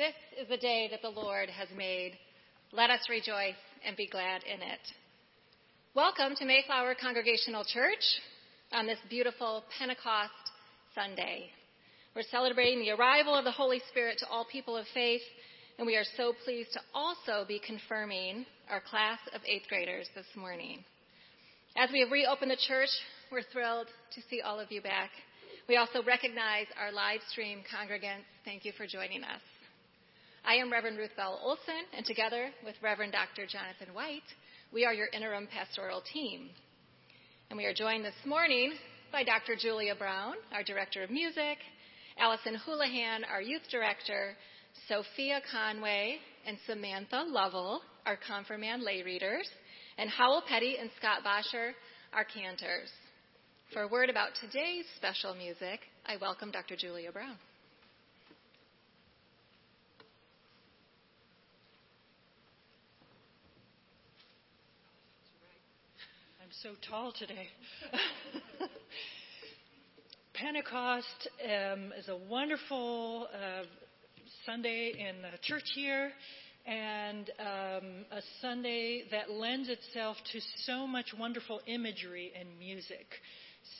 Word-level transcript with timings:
This 0.00 0.16
is 0.40 0.48
the 0.48 0.56
day 0.56 0.88
that 0.90 1.02
the 1.02 1.10
Lord 1.10 1.50
has 1.50 1.68
made. 1.76 2.16
Let 2.72 2.88
us 2.88 3.00
rejoice 3.10 3.60
and 3.86 3.94
be 3.98 4.08
glad 4.08 4.42
in 4.44 4.62
it. 4.62 4.80
Welcome 5.94 6.34
to 6.36 6.46
Mayflower 6.46 6.94
Congregational 6.98 7.64
Church 7.64 8.00
on 8.72 8.86
this 8.86 8.96
beautiful 9.10 9.62
Pentecost 9.78 10.32
Sunday. 10.94 11.50
We're 12.16 12.22
celebrating 12.30 12.80
the 12.80 12.92
arrival 12.92 13.34
of 13.34 13.44
the 13.44 13.50
Holy 13.50 13.82
Spirit 13.90 14.16
to 14.20 14.28
all 14.28 14.46
people 14.50 14.74
of 14.74 14.86
faith, 14.94 15.20
and 15.76 15.86
we 15.86 15.96
are 15.96 16.16
so 16.16 16.32
pleased 16.46 16.72
to 16.72 16.80
also 16.94 17.44
be 17.46 17.60
confirming 17.60 18.46
our 18.70 18.80
class 18.80 19.18
of 19.34 19.42
eighth 19.44 19.68
graders 19.68 20.08
this 20.14 20.32
morning. 20.34 20.82
As 21.76 21.90
we 21.92 22.00
have 22.00 22.10
reopened 22.10 22.52
the 22.52 22.66
church, 22.66 22.88
we're 23.30 23.42
thrilled 23.52 23.88
to 24.14 24.22
see 24.30 24.40
all 24.40 24.58
of 24.58 24.72
you 24.72 24.80
back. 24.80 25.10
We 25.68 25.76
also 25.76 26.02
recognize 26.02 26.68
our 26.80 26.90
live 26.90 27.20
stream 27.28 27.58
congregants. 27.68 28.24
Thank 28.46 28.64
you 28.64 28.72
for 28.78 28.86
joining 28.86 29.24
us. 29.24 29.42
I 30.44 30.54
am 30.54 30.72
Reverend 30.72 30.96
Ruth 30.98 31.14
Bell 31.16 31.38
Olson, 31.42 31.84
and 31.96 32.04
together 32.06 32.50
with 32.64 32.74
Reverend 32.82 33.12
Dr. 33.12 33.46
Jonathan 33.46 33.94
White, 33.94 34.26
we 34.72 34.84
are 34.86 34.94
your 34.94 35.08
interim 35.12 35.46
pastoral 35.46 36.00
team. 36.00 36.48
And 37.50 37.58
we 37.58 37.66
are 37.66 37.74
joined 37.74 38.04
this 38.04 38.14
morning 38.24 38.72
by 39.12 39.22
Dr. 39.22 39.54
Julia 39.54 39.94
Brown, 39.94 40.34
our 40.52 40.62
Director 40.62 41.02
of 41.02 41.10
Music, 41.10 41.58
Allison 42.18 42.54
Houlihan, 42.54 43.24
our 43.24 43.42
Youth 43.42 43.62
Director, 43.70 44.34
Sophia 44.88 45.40
Conway, 45.52 46.16
and 46.46 46.56
Samantha 46.66 47.24
Lovell, 47.28 47.82
our 48.06 48.16
confirmand 48.16 48.82
lay 48.82 49.02
readers, 49.02 49.48
and 49.98 50.08
Howell 50.08 50.42
Petty 50.48 50.78
and 50.80 50.90
Scott 50.98 51.22
Bosher, 51.22 51.74
our 52.14 52.24
cantors. 52.24 52.90
For 53.74 53.82
a 53.82 53.88
word 53.88 54.08
about 54.08 54.30
today's 54.40 54.86
special 54.96 55.34
music, 55.34 55.80
I 56.06 56.16
welcome 56.16 56.50
Dr. 56.50 56.76
Julia 56.76 57.12
Brown. 57.12 57.36
So 66.62 66.70
tall 66.88 67.12
today. 67.16 67.46
Pentecost 70.34 71.28
um, 71.44 71.92
is 71.96 72.08
a 72.08 72.16
wonderful 72.28 73.28
uh, 73.32 73.62
Sunday 74.44 74.92
in 74.98 75.22
the 75.22 75.38
church 75.42 75.70
here, 75.74 76.10
and 76.66 77.30
um, 77.38 78.04
a 78.10 78.20
Sunday 78.40 79.04
that 79.12 79.30
lends 79.30 79.68
itself 79.68 80.16
to 80.32 80.40
so 80.64 80.88
much 80.88 81.14
wonderful 81.16 81.60
imagery 81.66 82.32
and 82.38 82.48
music. 82.58 83.06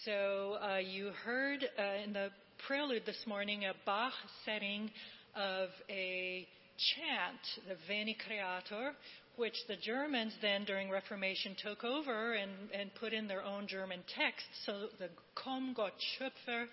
So 0.05 0.59
uh, 0.63 0.77
you 0.77 1.11
heard 1.25 1.65
uh, 1.77 2.05
in 2.05 2.13
the 2.13 2.29
prelude 2.69 3.03
this 3.05 3.25
morning 3.27 3.65
a 3.65 3.73
Bach 3.85 4.13
setting 4.45 4.91
of 5.35 5.71
a 5.89 6.47
chant, 6.95 7.69
the 7.69 7.77
Veni 7.89 8.17
Creator, 8.27 8.93
which 9.37 9.55
the 9.69 9.77
Germans 9.77 10.35
then 10.43 10.65
during 10.65 10.91
Reformation 10.91 11.57
took 11.63 11.85
over 11.85 12.35
and, 12.35 12.51
and 12.79 12.95
put 12.95 13.13
in 13.13 13.27
their 13.27 13.43
own 13.43 13.67
German 13.67 14.01
text. 14.15 14.45
So 14.67 14.89
the 14.99 15.09
Komm 15.35 15.75
Gott 15.75 15.93
Schöpfer 16.19 16.67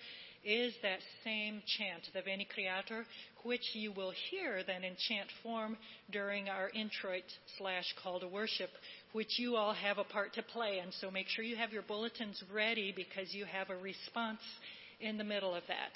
is 0.44 0.74
that 0.81 1.00
same 1.24 1.62
chant, 1.77 2.04
the 2.13 2.21
Veni 2.21 2.48
Creator, 2.54 3.06
which 3.44 3.63
you 3.74 3.92
will 3.92 4.13
hear 4.30 4.63
then 4.65 4.83
in 4.83 4.94
chant 5.07 5.27
form 5.44 5.77
during 6.12 6.48
our 6.48 6.69
introit 6.69 7.24
slash 7.57 7.86
call 8.01 8.19
to 8.19 8.27
worship, 8.27 8.69
which 9.13 9.39
you 9.39 9.56
all 9.56 9.74
have 9.74 9.98
a 9.98 10.03
part 10.03 10.33
to 10.33 10.44
play. 10.44 10.80
And 10.80 10.94
so 11.01 11.12
make 11.12 11.27
sure 11.27 11.44
you 11.44 11.57
have 11.57 11.74
your 11.74 11.81
bulletins 11.81 12.42
ready 12.53 12.94
because 12.95 13.33
you 13.33 13.45
have 13.45 13.69
a 13.69 13.81
response 13.81 14.42
in 15.00 15.18
the 15.18 15.24
middle 15.24 15.53
of 15.53 15.63
that. 15.68 15.92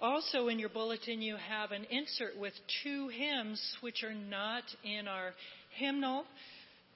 Also, 0.00 0.48
in 0.48 0.58
your 0.58 0.68
bulletin, 0.68 1.22
you 1.22 1.36
have 1.36 1.70
an 1.70 1.84
insert 1.88 2.36
with 2.36 2.52
two 2.82 3.08
hymns 3.08 3.76
which 3.80 4.02
are 4.02 4.12
not 4.12 4.64
in 4.82 5.06
our 5.06 5.32
hymnal. 5.76 6.24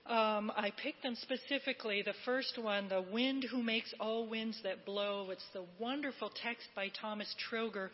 Um, 0.06 0.50
I 0.56 0.72
picked 0.82 1.02
them 1.02 1.16
specifically. 1.16 2.02
The 2.02 2.14
first 2.24 2.58
one, 2.60 2.88
The 2.88 3.04
Wind 3.12 3.44
Who 3.50 3.62
Makes 3.62 3.92
All 4.00 4.26
Winds 4.26 4.58
That 4.62 4.86
Blow. 4.86 5.28
It's 5.30 5.44
the 5.52 5.64
wonderful 5.78 6.30
text 6.42 6.66
by 6.74 6.88
Thomas 7.00 7.34
Troeger, 7.50 7.90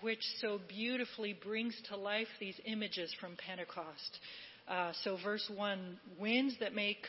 which 0.00 0.22
so 0.40 0.60
beautifully 0.68 1.32
brings 1.32 1.74
to 1.88 1.96
life 1.96 2.28
these 2.38 2.58
images 2.66 3.12
from 3.20 3.36
Pentecost. 3.36 4.18
Uh, 4.68 4.92
so, 5.02 5.18
verse 5.24 5.50
1, 5.54 5.98
winds 6.20 6.54
that 6.60 6.74
make 6.74 7.06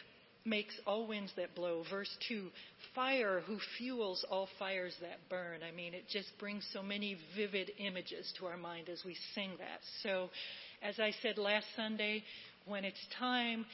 makes 0.47 0.74
all 0.88 1.06
winds 1.06 1.31
that 1.35 1.53
blow. 1.56 1.83
Verse 1.89 2.09
2, 2.29 2.47
fire 2.95 3.41
who 3.45 3.57
fuels 3.77 4.25
all 4.31 4.47
fires 4.57 4.95
that 5.01 5.19
burn. 5.29 5.59
I 5.62 5.75
mean, 5.75 5.94
it 5.94 6.06
just 6.09 6.29
brings 6.39 6.65
so 6.74 6.81
many 6.81 7.18
vivid 7.35 7.71
images 7.79 8.33
to 8.39 8.45
our 8.45 8.57
mind 8.57 8.89
as 8.89 9.03
we 9.06 9.15
sing 9.35 9.51
that. 9.59 9.81
So, 10.03 10.29
as 10.81 11.00
I 11.00 11.12
said 11.21 11.38
last 11.38 11.65
Sunday, 11.75 12.24
when 12.68 12.86
it's 12.86 13.06
time, 13.19 13.66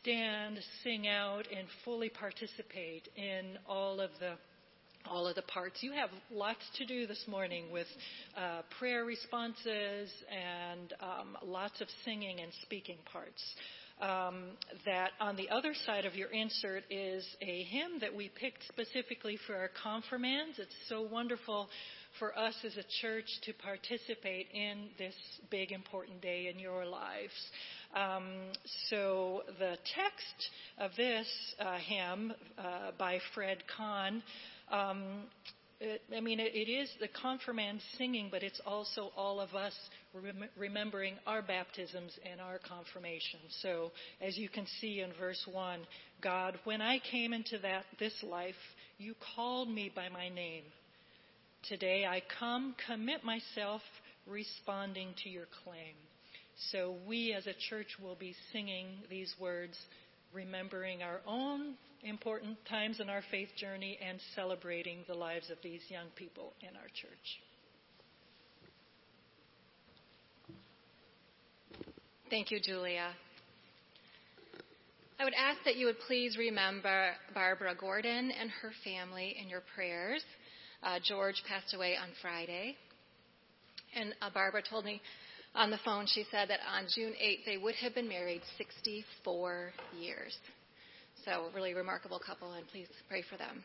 stand, 0.00 0.58
sing 0.82 1.08
out, 1.08 1.46
and 1.56 1.66
fully 1.84 2.08
participate 2.08 3.08
in 3.16 3.58
all 3.68 4.00
of 4.00 4.10
the 4.20 4.34
all 5.10 5.26
of 5.26 5.34
the 5.34 5.42
parts. 5.42 5.82
You 5.82 5.92
have 5.92 6.10
lots 6.30 6.60
to 6.76 6.86
do 6.86 7.08
this 7.08 7.24
morning 7.26 7.64
with 7.72 7.88
uh, 8.36 8.62
prayer 8.78 9.04
responses 9.04 10.10
and 10.30 10.94
um, 11.00 11.36
lots 11.44 11.80
of 11.80 11.88
singing 12.04 12.38
and 12.40 12.52
speaking 12.62 12.98
parts. 13.12 13.42
Um, 14.00 14.56
that 14.84 15.10
on 15.20 15.36
the 15.36 15.48
other 15.50 15.74
side 15.86 16.06
of 16.06 16.14
your 16.14 16.28
insert 16.30 16.82
is 16.90 17.24
a 17.40 17.62
hymn 17.64 18.00
that 18.00 18.14
we 18.14 18.30
picked 18.34 18.64
specifically 18.66 19.38
for 19.46 19.54
our 19.54 19.70
confirmands. 19.80 20.58
It's 20.58 20.74
so 20.88 21.02
wonderful 21.02 21.68
for 22.18 22.36
us 22.36 22.54
as 22.64 22.76
a 22.76 22.84
church 23.00 23.26
to 23.44 23.52
participate 23.54 24.48
in 24.52 24.88
this 24.98 25.14
big 25.50 25.72
important 25.72 26.20
day 26.20 26.50
in 26.52 26.58
your 26.58 26.84
lives. 26.84 27.32
Um, 27.94 28.32
so 28.88 29.42
the 29.58 29.76
text 29.94 30.50
of 30.78 30.92
this 30.96 31.26
uh, 31.60 31.76
hymn 31.76 32.32
uh, 32.58 32.92
by 32.98 33.18
Fred 33.34 33.58
Kaan, 33.78 34.22
um, 34.70 35.24
it, 35.78 36.00
I 36.16 36.20
mean, 36.20 36.40
it, 36.40 36.54
it 36.54 36.70
is 36.70 36.88
the 37.00 37.08
confirmand 37.08 37.80
singing, 37.98 38.28
but 38.30 38.42
it's 38.42 38.60
also 38.64 39.10
all 39.16 39.40
of 39.40 39.54
us 39.54 39.74
rem- 40.14 40.48
remembering 40.56 41.16
our 41.26 41.42
baptisms 41.42 42.16
and 42.30 42.40
our 42.40 42.58
confirmation. 42.58 43.40
So, 43.60 43.90
as 44.20 44.38
you 44.38 44.48
can 44.48 44.66
see 44.80 45.00
in 45.00 45.10
verse 45.18 45.44
1, 45.50 45.80
God, 46.22 46.58
when 46.64 46.80
I 46.80 46.98
came 47.10 47.32
into 47.32 47.58
that 47.58 47.84
this 47.98 48.14
life, 48.22 48.54
you 48.98 49.14
called 49.34 49.68
me 49.68 49.90
by 49.94 50.08
my 50.08 50.28
name. 50.28 50.62
Today 51.68 52.06
I 52.06 52.22
come, 52.38 52.74
commit 52.86 53.24
myself, 53.24 53.82
responding 54.26 55.08
to 55.24 55.28
your 55.28 55.46
claim. 55.64 55.94
So 56.70 56.96
we 57.06 57.32
as 57.32 57.46
a 57.46 57.54
church 57.68 57.96
will 58.02 58.14
be 58.14 58.34
singing 58.52 58.86
these 59.10 59.34
words, 59.40 59.76
remembering 60.32 61.02
our 61.02 61.20
own 61.26 61.74
important 62.02 62.58
times 62.68 63.00
in 63.00 63.08
our 63.08 63.22
faith 63.30 63.48
journey 63.56 63.98
and 64.06 64.18
celebrating 64.34 64.98
the 65.06 65.14
lives 65.14 65.50
of 65.50 65.58
these 65.62 65.82
young 65.88 66.08
people 66.16 66.52
in 66.60 66.76
our 66.76 66.88
church. 66.94 67.40
Thank 72.30 72.50
you, 72.50 72.60
Julia. 72.60 73.10
I 75.20 75.24
would 75.24 75.34
ask 75.34 75.58
that 75.64 75.76
you 75.76 75.86
would 75.86 76.00
please 76.06 76.36
remember 76.36 77.12
Barbara 77.34 77.74
Gordon 77.78 78.32
and 78.32 78.50
her 78.62 78.72
family 78.82 79.36
in 79.40 79.48
your 79.48 79.62
prayers. 79.74 80.24
Uh, 80.82 80.98
George 81.04 81.42
passed 81.46 81.74
away 81.74 81.94
on 81.96 82.08
Friday. 82.20 82.76
And 83.94 84.14
uh, 84.20 84.30
Barbara 84.32 84.62
told 84.68 84.84
me 84.84 85.00
on 85.54 85.70
the 85.70 85.78
phone, 85.84 86.06
she 86.06 86.24
said 86.30 86.48
that 86.48 86.60
on 86.74 86.86
June 86.94 87.12
8th, 87.22 87.44
they 87.44 87.56
would 87.58 87.74
have 87.76 87.94
been 87.94 88.08
married 88.08 88.40
64 88.56 89.72
years. 89.98 90.36
So, 91.24 91.50
really 91.54 91.74
remarkable 91.74 92.18
couple, 92.18 92.52
and 92.52 92.66
please 92.68 92.88
pray 93.08 93.22
for 93.28 93.36
them. 93.36 93.62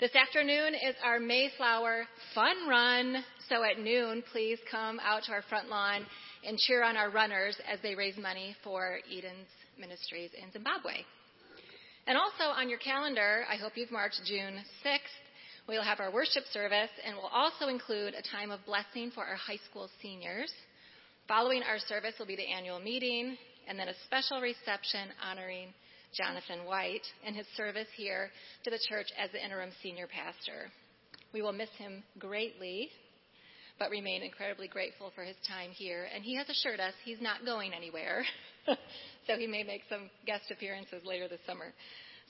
This 0.00 0.14
afternoon 0.16 0.74
is 0.74 0.96
our 1.04 1.20
Mayflower 1.20 2.04
Fun 2.34 2.68
Run. 2.68 3.24
So, 3.48 3.62
at 3.62 3.78
noon, 3.78 4.24
please 4.32 4.58
come 4.70 4.98
out 5.00 5.22
to 5.24 5.32
our 5.32 5.42
front 5.42 5.68
lawn 5.68 6.04
and 6.44 6.58
cheer 6.58 6.82
on 6.82 6.96
our 6.96 7.10
runners 7.10 7.56
as 7.72 7.78
they 7.82 7.94
raise 7.94 8.16
money 8.18 8.56
for 8.64 8.98
Eden's 9.10 9.48
Ministries 9.78 10.30
in 10.42 10.50
Zimbabwe. 10.50 11.04
And 12.08 12.18
also 12.18 12.50
on 12.52 12.68
your 12.68 12.80
calendar, 12.80 13.44
I 13.48 13.54
hope 13.54 13.72
you've 13.76 13.92
marked 13.92 14.20
June 14.26 14.58
6th. 14.84 14.98
We'll 15.68 15.84
have 15.84 16.00
our 16.00 16.12
worship 16.12 16.42
service, 16.52 16.90
and 17.06 17.16
we'll 17.16 17.30
also 17.32 17.68
include 17.68 18.14
a 18.14 18.28
time 18.28 18.50
of 18.50 18.58
blessing 18.66 19.12
for 19.14 19.24
our 19.24 19.36
high 19.36 19.60
school 19.70 19.88
seniors. 20.02 20.52
Following 21.32 21.62
our 21.62 21.78
service 21.78 22.12
will 22.18 22.26
be 22.26 22.36
the 22.36 22.46
annual 22.46 22.78
meeting 22.78 23.38
and 23.66 23.78
then 23.78 23.88
a 23.88 23.94
special 24.04 24.42
reception 24.42 25.08
honoring 25.24 25.68
Jonathan 26.12 26.66
White 26.66 27.06
and 27.24 27.34
his 27.34 27.46
service 27.56 27.88
here 27.96 28.28
to 28.64 28.70
the 28.70 28.78
church 28.86 29.06
as 29.18 29.32
the 29.32 29.42
interim 29.42 29.70
senior 29.82 30.06
pastor. 30.06 30.68
We 31.32 31.40
will 31.40 31.54
miss 31.54 31.70
him 31.78 32.02
greatly, 32.18 32.90
but 33.78 33.88
remain 33.88 34.22
incredibly 34.22 34.68
grateful 34.68 35.10
for 35.14 35.24
his 35.24 35.36
time 35.48 35.70
here. 35.70 36.06
And 36.14 36.22
he 36.22 36.36
has 36.36 36.50
assured 36.50 36.80
us 36.80 36.92
he's 37.02 37.22
not 37.22 37.46
going 37.46 37.72
anywhere, 37.72 38.26
so 39.26 39.38
he 39.38 39.46
may 39.46 39.62
make 39.62 39.84
some 39.88 40.10
guest 40.26 40.50
appearances 40.50 41.00
later 41.02 41.28
this 41.28 41.40
summer. 41.46 41.72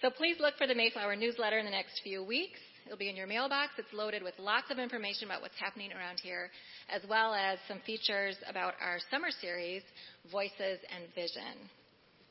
So 0.01 0.11
please 0.11 0.37
look 0.39 0.55
for 0.59 0.69
the 0.69 0.77
Mayflower 0.77 1.17
newsletter 1.17 1.59
in 1.59 1.65
the 1.65 1.73
next 1.73 2.03
few 2.05 2.23
weeks 2.23 2.61
It'll 2.87 2.99
be 2.99 3.09
in 3.09 3.17
your 3.17 3.27
mailbox. 3.27 3.73
It's 3.79 3.93
loaded 3.93 4.23
with 4.23 4.35
lots 4.39 4.71
of 4.71 4.79
information 4.79 5.27
about 5.27 5.43
what's 5.43 5.59
happening 5.59 5.93
around 5.93 6.19
here, 6.23 6.51
as 6.89 7.03
well 7.09 7.35
as 7.35 7.59
some 7.69 7.81
features 7.87 8.37
about 8.49 8.75
our 8.81 8.99
summer 9.11 9.29
series, 9.41 9.83
Voices 10.31 10.79
and 10.95 11.05
Vision. 11.15 11.69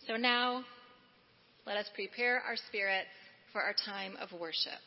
So 0.07 0.17
now, 0.17 0.63
let 1.65 1.77
us 1.77 1.85
prepare 1.95 2.41
our 2.41 2.55
spirits 2.67 3.07
for 3.53 3.61
our 3.61 3.75
time 3.85 4.15
of 4.21 4.31
worship. 4.39 4.81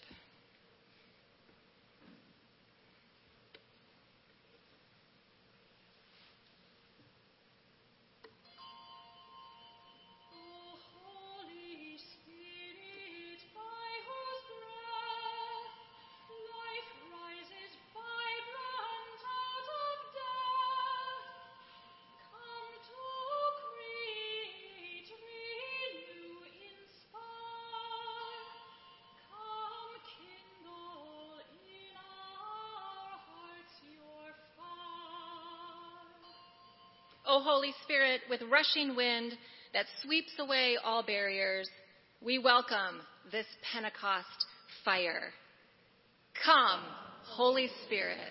O 37.34 37.40
Holy 37.42 37.74
Spirit, 37.82 38.20
with 38.30 38.40
rushing 38.42 38.94
wind 38.94 39.32
that 39.72 39.86
sweeps 40.04 40.30
away 40.38 40.76
all 40.84 41.02
barriers, 41.02 41.68
we 42.24 42.38
welcome 42.38 43.00
this 43.32 43.46
Pentecost 43.72 44.46
fire. 44.84 45.32
Come, 46.44 46.78
Holy 47.24 47.68
Spirit. 47.86 48.30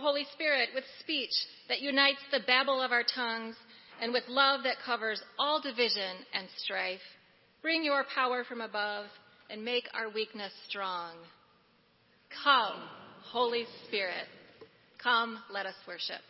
Holy 0.00 0.26
Spirit, 0.32 0.70
with 0.74 0.84
speech 1.00 1.32
that 1.68 1.80
unites 1.80 2.20
the 2.32 2.40
babble 2.46 2.80
of 2.80 2.92
our 2.92 3.04
tongues 3.14 3.56
and 4.00 4.12
with 4.12 4.24
love 4.28 4.62
that 4.64 4.76
covers 4.84 5.22
all 5.38 5.60
division 5.60 6.16
and 6.34 6.48
strife, 6.56 7.00
bring 7.62 7.84
your 7.84 8.04
power 8.14 8.44
from 8.44 8.60
above 8.60 9.06
and 9.50 9.64
make 9.64 9.84
our 9.94 10.10
weakness 10.10 10.52
strong. 10.68 11.14
Come, 12.42 12.80
Holy 13.30 13.66
Spirit. 13.86 14.26
Come, 15.02 15.38
let 15.52 15.66
us 15.66 15.74
worship. 15.86 16.20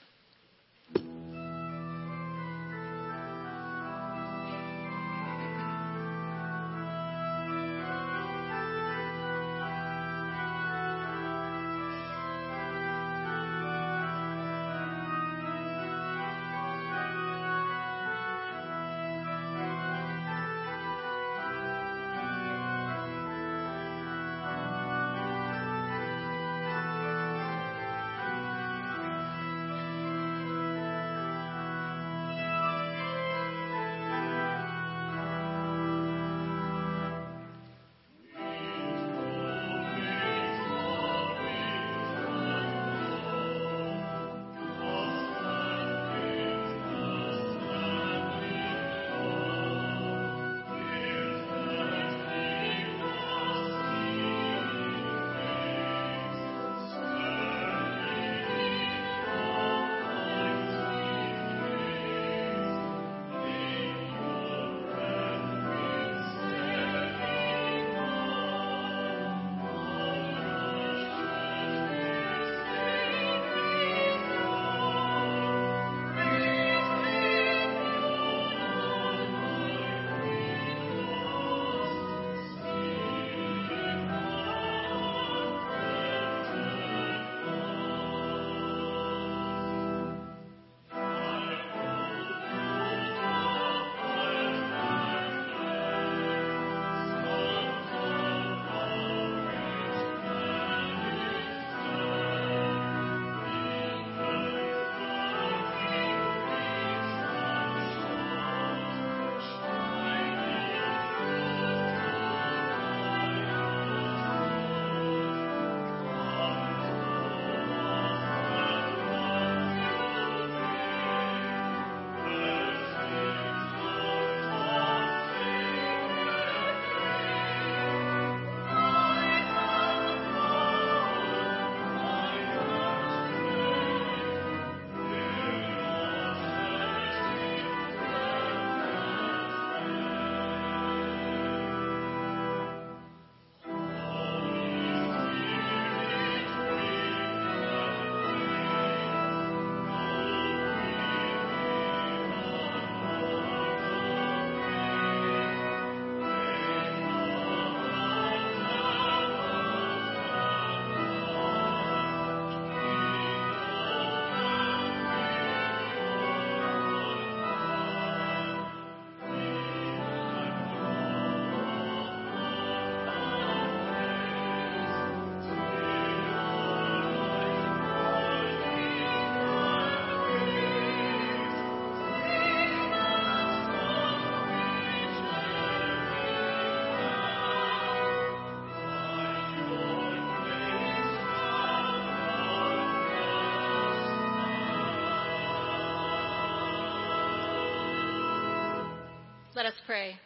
Let 199.60 199.74
us 199.74 199.80
pray. 199.84 200.16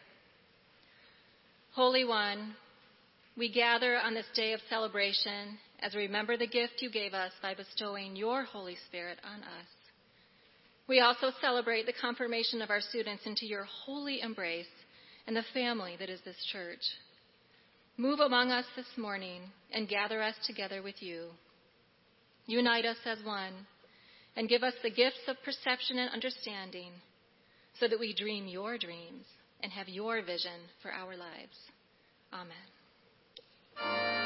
Holy 1.74 2.04
One, 2.04 2.54
we 3.36 3.52
gather 3.52 3.96
on 3.96 4.14
this 4.14 4.28
day 4.36 4.52
of 4.52 4.60
celebration 4.70 5.58
as 5.80 5.92
we 5.92 6.02
remember 6.02 6.36
the 6.36 6.46
gift 6.46 6.74
you 6.78 6.88
gave 6.88 7.14
us 7.14 7.32
by 7.42 7.52
bestowing 7.54 8.14
your 8.14 8.44
Holy 8.44 8.76
Spirit 8.86 9.18
on 9.24 9.40
us. 9.40 9.66
We 10.86 11.00
also 11.00 11.32
celebrate 11.40 11.84
the 11.84 12.00
confirmation 12.00 12.62
of 12.62 12.70
our 12.70 12.80
students 12.80 13.26
into 13.26 13.44
your 13.44 13.64
holy 13.64 14.20
embrace 14.20 14.70
and 15.26 15.34
the 15.34 15.42
family 15.52 15.96
that 15.98 16.08
is 16.08 16.20
this 16.24 16.38
church. 16.52 16.84
Move 17.96 18.20
among 18.20 18.52
us 18.52 18.66
this 18.76 18.96
morning 18.96 19.40
and 19.72 19.88
gather 19.88 20.22
us 20.22 20.36
together 20.46 20.80
with 20.80 21.02
you. 21.02 21.30
Unite 22.46 22.84
us 22.84 22.98
as 23.04 23.18
one 23.24 23.66
and 24.36 24.48
give 24.48 24.62
us 24.62 24.74
the 24.84 24.90
gifts 24.90 25.26
of 25.26 25.42
perception 25.44 25.98
and 25.98 26.10
understanding 26.12 26.92
so 27.80 27.88
that 27.88 27.98
we 27.98 28.14
dream 28.14 28.46
your 28.46 28.78
dreams 28.78 29.24
and 29.62 29.72
have 29.72 29.88
your 29.88 30.22
vision 30.22 30.60
for 30.82 30.92
our 30.92 31.16
lives. 31.16 31.58
Amen. 32.32 34.23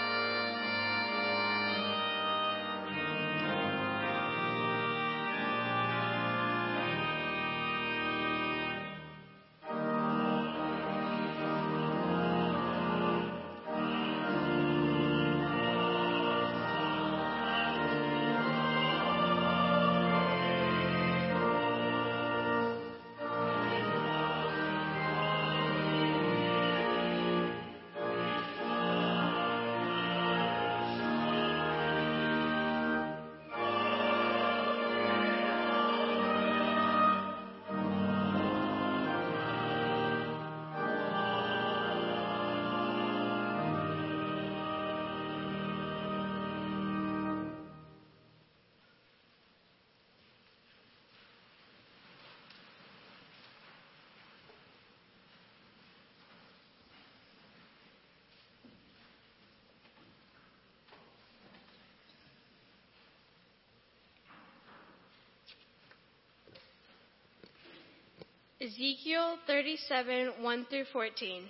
Ezekiel 68.68 69.38
37, 69.46 70.42
1 70.42 70.66
through 70.68 70.84
14. 70.92 71.44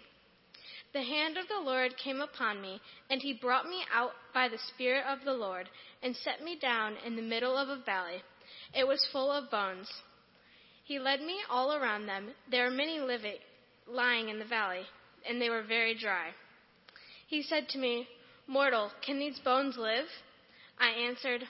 The 0.93 1.03
hand 1.03 1.37
of 1.37 1.49
the 1.49 1.61
Lord 1.61 1.97
came 1.97 2.21
upon 2.21 2.63
me, 2.63 2.81
and 3.11 3.21
he 3.21 3.33
brought 3.33 3.67
me 3.67 3.83
out 3.93 4.13
by 4.33 4.47
the 4.49 4.59
Spirit 4.69 5.03
of 5.05 5.25
the 5.25 5.33
Lord, 5.33 5.69
and 6.01 6.15
set 6.15 6.45
me 6.45 6.57
down 6.61 6.95
in 7.05 7.17
the 7.17 7.23
middle 7.23 7.57
of 7.57 7.69
a 7.69 7.83
valley. 7.85 8.23
It 8.73 8.87
was 8.87 9.09
full 9.11 9.33
of 9.33 9.51
bones. 9.51 9.91
He 10.85 11.01
led 11.01 11.21
me 11.21 11.39
all 11.51 11.73
around 11.73 12.07
them. 12.07 12.29
There 12.53 12.67
were 12.67 12.71
many 12.71 13.01
living, 13.01 13.39
lying 13.89 14.29
in 14.29 14.39
the 14.39 14.45
valley, 14.45 14.83
and 15.29 15.43
they 15.43 15.51
were 15.51 15.65
very 15.65 15.99
dry. 15.99 16.29
He 17.27 17.43
said 17.43 17.69
to 17.71 17.79
me, 17.79 18.07
Mortal, 18.47 18.93
can 19.05 19.19
these 19.19 19.41
bones 19.41 19.77
live? 19.77 20.07
I 20.79 20.91
answered, 20.91 21.43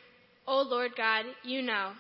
O 0.47 0.63
Lord 0.63 0.93
God, 0.97 1.27
you 1.45 1.61
know. 1.61 1.93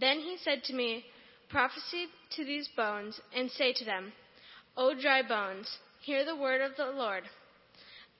Then 0.00 0.20
he 0.20 0.38
said 0.42 0.64
to 0.64 0.72
me, 0.72 1.04
Prophesy 1.50 2.06
to 2.36 2.44
these 2.44 2.68
bones, 2.76 3.20
and 3.34 3.50
say 3.50 3.72
to 3.72 3.84
them, 3.84 4.12
O 4.76 4.94
dry 4.94 5.22
bones, 5.22 5.78
hear 6.02 6.24
the 6.24 6.36
word 6.36 6.60
of 6.60 6.76
the 6.76 6.86
Lord. 6.86 7.24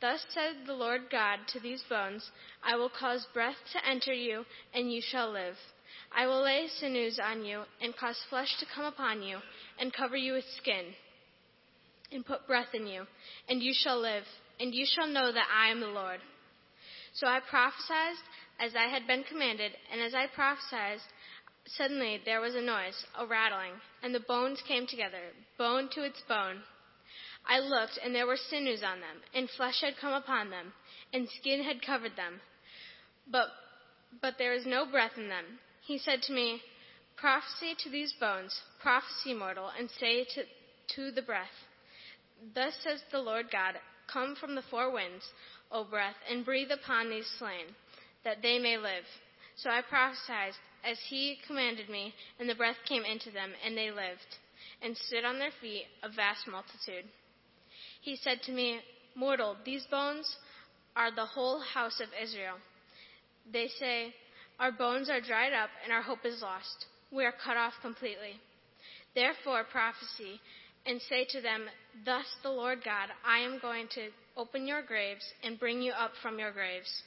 Thus 0.00 0.24
said 0.30 0.66
the 0.66 0.74
Lord 0.74 1.02
God 1.10 1.40
to 1.48 1.60
these 1.60 1.82
bones 1.90 2.30
I 2.62 2.76
will 2.76 2.88
cause 2.88 3.26
breath 3.34 3.56
to 3.72 3.86
enter 3.86 4.12
you, 4.12 4.44
and 4.72 4.92
you 4.92 5.02
shall 5.02 5.30
live. 5.30 5.56
I 6.16 6.26
will 6.26 6.42
lay 6.42 6.68
sinews 6.68 7.18
on 7.22 7.44
you, 7.44 7.62
and 7.82 7.96
cause 7.96 8.18
flesh 8.30 8.56
to 8.60 8.66
come 8.74 8.86
upon 8.86 9.22
you, 9.22 9.38
and 9.78 9.92
cover 9.92 10.16
you 10.16 10.32
with 10.32 10.44
skin, 10.56 10.94
and 12.10 12.24
put 12.24 12.46
breath 12.46 12.74
in 12.74 12.86
you, 12.86 13.06
and 13.48 13.62
you 13.62 13.74
shall 13.74 14.00
live, 14.00 14.24
and 14.58 14.74
you 14.74 14.86
shall 14.86 15.06
know 15.06 15.30
that 15.32 15.48
I 15.54 15.70
am 15.70 15.80
the 15.80 15.86
Lord. 15.86 16.20
So 17.12 17.26
I 17.26 17.40
prophesied 17.40 18.16
as 18.60 18.72
I 18.74 18.88
had 18.88 19.06
been 19.06 19.24
commanded, 19.24 19.72
and 19.92 20.00
as 20.00 20.14
I 20.14 20.26
prophesied, 20.34 21.00
Suddenly 21.76 22.22
there 22.24 22.40
was 22.40 22.54
a 22.54 22.62
noise, 22.62 23.04
a 23.18 23.26
rattling, 23.26 23.74
and 24.02 24.14
the 24.14 24.20
bones 24.20 24.62
came 24.66 24.86
together, 24.86 25.20
bone 25.58 25.88
to 25.90 26.02
its 26.02 26.20
bone. 26.28 26.62
I 27.46 27.60
looked, 27.60 27.98
and 28.02 28.14
there 28.14 28.26
were 28.26 28.36
sinews 28.36 28.82
on 28.82 29.00
them, 29.00 29.20
and 29.34 29.50
flesh 29.50 29.80
had 29.82 29.96
come 30.00 30.12
upon 30.12 30.50
them, 30.50 30.72
and 31.12 31.28
skin 31.28 31.62
had 31.62 31.82
covered 31.82 32.16
them. 32.16 32.40
But, 33.30 33.48
but 34.22 34.34
there 34.38 34.54
is 34.54 34.66
no 34.66 34.86
breath 34.86 35.16
in 35.16 35.28
them. 35.28 35.44
He 35.82 35.98
said 35.98 36.22
to 36.22 36.32
me, 36.32 36.62
Prophesy 37.16 37.74
to 37.82 37.90
these 37.90 38.12
bones, 38.20 38.58
prophesy, 38.80 39.34
mortal, 39.34 39.70
and 39.76 39.90
say 39.98 40.24
to, 40.24 40.44
to 40.94 41.10
the 41.10 41.22
breath, 41.22 41.66
Thus 42.54 42.74
says 42.82 43.02
the 43.10 43.18
Lord 43.18 43.50
God, 43.50 43.74
Come 44.12 44.36
from 44.36 44.54
the 44.54 44.62
four 44.70 44.90
winds, 44.90 45.24
O 45.70 45.84
breath, 45.84 46.16
and 46.30 46.44
breathe 46.44 46.70
upon 46.70 47.10
these 47.10 47.28
slain, 47.38 47.74
that 48.24 48.40
they 48.40 48.58
may 48.58 48.78
live. 48.78 49.04
So 49.56 49.70
I 49.70 49.82
prophesied 49.82 50.54
as 50.84 50.98
he 51.08 51.38
commanded 51.46 51.88
me, 51.88 52.14
and 52.38 52.48
the 52.48 52.54
breath 52.54 52.76
came 52.88 53.04
into 53.04 53.30
them, 53.30 53.50
and 53.64 53.76
they 53.76 53.90
lived, 53.90 54.38
and 54.82 54.96
stood 54.96 55.24
on 55.24 55.38
their 55.38 55.52
feet, 55.60 55.86
a 56.02 56.08
vast 56.08 56.46
multitude. 56.46 57.10
He 58.00 58.16
said 58.16 58.42
to 58.44 58.52
me, 58.52 58.80
Mortal, 59.14 59.56
these 59.64 59.84
bones 59.90 60.36
are 60.94 61.14
the 61.14 61.26
whole 61.26 61.60
house 61.60 62.00
of 62.00 62.08
Israel. 62.22 62.56
They 63.52 63.68
say, 63.78 64.14
Our 64.60 64.72
bones 64.72 65.10
are 65.10 65.20
dried 65.20 65.52
up, 65.52 65.70
and 65.82 65.92
our 65.92 66.02
hope 66.02 66.24
is 66.24 66.42
lost. 66.42 66.86
We 67.10 67.24
are 67.24 67.34
cut 67.44 67.56
off 67.56 67.74
completely. 67.82 68.40
Therefore 69.14 69.64
prophesy, 69.64 70.40
and 70.86 71.00
say 71.02 71.26
to 71.30 71.40
them, 71.40 71.66
Thus 72.04 72.24
the 72.42 72.50
Lord 72.50 72.84
God, 72.84 73.08
I 73.26 73.38
am 73.38 73.58
going 73.60 73.88
to 73.94 74.08
open 74.36 74.66
your 74.66 74.82
graves 74.82 75.24
and 75.42 75.58
bring 75.58 75.82
you 75.82 75.92
up 75.92 76.12
from 76.22 76.38
your 76.38 76.52
graves. 76.52 77.02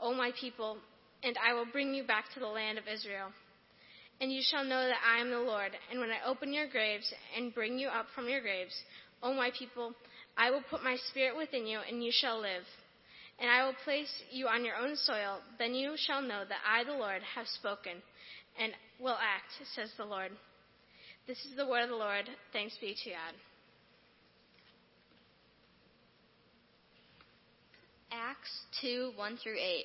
O 0.00 0.14
my 0.14 0.32
people, 0.40 0.78
and 1.22 1.36
I 1.38 1.54
will 1.54 1.66
bring 1.66 1.94
you 1.94 2.04
back 2.04 2.24
to 2.34 2.40
the 2.40 2.46
land 2.46 2.78
of 2.78 2.84
Israel. 2.92 3.28
And 4.20 4.32
you 4.32 4.42
shall 4.42 4.64
know 4.64 4.86
that 4.86 5.00
I 5.06 5.20
am 5.20 5.30
the 5.30 5.38
Lord. 5.38 5.72
And 5.90 6.00
when 6.00 6.10
I 6.10 6.26
open 6.26 6.52
your 6.52 6.68
graves 6.68 7.12
and 7.36 7.54
bring 7.54 7.78
you 7.78 7.88
up 7.88 8.06
from 8.14 8.28
your 8.28 8.40
graves, 8.40 8.74
O 9.22 9.32
my 9.32 9.50
people, 9.58 9.94
I 10.36 10.50
will 10.50 10.62
put 10.68 10.82
my 10.82 10.96
spirit 11.08 11.36
within 11.36 11.66
you, 11.66 11.80
and 11.88 12.02
you 12.02 12.10
shall 12.12 12.40
live. 12.40 12.64
And 13.38 13.50
I 13.50 13.64
will 13.64 13.74
place 13.84 14.10
you 14.30 14.46
on 14.46 14.64
your 14.64 14.76
own 14.76 14.96
soil. 14.96 15.38
Then 15.58 15.74
you 15.74 15.94
shall 15.96 16.20
know 16.20 16.44
that 16.46 16.58
I, 16.66 16.84
the 16.84 16.92
Lord, 16.92 17.22
have 17.34 17.46
spoken 17.46 18.02
and 18.60 18.72
will 19.00 19.16
act, 19.16 19.52
says 19.74 19.90
the 19.96 20.04
Lord. 20.04 20.30
This 21.26 21.38
is 21.38 21.56
the 21.56 21.66
word 21.66 21.84
of 21.84 21.90
the 21.90 21.96
Lord. 21.96 22.28
Thanks 22.52 22.76
be 22.80 22.94
to 23.04 23.10
God. 23.10 23.34
Acts 28.12 28.50
2 28.82 29.12
1 29.16 29.38
through 29.42 29.58
8. 29.58 29.84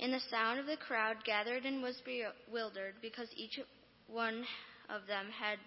And 0.00 0.12
the 0.12 0.20
sound 0.30 0.58
of 0.58 0.66
the 0.66 0.76
crowd 0.76 1.16
gathered 1.24 1.64
and 1.64 1.82
was 1.82 2.00
bewildered 2.04 2.94
because 3.00 3.28
each 3.36 3.60
one 4.08 4.44
of 4.90 5.06
them 5.06 5.26
had 5.30 5.58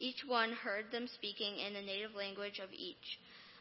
each 0.00 0.22
one 0.26 0.52
heard 0.52 0.86
them 0.92 1.08
speaking 1.14 1.58
in 1.58 1.74
the 1.74 1.82
native 1.82 2.14
language 2.14 2.60
of 2.62 2.72
each. 2.72 3.18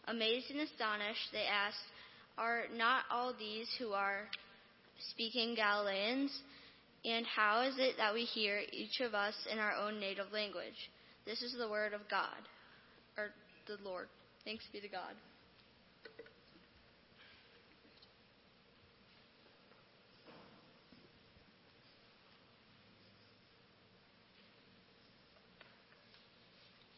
Amazed 0.08 0.52
and 0.52 0.60
astonished, 0.60 1.32
they 1.34 1.46
asked, 1.46 1.82
Are 2.38 2.66
not 2.76 3.04
all 3.10 3.34
these 3.34 3.68
who 3.80 3.94
are 3.94 4.30
speaking 5.12 5.56
Galileans? 5.56 6.32
And 7.04 7.26
how 7.26 7.62
is 7.62 7.76
it 7.78 7.96
that 7.98 8.14
we 8.14 8.24
hear 8.24 8.62
each 8.72 9.00
of 9.02 9.14
us 9.14 9.34
in 9.52 9.60
our 9.60 9.74
own 9.74 10.00
native 10.00 10.32
language? 10.32 10.78
This 11.26 11.42
is 11.42 11.56
the 11.58 11.70
word 11.70 11.94
of 11.94 12.02
God. 12.10 12.38
or 13.18 13.30
the 13.66 13.78
Lord. 13.84 14.08
Thanks 14.46 14.64
be 14.72 14.80
to 14.80 14.88
God. 14.88 15.16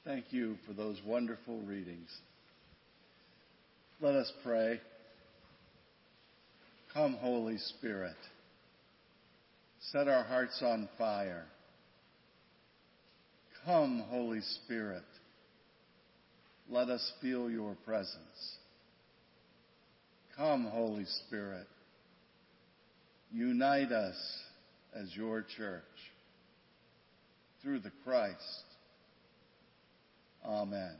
Thank 0.09 0.33
you 0.33 0.55
for 0.65 0.73
those 0.73 0.99
wonderful 1.05 1.59
readings. 1.59 2.09
Let 4.01 4.15
us 4.15 4.33
pray. 4.43 4.81
Come, 6.91 7.13
Holy 7.13 7.59
Spirit. 7.59 8.15
Set 9.91 10.07
our 10.07 10.23
hearts 10.23 10.63
on 10.65 10.89
fire. 10.97 11.45
Come, 13.63 14.03
Holy 14.09 14.41
Spirit. 14.41 15.03
Let 16.71 16.89
us 16.89 17.11
feel 17.21 17.47
your 17.47 17.75
presence. 17.85 18.57
Come, 20.35 20.71
Holy 20.73 21.05
Spirit. 21.27 21.67
Unite 23.31 23.91
us 23.91 24.17
as 24.95 25.15
your 25.15 25.45
church 25.55 25.83
through 27.61 27.81
the 27.81 27.91
Christ. 28.03 28.63
Amen. 30.49 30.95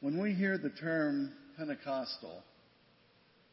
When 0.00 0.18
we 0.18 0.32
hear 0.32 0.56
the 0.56 0.70
term 0.70 1.30
Pentecostal, 1.58 2.42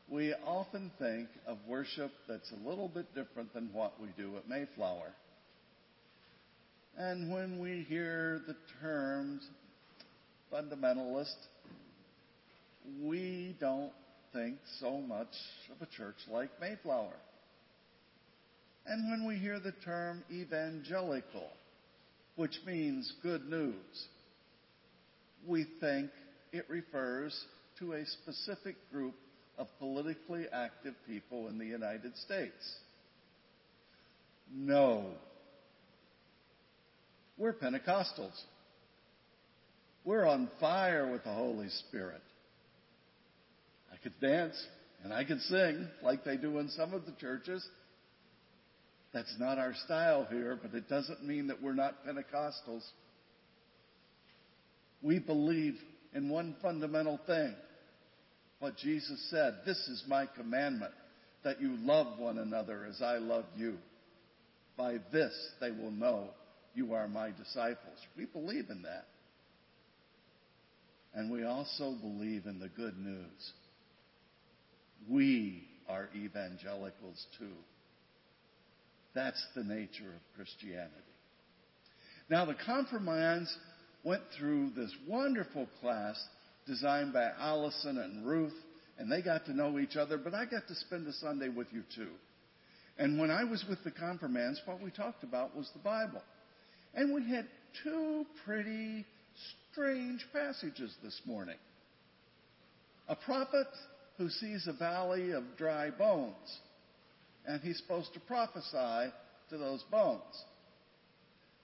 we 0.08 0.34
often 0.46 0.90
think 0.98 1.28
of 1.46 1.58
worship 1.68 2.12
that's 2.26 2.50
a 2.54 2.68
little 2.70 2.88
bit 2.88 3.14
different 3.14 3.54
than 3.54 3.70
what 3.74 4.00
we 4.00 4.08
do 4.18 4.38
at 4.38 4.48
Mayflower. 4.48 5.12
And 6.98 7.34
when 7.34 7.60
we 7.60 7.86
hear 7.90 8.42
the 8.48 8.56
terms 8.82 9.46
fundamentalist, 10.50 11.36
we 13.02 13.58
don't 13.60 13.92
think 14.32 14.56
so 14.80 15.02
much 15.02 15.36
of 15.70 15.86
a 15.86 15.92
church 15.98 16.16
like 16.32 16.50
Mayflower. 16.62 17.18
And 18.86 19.12
when 19.12 19.28
we 19.28 19.36
hear 19.36 19.60
the 19.60 19.74
term 19.84 20.24
evangelical, 20.32 21.50
which 22.36 22.60
means 22.66 23.12
good 23.22 23.50
news, 23.50 24.08
we 25.48 25.66
think 25.80 26.10
it 26.52 26.66
refers 26.70 27.38
to 27.80 27.94
a 27.94 28.06
specific 28.06 28.76
group 28.92 29.16
of 29.58 29.68
politically 29.80 30.46
active 30.52 30.96
people 31.08 31.48
in 31.48 31.58
the 31.58 31.66
United 31.66 32.16
States. 32.18 32.76
No. 34.54 35.12
We're 37.38 37.54
Pentecostals. 37.54 38.40
We're 40.06 40.26
on 40.26 40.50
fire 40.60 41.12
with 41.12 41.24
the 41.24 41.34
Holy 41.34 41.70
Spirit. 41.70 42.22
I 43.92 43.98
could 43.98 44.20
dance 44.20 44.56
and 45.04 45.14
I 45.14 45.24
could 45.24 45.42
sing 45.42 45.88
like 46.02 46.24
they 46.24 46.38
do 46.38 46.60
in 46.60 46.70
some 46.70 46.94
of 46.94 47.06
the 47.06 47.14
churches. 47.20 47.66
That's 49.14 49.36
not 49.40 49.60
our 49.60 49.76
style 49.86 50.28
here, 50.30 50.58
but 50.60 50.74
it 50.74 50.90
doesn't 50.90 51.24
mean 51.24 51.48
that 51.48 51.62
we're 51.62 51.74
not 51.74 52.06
Pentecostals. 52.06 52.84
We 55.04 55.20
believe 55.20 55.76
in 56.14 56.30
one 56.30 56.56
fundamental 56.62 57.20
thing. 57.28 57.54
What 58.60 58.78
Jesus 58.78 59.24
said, 59.30 59.60
this 59.66 59.78
is 59.78 60.04
my 60.08 60.26
commandment, 60.26 60.94
that 61.44 61.62
you 61.62 61.76
love 61.82 62.18
one 62.18 62.40
another 62.40 62.86
as 62.90 63.02
I 63.02 63.18
love 63.18 63.46
you. 63.56 63.76
By 64.78 64.98
this 65.12 65.34
they 65.60 65.70
will 65.70 65.92
know 65.92 66.30
you 66.74 66.94
are 66.94 67.08
my 67.08 67.32
disciples. 67.32 67.98
We 68.18 68.26
believe 68.26 68.70
in 68.70 68.82
that. 68.84 69.06
And 71.14 71.32
we 71.32 71.44
also 71.44 71.94
believe 72.02 72.48
in 72.48 72.60
the 72.60 72.70
good 72.70 72.98
news. 72.98 73.52
We 75.08 75.68
are 75.88 76.10
evangelicals 76.16 77.24
too. 77.38 77.54
That's 79.14 79.44
the 79.56 79.64
nature 79.64 80.10
of 80.10 80.36
Christianity. 80.36 80.92
Now, 82.30 82.46
the 82.46 82.56
confirmands 82.66 83.56
went 84.04 84.24
through 84.38 84.72
this 84.76 84.94
wonderful 85.08 85.68
class 85.82 86.22
designed 86.66 87.14
by 87.14 87.30
Allison 87.40 87.98
and 87.98 88.26
Ruth, 88.26 88.54
and 88.98 89.12
they 89.12 89.22
got 89.22 89.46
to 89.46 89.54
know 89.54 89.80
each 89.80 89.96
other, 89.96 90.18
but 90.18 90.34
I 90.34 90.46
got 90.46 90.68
to 90.68 90.76
spend 90.76 91.08
a 91.08 91.14
Sunday 91.14 91.50
with 91.50 91.68
you 91.72 91.84
too. 91.96 92.12
And 92.98 93.20
when 93.20 93.32
I 93.32 93.44
was 93.44 93.64
with 93.68 93.84
the 93.84 93.92
confirmands, 93.92 94.62
what 94.66 94.82
we 94.82 94.92
talked 94.92 95.24
about 95.24 95.56
was 95.56 95.70
the 95.74 95.80
Bible. 95.80 96.22
And 96.94 97.14
we 97.14 97.28
had 97.28 97.48
two 97.84 98.26
pretty 98.46 99.06
strange 99.72 100.26
passages 100.32 100.96
this 101.04 101.20
morning. 101.26 101.58
A 103.08 103.16
prophet 103.16 103.68
who 104.18 104.30
sees 104.30 104.68
a 104.68 104.74
valley 104.74 105.32
of 105.32 105.44
dry 105.58 105.90
bones 105.90 106.60
and 107.46 107.62
he's 107.62 107.78
supposed 107.78 108.14
to 108.14 108.20
prophesy 108.22 109.12
to 109.50 109.58
those 109.58 109.84
bones. 109.92 110.44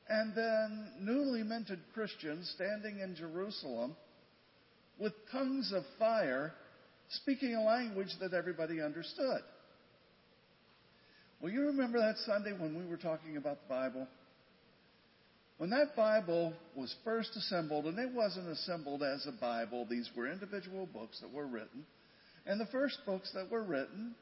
And 0.08 0.34
then 0.36 0.92
newly 1.02 1.44
minted 1.44 1.80
Christians 1.94 2.52
standing 2.56 3.00
in 3.00 3.16
Jerusalem 3.16 3.96
with 5.00 5.14
tongues 5.32 5.72
of 5.74 5.84
fire 5.98 6.54
speaking 7.10 7.56
a 7.56 7.64
language 7.64 8.10
that 8.20 8.34
everybody 8.34 8.82
understood. 8.82 9.42
Well, 11.42 11.52
you 11.52 11.68
remember 11.68 12.00
that 12.00 12.18
Sunday 12.26 12.52
when 12.52 12.78
we 12.78 12.86
were 12.86 12.98
talking 12.98 13.38
about 13.38 13.60
the 13.62 13.74
Bible? 13.74 14.08
When 15.58 15.70
that 15.72 15.96
Bible 15.96 16.54
was 16.76 16.94
first 17.04 17.36
assembled, 17.36 17.86
and 17.86 18.00
it 18.00 18.14
wasn't 18.14 18.48
assembled 18.48 19.04
as 19.04 19.26
a 19.28 19.32
Bible, 19.32 19.86
these 19.90 20.10
were 20.16 20.32
individual 20.32 20.86
books 20.86 21.20
that 21.22 21.32
were 21.32 21.48
written. 21.48 21.86
And 22.46 22.60
the 22.60 22.66
first 22.68 22.98
books 23.06 23.32
that 23.34 23.52
were 23.52 23.64
written 23.64 24.16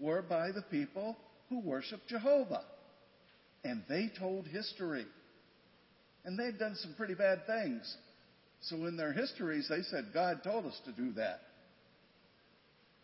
were 0.00 0.22
by 0.22 0.50
the 0.52 0.62
people 0.62 1.16
who 1.48 1.60
worshiped 1.60 2.08
Jehovah. 2.08 2.64
And 3.64 3.82
they 3.88 4.10
told 4.18 4.46
history. 4.46 5.06
And 6.24 6.38
they'd 6.38 6.58
done 6.58 6.76
some 6.76 6.94
pretty 6.94 7.14
bad 7.14 7.46
things. 7.46 7.96
So 8.62 8.76
in 8.86 8.96
their 8.96 9.12
histories, 9.12 9.68
they 9.68 9.82
said, 9.82 10.10
God 10.12 10.42
told 10.42 10.66
us 10.66 10.78
to 10.84 10.92
do 10.92 11.12
that. 11.12 11.40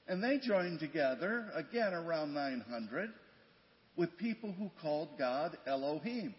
And 0.09 0.23
they 0.23 0.39
joined 0.39 0.81
together, 0.81 1.51
again 1.55 1.93
around 1.93 2.33
900, 2.35 3.11
with 3.97 4.17
people 4.19 4.53
who 4.53 4.71
called 4.81 5.09
God 5.19 5.57
Elohim. 5.67 6.35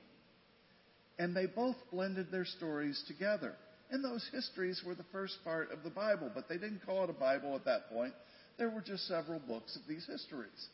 And 1.20 1.36
they 1.36 1.48
both 1.48 1.76
blended 1.92 2.32
their 2.32 2.46
stories 2.46 3.04
together. 3.08 3.56
And 3.90 4.04
those 4.04 4.28
histories 4.32 4.82
were 4.86 4.96
the 4.96 5.06
first 5.12 5.38
part 5.44 5.72
of 5.72 5.84
the 5.84 5.90
Bible, 5.90 6.30
but 6.34 6.48
they 6.48 6.58
didn't 6.58 6.86
call 6.86 7.04
it 7.04 7.10
a 7.10 7.14
Bible 7.14 7.56
at 7.56 7.66
that 7.66 7.90
point. 7.90 8.14
There 8.58 8.70
were 8.70 8.82
just 8.82 9.08
several 9.08 9.40
books 9.40 9.76
of 9.76 9.82
these 9.88 10.06
histories. 10.06 10.68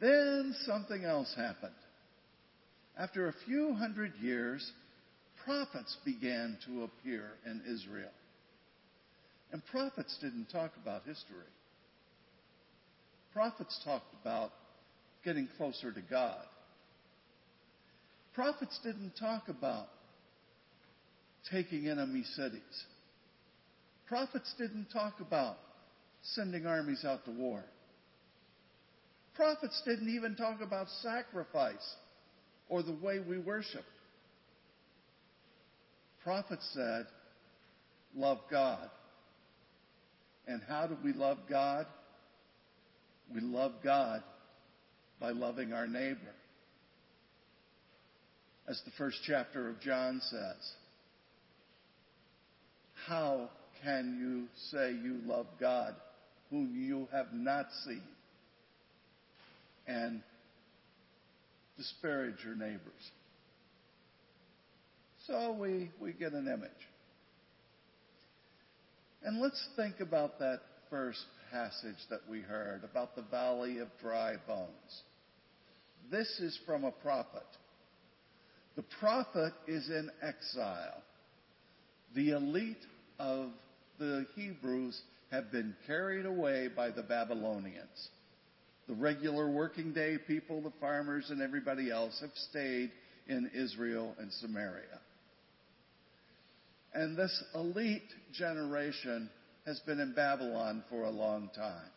Then 0.00 0.54
something 0.66 1.04
else 1.04 1.32
happened. 1.36 1.72
After 2.98 3.28
a 3.28 3.34
few 3.46 3.72
hundred 3.74 4.12
years, 4.20 4.70
prophets 5.44 5.96
began 6.04 6.58
to 6.66 6.84
appear 6.84 7.30
in 7.46 7.62
Israel. 7.66 8.10
And 9.52 9.64
prophets 9.66 10.16
didn't 10.20 10.46
talk 10.50 10.72
about 10.80 11.02
history. 11.04 11.48
Prophets 13.32 13.80
talked 13.84 14.12
about 14.20 14.50
getting 15.24 15.48
closer 15.56 15.92
to 15.92 16.02
God. 16.10 16.44
Prophets 18.34 18.78
didn't 18.82 19.12
talk 19.18 19.48
about 19.48 19.86
taking 21.50 21.88
enemy 21.88 22.24
cities. 22.34 22.84
Prophets 24.06 24.52
didn't 24.58 24.88
talk 24.92 25.14
about 25.20 25.56
sending 26.22 26.66
armies 26.66 27.04
out 27.04 27.24
to 27.24 27.30
war. 27.30 27.64
Prophets 29.34 29.80
didn't 29.84 30.14
even 30.14 30.36
talk 30.36 30.60
about 30.60 30.86
sacrifice 31.02 31.96
or 32.68 32.82
the 32.82 32.96
way 33.02 33.18
we 33.18 33.38
worship. 33.38 33.84
Prophets 36.22 36.68
said, 36.74 37.06
love 38.14 38.38
God. 38.50 38.88
And 40.46 40.60
how 40.68 40.86
do 40.86 40.96
we 41.04 41.12
love 41.12 41.38
God? 41.48 41.86
We 43.34 43.40
love 43.40 43.72
God 43.82 44.22
by 45.20 45.30
loving 45.30 45.72
our 45.72 45.86
neighbor. 45.86 46.18
As 48.68 48.80
the 48.84 48.92
first 48.96 49.18
chapter 49.26 49.68
of 49.68 49.80
John 49.80 50.20
says, 50.30 50.72
how 53.06 53.50
can 53.82 54.18
you 54.20 54.46
say 54.70 54.92
you 54.92 55.20
love 55.26 55.46
God 55.58 55.94
whom 56.52 56.76
you 56.76 57.08
have 57.10 57.32
not 57.32 57.66
seen 57.86 58.02
and 59.86 60.22
disparage 61.78 62.36
your 62.44 62.54
neighbors. 62.54 63.10
So 65.26 65.56
we, 65.58 65.90
we 65.98 66.12
get 66.12 66.32
an 66.32 66.46
image. 66.46 66.70
And 69.24 69.40
let's 69.40 69.66
think 69.76 70.00
about 70.00 70.38
that 70.40 70.60
first 70.90 71.24
passage 71.50 71.96
that 72.10 72.20
we 72.28 72.40
heard 72.40 72.84
about 72.84 73.16
the 73.16 73.22
valley 73.22 73.78
of 73.78 73.88
dry 74.02 74.34
bones. 74.46 75.02
This 76.10 76.28
is 76.38 76.58
from 76.66 76.84
a 76.84 76.90
prophet. 76.90 77.46
The 78.76 78.84
prophet 79.00 79.54
is 79.66 79.88
in 79.88 80.10
exile. 80.22 81.02
The 82.14 82.32
elite 82.32 82.84
of 83.18 83.50
the 83.98 84.26
Hebrews 84.34 85.00
have 85.32 85.50
been 85.50 85.74
carried 85.86 86.26
away 86.26 86.68
by 86.68 86.90
the 86.90 87.02
Babylonians. 87.02 88.08
The 88.86 88.94
regular 88.94 89.50
working 89.50 89.92
day 89.94 90.18
people, 90.26 90.60
the 90.60 90.72
farmers, 90.78 91.30
and 91.30 91.40
everybody 91.40 91.90
else 91.90 92.18
have 92.20 92.34
stayed 92.50 92.92
in 93.26 93.50
Israel 93.54 94.14
and 94.18 94.30
Samaria. 94.30 95.00
And 96.92 97.16
this 97.16 97.42
elite 97.54 98.12
generation 98.34 99.30
has 99.64 99.80
been 99.80 100.00
in 100.00 100.14
Babylon 100.14 100.84
for 100.90 101.04
a 101.04 101.10
long 101.10 101.48
time. 101.56 101.90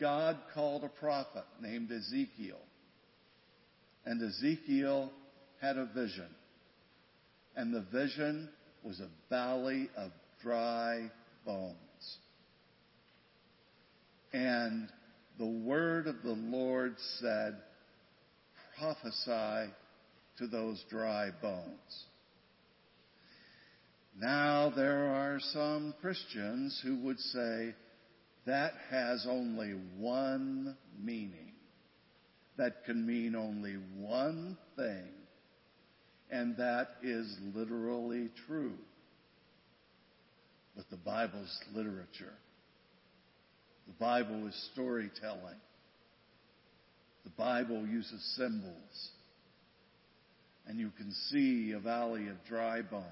God 0.00 0.36
called 0.52 0.82
a 0.82 0.88
prophet 0.88 1.44
named 1.62 1.92
Ezekiel. 1.92 2.58
And 4.04 4.20
Ezekiel 4.20 5.12
had 5.60 5.76
a 5.76 5.86
vision. 5.86 6.28
And 7.54 7.72
the 7.72 7.86
vision 7.92 8.48
was 8.82 8.98
a 8.98 9.08
valley 9.30 9.88
of 9.96 10.10
dry 10.42 11.08
bones. 11.46 11.76
And 14.34 14.88
the 15.38 15.46
word 15.46 16.08
of 16.08 16.16
the 16.24 16.32
Lord 16.32 16.96
said, 17.20 17.56
prophesy 18.76 19.72
to 20.38 20.48
those 20.48 20.84
dry 20.90 21.30
bones. 21.40 22.04
Now 24.20 24.72
there 24.74 25.06
are 25.06 25.38
some 25.52 25.94
Christians 26.00 26.80
who 26.82 26.98
would 27.04 27.20
say 27.20 27.76
that 28.44 28.72
has 28.90 29.24
only 29.30 29.76
one 29.98 30.76
meaning. 31.00 31.52
That 32.56 32.84
can 32.86 33.06
mean 33.06 33.36
only 33.36 33.76
one 33.96 34.58
thing. 34.74 35.10
And 36.32 36.56
that 36.56 36.88
is 37.04 37.36
literally 37.54 38.30
true. 38.48 38.74
But 40.74 40.90
the 40.90 40.96
Bible's 40.96 41.56
literature. 41.72 42.34
The 43.86 43.92
Bible 43.98 44.46
is 44.46 44.70
storytelling. 44.72 45.60
The 47.24 47.30
Bible 47.36 47.86
uses 47.86 48.34
symbols. 48.36 49.10
And 50.66 50.78
you 50.78 50.90
can 50.96 51.12
see 51.30 51.72
a 51.72 51.78
valley 51.78 52.28
of 52.28 52.36
dry 52.48 52.80
bones 52.82 53.04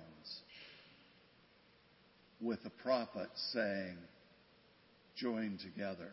with 2.40 2.58
a 2.64 2.82
prophet 2.82 3.28
saying, 3.52 3.96
join 5.16 5.58
together. 5.62 6.10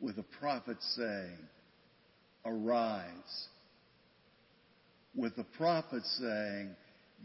With 0.00 0.16
a 0.18 0.24
prophet 0.40 0.76
saying, 0.96 1.38
arise. 2.44 3.46
With 5.14 5.36
a 5.38 5.46
prophet 5.56 6.04
saying, 6.18 6.70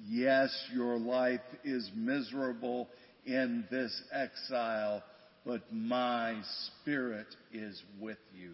yes, 0.07 0.49
your 0.73 0.97
life 0.97 1.41
is 1.63 1.89
miserable 1.95 2.89
in 3.25 3.65
this 3.69 4.01
exile, 4.11 5.03
but 5.45 5.61
my 5.71 6.41
spirit 6.81 7.27
is 7.51 7.81
with 7.99 8.17
you. 8.35 8.53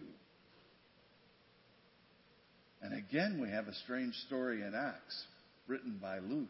And 2.82 2.94
again, 2.94 3.40
we 3.40 3.50
have 3.50 3.68
a 3.68 3.74
strange 3.84 4.14
story 4.26 4.62
in 4.62 4.74
Acts 4.74 5.24
written 5.66 5.98
by 6.00 6.18
Luke. 6.18 6.48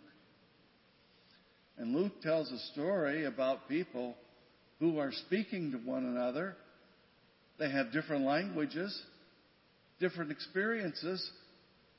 And 1.77 1.95
Luke 1.95 2.21
tells 2.23 2.51
a 2.51 2.59
story 2.73 3.25
about 3.25 3.69
people 3.69 4.15
who 4.79 4.99
are 4.99 5.13
speaking 5.27 5.73
to 5.73 5.79
one 5.79 6.05
another. 6.05 6.57
They 7.59 7.71
have 7.71 7.93
different 7.93 8.25
languages, 8.25 8.99
different 9.99 10.31
experiences, 10.31 11.29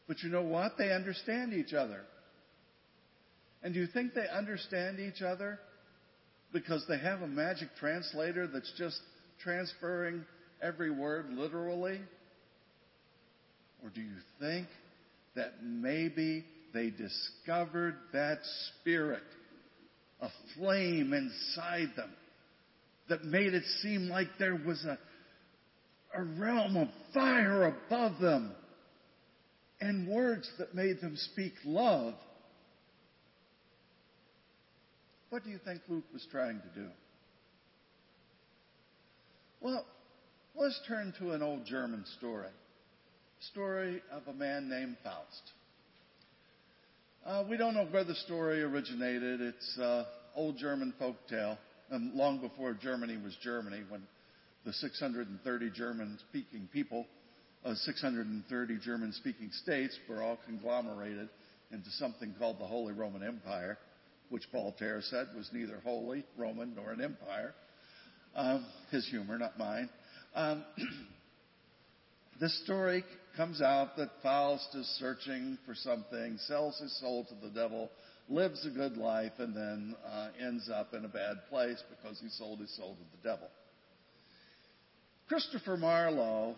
but 0.08 0.24
you 0.24 0.30
know 0.30 0.44
what? 0.44 0.74
They 0.78 0.92
understand 0.92 1.54
each 1.54 1.74
other. 1.74 2.02
And 3.64 3.74
do 3.74 3.80
you 3.80 3.88
think 3.88 4.14
they 4.14 4.28
understand 4.28 5.00
each 5.00 5.22
other 5.22 5.60
because 6.54 6.86
they 6.88 6.98
have 6.98 7.22
a 7.22 7.28
magic 7.28 7.70
translator 7.80 8.48
that's 8.48 8.72
just 8.78 9.00
transferring 9.44 10.24
every 10.62 10.92
word 10.92 11.28
literally? 11.32 12.00
Or 13.84 13.90
do 13.90 14.02
you 14.02 14.18
think 14.40 14.68
that 15.36 15.64
maybe 15.64 16.46
they 16.74 16.92
discovered 16.92 17.96
that 18.14 18.40
spirit, 18.82 19.24
a 20.22 20.30
flame 20.56 21.14
inside 21.14 21.90
them, 21.96 22.12
that 23.10 23.24
made 23.26 23.54
it 23.54 23.64
seem 23.82 24.08
like 24.08 24.28
there 24.40 24.56
was 24.56 24.86
a, 24.86 24.98
a 26.18 26.24
realm 26.24 26.78
of 26.78 26.88
fire 27.14 27.66
above 27.68 28.20
them 28.22 28.54
and 29.82 30.08
words 30.08 30.50
that 30.60 30.76
made 30.76 31.02
them 31.02 31.18
speak 31.34 31.54
love? 31.66 32.14
What 35.32 35.46
do 35.46 35.50
you 35.50 35.60
think 35.64 35.80
Luke 35.88 36.04
was 36.12 36.28
trying 36.30 36.60
to 36.60 36.80
do? 36.82 36.88
Well, 39.62 39.86
let's 40.56 40.78
turn 40.90 41.14
to 41.20 41.32
an 41.32 41.42
old 41.42 41.66
German 41.66 42.04
story 42.18 42.50
story 43.50 44.04
of 44.12 44.22
a 44.28 44.34
man 44.34 44.70
named 44.70 44.98
Faust. 45.04 45.52
Uh, 47.26 47.44
we 47.50 47.58
don't 47.58 47.74
know 47.74 47.86
where 47.86 48.04
the 48.04 48.14
story 48.14 48.62
originated. 48.62 49.42
It's 49.42 49.80
uh, 49.80 50.04
old 50.36 50.58
German 50.58 50.94
folk 51.00 51.16
tale, 51.28 51.58
and 51.90 52.14
long 52.14 52.40
before 52.40 52.74
Germany 52.74 53.18
was 53.18 53.36
Germany, 53.42 53.82
when 53.90 54.04
the 54.64 54.74
630 54.74 55.72
German-speaking 55.72 56.70
people, 56.72 57.08
uh, 57.66 57.74
630 57.74 58.78
German-speaking 58.84 59.50
states 59.64 59.98
were 60.08 60.22
all 60.22 60.38
conglomerated 60.46 61.30
into 61.72 61.90
something 61.92 62.36
called 62.38 62.60
the 62.60 62.68
Holy 62.68 62.94
Roman 62.94 63.24
Empire, 63.24 63.80
which 64.32 64.44
Voltaire 64.52 65.02
said 65.02 65.28
was 65.36 65.50
neither 65.54 65.80
holy, 65.84 66.24
Roman, 66.38 66.74
nor 66.76 66.92
an 66.92 67.02
empire. 67.02 67.54
Um, 68.34 68.66
his 68.90 69.08
humor, 69.10 69.38
not 69.38 69.60
mine. 69.60 69.90
Um, 70.34 70.64
this 72.40 72.64
story 72.64 73.04
comes 73.36 73.62
out 73.62 73.98
that 73.98 74.10
Faust 74.24 74.74
is 74.74 74.88
searching 75.00 75.58
for 75.66 75.76
something, 75.76 76.38
sells 76.48 76.80
his 76.80 76.98
soul 77.00 77.26
to 77.26 77.36
the 77.46 77.54
devil, 77.54 77.92
lives 78.30 78.66
a 78.66 78.70
good 78.70 78.96
life, 78.96 79.34
and 79.38 79.54
then 79.56 79.96
uh, 80.10 80.30
ends 80.42 80.70
up 80.74 80.94
in 80.94 81.04
a 81.04 81.10
bad 81.10 81.36
place 81.50 81.84
because 81.90 82.18
he 82.22 82.30
sold 82.30 82.60
his 82.60 82.76
soul 82.78 82.96
to 82.96 83.18
the 83.18 83.30
devil. 83.30 83.50
Christopher 85.28 85.76
Marlowe 85.76 86.56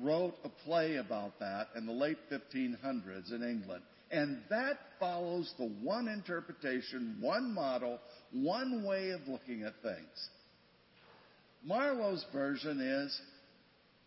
wrote 0.00 0.34
a 0.44 0.48
play 0.64 0.96
about 0.96 1.38
that 1.40 1.68
in 1.76 1.84
the 1.86 1.92
late 1.92 2.18
1500s 2.30 3.32
in 3.32 3.42
England. 3.42 3.82
And 4.10 4.38
that 4.50 4.78
follows 4.98 5.52
the 5.56 5.68
one 5.82 6.08
interpretation, 6.08 7.16
one 7.20 7.54
model, 7.54 8.00
one 8.32 8.84
way 8.84 9.10
of 9.10 9.20
looking 9.28 9.62
at 9.62 9.74
things. 9.82 10.28
Marlowe's 11.64 12.24
version 12.32 12.80
is 12.80 13.20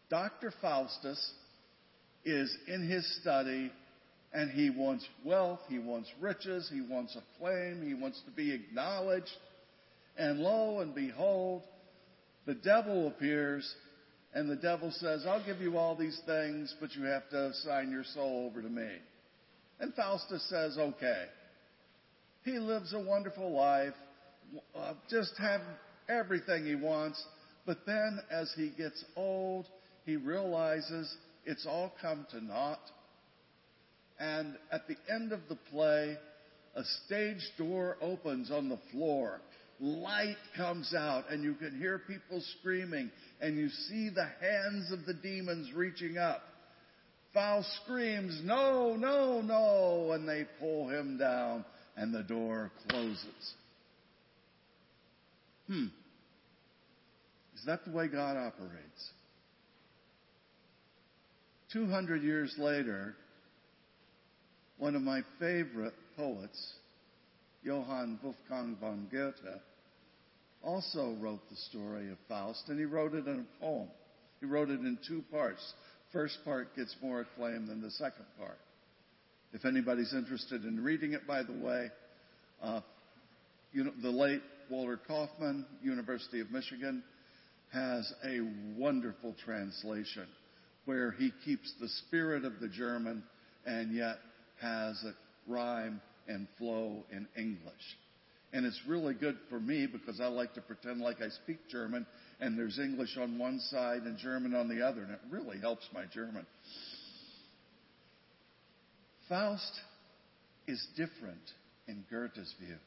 Dr. 0.09 0.53
Faustus 0.61 1.31
is 2.25 2.55
in 2.67 2.89
his 2.89 3.05
study 3.21 3.71
and 4.33 4.49
he 4.49 4.69
wants 4.71 5.07
wealth, 5.23 5.59
he 5.69 5.77
wants 5.77 6.09
riches, 6.19 6.69
he 6.73 6.81
wants 6.81 7.15
acclaim, 7.15 7.85
he 7.85 7.93
wants 7.93 8.19
to 8.25 8.31
be 8.31 8.51
acknowledged. 8.51 9.29
And 10.17 10.39
lo 10.39 10.79
and 10.79 10.93
behold, 10.95 11.63
the 12.45 12.55
devil 12.55 13.07
appears 13.07 13.71
and 14.33 14.49
the 14.49 14.55
devil 14.55 14.91
says, 14.91 15.25
I'll 15.27 15.45
give 15.45 15.61
you 15.61 15.77
all 15.77 15.95
these 15.95 16.19
things, 16.25 16.75
but 16.81 16.95
you 16.95 17.03
have 17.03 17.29
to 17.29 17.53
sign 17.63 17.91
your 17.91 18.03
soul 18.03 18.49
over 18.49 18.61
to 18.61 18.69
me. 18.69 18.89
And 19.79 19.93
Faustus 19.93 20.47
says, 20.49 20.77
okay. 20.77 21.25
He 22.43 22.59
lives 22.59 22.93
a 22.93 22.99
wonderful 22.99 23.53
life, 23.53 23.93
uh, 24.75 24.93
just 25.09 25.33
have 25.39 25.61
everything 26.09 26.65
he 26.65 26.75
wants. 26.75 27.23
But 27.65 27.85
then 27.85 28.19
as 28.29 28.51
he 28.55 28.71
gets 28.77 29.03
old, 29.15 29.67
he 30.05 30.17
realizes 30.17 31.15
it's 31.45 31.65
all 31.65 31.93
come 32.01 32.27
to 32.31 32.43
naught. 32.43 32.81
And 34.19 34.55
at 34.71 34.87
the 34.87 34.95
end 35.13 35.31
of 35.31 35.39
the 35.49 35.57
play, 35.71 36.17
a 36.75 36.83
stage 37.05 37.41
door 37.57 37.97
opens 38.01 38.51
on 38.51 38.69
the 38.69 38.79
floor. 38.91 39.41
Light 39.79 40.37
comes 40.55 40.93
out, 40.93 41.25
and 41.29 41.43
you 41.43 41.55
can 41.55 41.77
hear 41.77 41.99
people 41.99 42.41
screaming, 42.59 43.11
and 43.41 43.57
you 43.57 43.69
see 43.69 44.09
the 44.09 44.27
hands 44.39 44.91
of 44.91 45.05
the 45.05 45.13
demons 45.13 45.73
reaching 45.73 46.17
up. 46.17 46.41
Faust 47.33 47.67
screams, 47.83 48.39
No, 48.43 48.95
no, 48.95 49.41
no, 49.41 50.11
and 50.11 50.27
they 50.27 50.45
pull 50.59 50.89
him 50.89 51.17
down, 51.17 51.65
and 51.97 52.13
the 52.13 52.23
door 52.23 52.71
closes. 52.89 53.53
Hmm. 55.67 55.87
Is 57.55 57.65
that 57.65 57.85
the 57.85 57.91
way 57.91 58.07
God 58.07 58.37
operates? 58.37 59.11
200 61.71 62.21
years 62.21 62.53
later, 62.59 63.15
one 64.77 64.95
of 64.95 65.01
my 65.01 65.21
favorite 65.39 65.93
poets, 66.15 66.73
Johann 67.63 68.19
Wolfgang 68.21 68.77
von 68.79 69.07
Goethe, 69.11 69.59
also 70.61 71.15
wrote 71.19 71.41
the 71.49 71.55
story 71.55 72.11
of 72.11 72.17
Faust, 72.27 72.63
and 72.67 72.77
he 72.77 72.85
wrote 72.85 73.13
it 73.13 73.25
in 73.25 73.45
a 73.45 73.63
poem. 73.63 73.87
He 74.39 74.45
wrote 74.45 74.69
it 74.69 74.81
in 74.81 74.97
two 75.07 75.23
parts. 75.31 75.73
First 76.13 76.37
part 76.45 76.75
gets 76.75 76.95
more 77.01 77.21
acclaim 77.21 77.65
than 77.65 77.81
the 77.81 77.89
second 77.89 78.25
part. 78.37 78.59
If 79.51 79.65
anybody's 79.65 80.13
interested 80.13 80.63
in 80.63 80.83
reading 80.83 81.13
it, 81.13 81.25
by 81.27 81.41
the 81.41 81.53
way, 81.53 81.89
uh, 82.61 82.81
you 83.71 83.83
know, 83.83 83.91
the 84.01 84.11
late 84.11 84.43
Walter 84.69 84.99
Kaufmann, 85.07 85.65
University 85.81 86.39
of 86.39 86.51
Michigan, 86.51 87.03
has 87.71 88.13
a 88.23 88.39
wonderful 88.77 89.35
translation 89.43 90.27
where 90.85 91.11
he 91.11 91.31
keeps 91.43 91.73
the 91.81 91.89
spirit 92.05 92.45
of 92.45 92.59
the 92.61 92.67
German 92.67 93.23
and 93.65 93.91
yet 93.95 94.17
has 94.61 95.03
a 95.03 95.51
rhyme 95.51 95.99
and 96.27 96.47
flow 96.59 97.03
in 97.11 97.27
English. 97.35 97.73
And 98.53 98.67
it's 98.67 98.79
really 98.87 99.15
good 99.15 99.37
for 99.49 99.59
me 99.59 99.87
because 99.87 100.21
I 100.21 100.27
like 100.27 100.53
to 100.53 100.61
pretend 100.61 101.01
like 101.01 101.21
I 101.21 101.29
speak 101.43 101.57
German 101.69 102.05
and 102.39 102.57
there's 102.57 102.77
English 102.77 103.17
on 103.17 103.39
one 103.39 103.59
side 103.59 104.03
and 104.03 104.17
German 104.17 104.53
on 104.53 104.69
the 104.69 104.85
other, 104.85 105.01
and 105.01 105.11
it 105.11 105.19
really 105.31 105.59
helps 105.59 105.87
my 105.91 106.05
German. 106.13 106.45
Faust 109.27 109.71
is 110.67 110.85
different 110.95 111.41
in 111.87 112.05
Goethe's 112.11 112.53
view. 112.59 112.77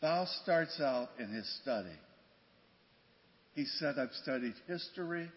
Faust 0.00 0.32
starts 0.42 0.80
out 0.80 1.10
in 1.18 1.30
his 1.32 1.48
study. 1.62 1.88
He 3.54 3.64
said, 3.78 3.96
I've 3.98 4.14
studied 4.22 4.54
history, 4.66 5.28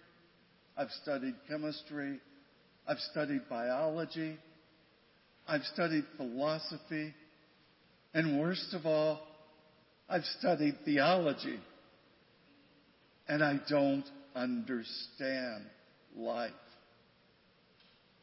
I've 0.78 0.92
studied 1.04 1.36
chemistry, 1.48 2.20
I've 2.88 3.00
studied 3.12 3.42
biology, 3.50 4.38
I've 5.48 5.64
studied 5.74 6.06
philosophy, 6.18 7.14
and 8.14 8.40
worst 8.40 8.74
of 8.74 8.86
all, 8.86 9.22
I've 10.08 10.26
studied 10.40 10.76
theology. 10.86 11.60
And 13.28 13.44
I 13.44 13.60
don't 13.70 14.06
understand 14.36 15.66
life. 16.16 16.52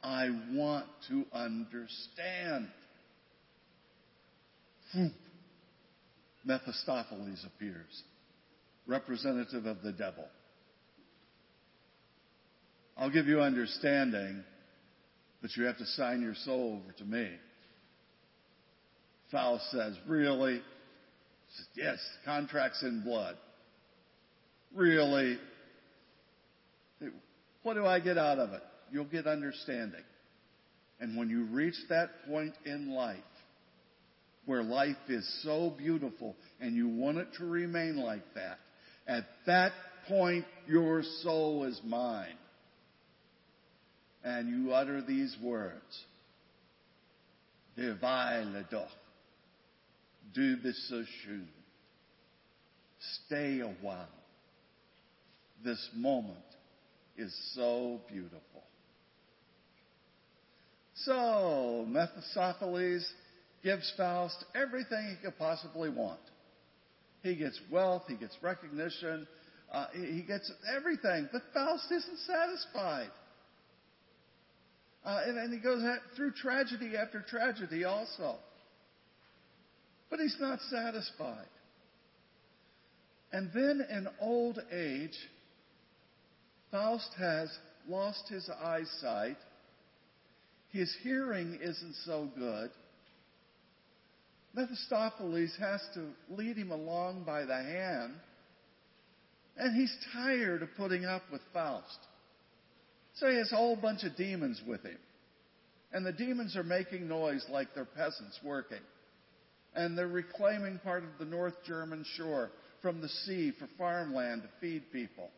I 0.02 0.28
want 0.52 0.86
to 1.08 1.24
understand. 1.32 2.68
Hmm. 4.92 5.06
Mephistopheles 6.44 7.44
appears, 7.44 8.02
representative 8.86 9.66
of 9.66 9.82
the 9.82 9.92
devil. 9.92 10.24
I'll 12.96 13.10
give 13.10 13.26
you 13.26 13.40
understanding, 13.40 14.42
but 15.42 15.50
you 15.56 15.64
have 15.64 15.78
to 15.78 15.86
sign 15.86 16.22
your 16.22 16.34
soul 16.34 16.80
over 16.82 16.92
to 16.92 17.04
me. 17.04 17.28
Faust 19.30 19.70
says, 19.70 19.96
Really? 20.06 20.60
Says, 21.56 21.66
yes, 21.74 21.98
contracts 22.24 22.82
in 22.82 23.02
blood. 23.02 23.36
Really? 24.74 25.38
What 27.62 27.74
do 27.74 27.84
I 27.84 28.00
get 28.00 28.16
out 28.16 28.38
of 28.38 28.52
it? 28.52 28.62
You'll 28.92 29.04
get 29.04 29.26
understanding. 29.26 30.02
And 31.00 31.16
when 31.16 31.30
you 31.30 31.44
reach 31.46 31.74
that 31.88 32.10
point 32.28 32.54
in 32.64 32.90
life 32.90 33.18
where 34.46 34.62
life 34.62 34.96
is 35.08 35.42
so 35.42 35.72
beautiful 35.76 36.36
and 36.60 36.76
you 36.76 36.88
want 36.88 37.18
it 37.18 37.28
to 37.38 37.44
remain 37.44 37.96
like 37.96 38.24
that, 38.34 38.58
at 39.06 39.24
that 39.46 39.72
point 40.08 40.44
your 40.66 41.02
soul 41.22 41.64
is 41.64 41.80
mine. 41.84 42.36
And 44.22 44.48
you 44.48 44.72
utter 44.72 45.02
these 45.02 45.34
words. 45.42 46.04
Doch. 47.76 48.88
Du 50.34 50.56
bist 50.56 50.88
so 50.88 51.02
schön. 51.24 51.46
Stay 53.26 53.60
a 53.60 53.68
while. 53.80 54.08
This 55.64 55.90
moment 55.94 56.38
is 57.16 57.34
so 57.54 58.00
beautiful. 58.08 58.62
So, 60.94 61.86
Mephistopheles 61.88 63.06
gives 63.62 63.92
Faust 63.96 64.44
everything 64.54 65.16
he 65.16 65.24
could 65.24 65.38
possibly 65.38 65.88
want. 65.90 66.20
He 67.22 67.36
gets 67.36 67.58
wealth, 67.70 68.04
he 68.08 68.16
gets 68.16 68.36
recognition, 68.42 69.26
uh, 69.72 69.86
he 69.92 70.22
gets 70.22 70.50
everything, 70.76 71.28
but 71.32 71.42
Faust 71.52 71.90
isn't 71.90 72.18
satisfied. 72.26 73.10
Uh, 75.04 75.20
and, 75.26 75.38
and, 75.38 75.52
he 75.52 75.60
goes 75.60 75.82
through 76.16 76.32
tragedy 76.32 76.92
after 76.96 77.22
tragedy 77.22 77.84
also. 77.84 78.36
But 80.10 80.18
he's 80.18 80.36
not 80.40 80.60
satisfied. 80.68 81.46
And 83.32 83.50
then 83.54 83.86
in 83.88 84.08
old 84.20 84.58
age, 84.72 85.16
Faust 86.72 87.10
has 87.18 87.48
lost 87.88 88.28
his 88.28 88.48
eyesight. 88.62 89.36
His 90.70 90.94
hearing 91.02 91.58
isn't 91.62 91.94
so 92.04 92.28
good. 92.36 92.70
Mephistopheles 94.54 95.56
has 95.60 95.80
to 95.94 96.08
lead 96.28 96.56
him 96.56 96.72
along 96.72 97.22
by 97.24 97.44
the 97.44 97.54
hand. 97.54 98.14
And 99.56 99.76
he's 99.76 99.94
tired 100.12 100.62
of 100.62 100.68
putting 100.76 101.04
up 101.04 101.22
with 101.30 101.40
Faust. 101.52 101.98
So 103.14 103.28
he 103.28 103.36
has 103.36 103.52
a 103.52 103.56
whole 103.56 103.76
bunch 103.76 104.02
of 104.04 104.16
demons 104.16 104.60
with 104.66 104.82
him. 104.82 104.98
And 105.92 106.06
the 106.06 106.12
demons 106.12 106.56
are 106.56 106.64
making 106.64 107.08
noise 107.08 107.44
like 107.50 107.68
they're 107.74 107.84
peasants 107.84 108.38
working. 108.44 108.78
And 109.74 109.96
they're 109.96 110.08
reclaiming 110.08 110.80
part 110.82 111.04
of 111.04 111.10
the 111.18 111.24
North 111.24 111.54
German 111.64 112.04
shore 112.16 112.50
from 112.82 113.00
the 113.00 113.08
sea 113.08 113.52
for 113.58 113.68
farmland 113.78 114.42
to 114.42 114.48
feed 114.60 114.90
people. 114.92 115.30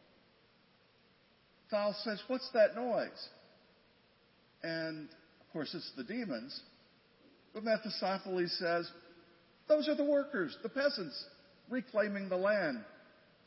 Thal 1.71 1.95
says, 2.05 2.23
What's 2.29 2.49
that 2.53 2.75
noise? 2.75 3.29
And 4.63 5.09
of 5.41 5.53
course, 5.53 5.75
it's 5.75 5.91
the 5.97 6.05
demons. 6.05 6.61
But 7.53 7.65
Mephistopheles 7.65 8.57
says, 8.59 8.91
Those 9.69 9.89
are 9.89 9.97
the 9.97 10.05
workers, 10.05 10.57
the 10.63 10.69
peasants, 10.69 11.25
reclaiming 11.69 12.29
the 12.29 12.37
land. 12.37 12.85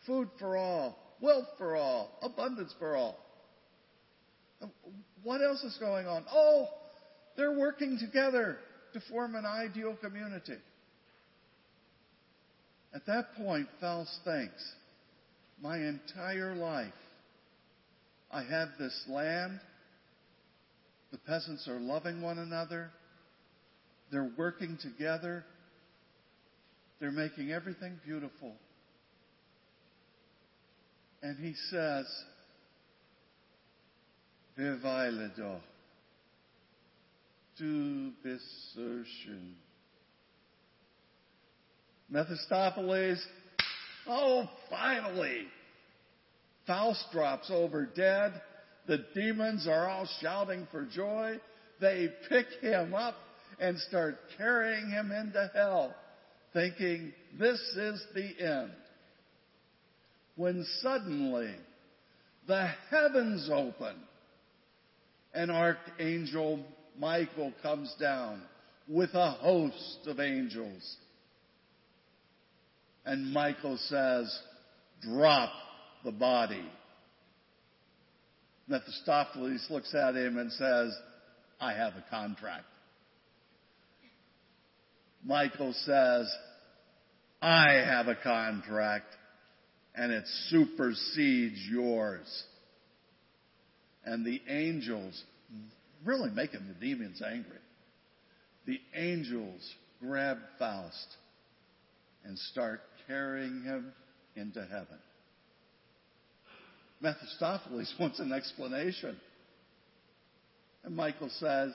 Food 0.05 0.29
for 0.39 0.57
all, 0.57 0.97
wealth 1.21 1.47
for 1.57 1.75
all, 1.75 2.11
abundance 2.21 2.73
for 2.77 2.95
all. 2.95 3.17
What 5.23 5.41
else 5.41 5.63
is 5.63 5.77
going 5.79 6.07
on? 6.07 6.25
Oh, 6.31 6.67
they're 7.37 7.57
working 7.57 7.97
together 7.99 8.57
to 8.93 8.99
form 9.09 9.35
an 9.35 9.45
ideal 9.45 9.97
community. 10.01 10.57
At 12.95 13.05
that 13.07 13.35
point, 13.35 13.67
Faust 13.81 14.19
thinks, 14.23 14.73
my 15.61 15.77
entire 15.77 16.55
life, 16.55 16.93
I 18.31 18.41
have 18.43 18.69
this 18.79 18.97
land. 19.09 19.59
The 21.11 21.17
peasants 21.17 21.67
are 21.67 21.79
loving 21.79 22.21
one 22.21 22.39
another. 22.39 22.89
They're 24.13 24.31
working 24.37 24.77
together. 24.81 25.43
They're 27.01 27.11
making 27.11 27.51
everything 27.51 27.99
beautiful. 28.05 28.53
And 31.21 31.37
he 31.37 31.53
says, 31.69 32.05
doch. 34.57 35.61
Du 37.57 38.11
bist 38.23 38.73
so 38.73 38.81
schön. 38.81 39.53
Mephistopheles, 42.09 43.25
oh, 44.07 44.49
finally! 44.69 45.47
Faust 46.67 47.05
drops 47.11 47.49
over 47.51 47.85
dead. 47.85 48.41
The 48.87 49.05
demons 49.13 49.67
are 49.67 49.87
all 49.87 50.07
shouting 50.21 50.67
for 50.71 50.85
joy. 50.85 51.39
They 51.81 52.09
pick 52.29 52.47
him 52.61 52.93
up 52.93 53.15
and 53.59 53.77
start 53.79 54.17
carrying 54.37 54.89
him 54.89 55.11
into 55.11 55.49
hell, 55.53 55.93
thinking 56.53 57.13
this 57.39 57.59
is 57.75 58.03
the 58.13 58.31
end. 58.39 58.71
When 60.35 60.65
suddenly 60.81 61.53
the 62.47 62.67
heavens 62.89 63.49
open 63.51 63.95
and 65.33 65.51
Archangel 65.51 66.63
Michael 66.97 67.53
comes 67.61 67.93
down 67.99 68.41
with 68.87 69.13
a 69.13 69.31
host 69.31 69.99
of 70.07 70.19
angels. 70.19 70.97
And 73.05 73.31
Michael 73.31 73.77
says, 73.77 74.39
drop 75.01 75.51
the 76.03 76.11
body. 76.11 76.67
Mephistopheles 78.67 79.67
looks 79.69 79.93
at 79.93 80.15
him 80.15 80.37
and 80.37 80.51
says, 80.51 80.95
I 81.59 81.73
have 81.73 81.93
a 81.93 82.03
contract. 82.09 82.65
Michael 85.23 85.73
says, 85.73 86.31
I 87.41 87.73
have 87.73 88.07
a 88.07 88.15
contract 88.15 89.05
and 89.95 90.11
it 90.11 90.23
supersedes 90.49 91.59
yours. 91.69 92.43
And 94.03 94.25
the 94.25 94.41
angels, 94.47 95.21
really 96.03 96.29
making 96.29 96.67
the 96.67 96.85
demons 96.85 97.21
angry, 97.25 97.57
the 98.65 98.79
angels 98.95 99.61
grab 99.99 100.37
Faust 100.59 101.07
and 102.23 102.37
start 102.37 102.81
carrying 103.07 103.63
him 103.63 103.93
into 104.35 104.61
heaven. 104.61 104.99
Mephistopheles 107.01 107.93
wants 107.99 108.19
an 108.19 108.31
explanation. 108.31 109.17
And 110.83 110.95
Michael 110.95 111.29
says, 111.39 111.71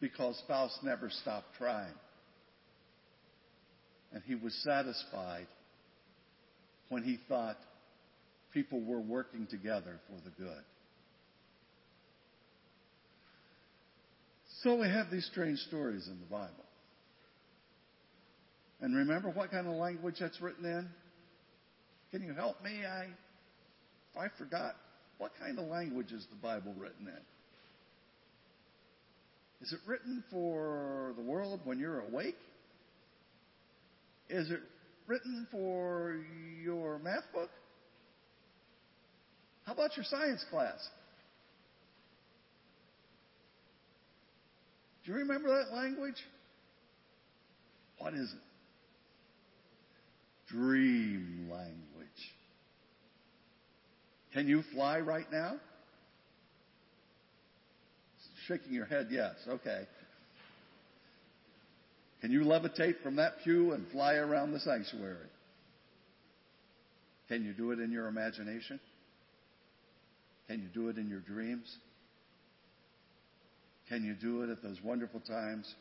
because 0.00 0.40
Faust 0.48 0.78
never 0.82 1.10
stopped 1.10 1.46
trying. 1.58 1.92
And 4.12 4.22
he 4.26 4.34
was 4.34 4.54
satisfied 4.62 5.46
when 6.88 7.02
he 7.02 7.18
thought 7.28 7.56
people 8.52 8.82
were 8.84 9.00
working 9.00 9.46
together 9.46 9.98
for 10.08 10.16
the 10.24 10.30
good. 10.42 10.62
So 14.62 14.76
we 14.76 14.88
have 14.88 15.10
these 15.10 15.26
strange 15.26 15.58
stories 15.60 16.06
in 16.06 16.20
the 16.20 16.26
Bible. 16.26 16.61
And 18.82 18.96
remember 18.96 19.30
what 19.30 19.50
kind 19.52 19.68
of 19.68 19.74
language 19.74 20.16
that's 20.18 20.40
written 20.42 20.64
in? 20.64 20.88
Can 22.10 22.22
you 22.26 22.34
help 22.34 22.62
me? 22.62 22.84
I 22.84 23.06
I 24.20 24.26
forgot. 24.36 24.74
What 25.18 25.30
kind 25.40 25.58
of 25.58 25.66
language 25.66 26.10
is 26.10 26.26
the 26.30 26.36
Bible 26.36 26.74
written 26.76 27.06
in? 27.06 27.22
Is 29.62 29.72
it 29.72 29.78
written 29.86 30.24
for 30.32 31.12
the 31.16 31.22
world 31.22 31.60
when 31.64 31.78
you're 31.78 32.00
awake? 32.00 32.36
Is 34.28 34.50
it 34.50 34.60
written 35.06 35.46
for 35.52 36.20
your 36.64 36.98
math 36.98 37.32
book? 37.32 37.50
How 39.64 39.74
about 39.74 39.96
your 39.96 40.04
science 40.04 40.44
class? 40.50 40.88
Do 45.04 45.12
you 45.12 45.18
remember 45.18 45.48
that 45.48 45.72
language? 45.72 46.20
What 47.98 48.14
is 48.14 48.32
it? 48.32 48.51
Dream 50.52 51.48
language. 51.50 51.72
Can 54.32 54.46
you 54.46 54.62
fly 54.72 55.00
right 55.00 55.30
now? 55.32 55.56
Shaking 58.46 58.72
your 58.72 58.86
head, 58.86 59.08
yes. 59.10 59.34
Okay. 59.48 59.86
Can 62.20 62.30
you 62.30 62.42
levitate 62.42 63.02
from 63.02 63.16
that 63.16 63.34
pew 63.42 63.72
and 63.72 63.86
fly 63.90 64.14
around 64.14 64.52
the 64.52 64.60
sanctuary? 64.60 65.16
Can 67.28 67.44
you 67.44 67.52
do 67.52 67.70
it 67.70 67.80
in 67.80 67.90
your 67.90 68.06
imagination? 68.06 68.78
Can 70.48 70.60
you 70.60 70.68
do 70.68 70.88
it 70.88 70.98
in 70.98 71.08
your 71.08 71.20
dreams? 71.20 71.64
Can 73.88 74.04
you 74.04 74.14
do 74.14 74.42
it 74.42 74.50
at 74.50 74.62
those 74.62 74.76
wonderful 74.84 75.20
times 75.20 75.72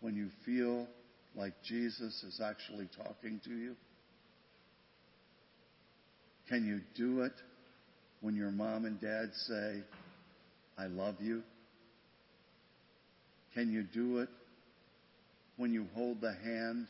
when 0.00 0.16
you 0.16 0.28
feel 0.44 0.86
like 1.34 1.54
Jesus 1.62 2.22
is 2.24 2.40
actually 2.44 2.88
talking 2.96 3.40
to 3.44 3.50
you? 3.50 3.74
Can 6.48 6.66
you 6.66 6.80
do 6.96 7.22
it 7.22 7.32
when 8.20 8.36
your 8.36 8.50
mom 8.50 8.84
and 8.84 9.00
dad 9.00 9.30
say, 9.46 9.82
I 10.78 10.86
love 10.86 11.16
you? 11.20 11.42
Can 13.54 13.70
you 13.70 13.82
do 13.82 14.18
it 14.18 14.28
when 15.56 15.72
you 15.72 15.86
hold 15.94 16.20
the 16.20 16.34
hand 16.34 16.86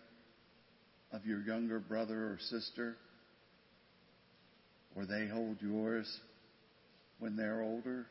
of 1.12 1.26
your 1.26 1.40
younger 1.40 1.78
brother 1.78 2.14
or 2.14 2.38
sister? 2.40 2.96
Or 4.96 5.06
they 5.06 5.26
hold 5.26 5.56
yours 5.60 6.20
when 7.18 7.36
they're 7.36 7.62
older? 7.62 8.06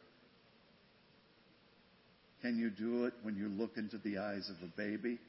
Can 2.42 2.58
you 2.58 2.70
do 2.70 3.06
it 3.06 3.14
when 3.22 3.36
you 3.36 3.48
look 3.50 3.78
into 3.78 3.98
the 4.00 4.18
eyes 4.18 4.50
of 4.50 4.68
a 4.68 4.72
baby? 4.76 5.20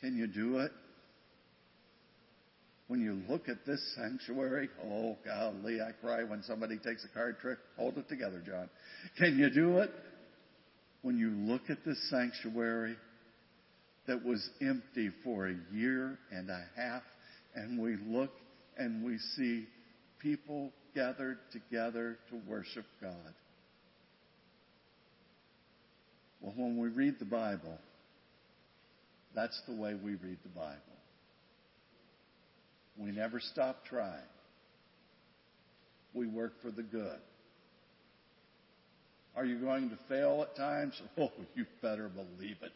Can 0.00 0.16
you 0.16 0.26
do 0.26 0.58
it 0.58 0.72
when 2.88 3.00
you 3.00 3.22
look 3.28 3.48
at 3.48 3.66
this 3.66 3.80
sanctuary? 3.96 4.68
Oh, 4.84 5.16
golly, 5.24 5.80
I 5.80 5.92
cry 6.00 6.24
when 6.24 6.42
somebody 6.42 6.78
takes 6.78 7.04
a 7.04 7.14
card 7.14 7.38
trick. 7.40 7.58
Hold 7.76 7.98
it 7.98 8.08
together, 8.08 8.42
John. 8.44 8.70
Can 9.18 9.38
you 9.38 9.50
do 9.50 9.78
it 9.78 9.90
when 11.02 11.18
you 11.18 11.30
look 11.30 11.62
at 11.68 11.84
this 11.84 11.98
sanctuary 12.10 12.96
that 14.06 14.24
was 14.24 14.48
empty 14.62 15.10
for 15.22 15.48
a 15.48 15.54
year 15.72 16.18
and 16.32 16.48
a 16.48 16.64
half 16.76 17.02
and 17.54 17.78
we 17.78 17.96
look 18.06 18.30
and 18.78 19.04
we 19.04 19.18
see 19.36 19.66
people 20.18 20.72
gathered 20.94 21.38
together 21.52 22.18
to 22.30 22.40
worship 22.48 22.86
God? 23.02 23.34
Well, 26.40 26.54
when 26.56 26.78
we 26.78 26.88
read 26.88 27.16
the 27.18 27.26
Bible, 27.26 27.78
that's 29.34 29.60
the 29.66 29.74
way 29.74 29.94
we 29.94 30.12
read 30.12 30.38
the 30.42 30.48
Bible. 30.54 30.76
We 32.96 33.12
never 33.12 33.40
stop 33.40 33.84
trying. 33.84 34.28
We 36.12 36.26
work 36.26 36.54
for 36.62 36.70
the 36.70 36.82
good. 36.82 37.18
Are 39.36 39.44
you 39.44 39.58
going 39.58 39.90
to 39.90 39.98
fail 40.08 40.42
at 40.42 40.56
times? 40.56 41.00
Oh, 41.18 41.30
you 41.54 41.64
better 41.82 42.08
believe 42.08 42.56
it. 42.62 42.72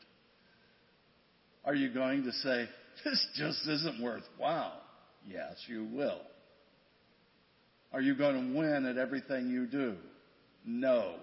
Are 1.65 1.75
you 1.75 1.93
going 1.93 2.25
to 2.25 2.33
say, 2.33 2.69
this 3.05 3.27
just 3.37 3.67
isn't 3.67 4.03
worthwhile? 4.03 4.81
Yes, 5.27 5.57
you 5.67 5.89
will. 5.93 6.21
Are 7.93 8.01
you 8.01 8.15
going 8.15 8.53
to 8.53 8.59
win 8.59 8.87
at 8.87 8.99
everything 8.99 9.49
you 9.49 9.67
do? 9.67 9.95
No. 10.65 11.15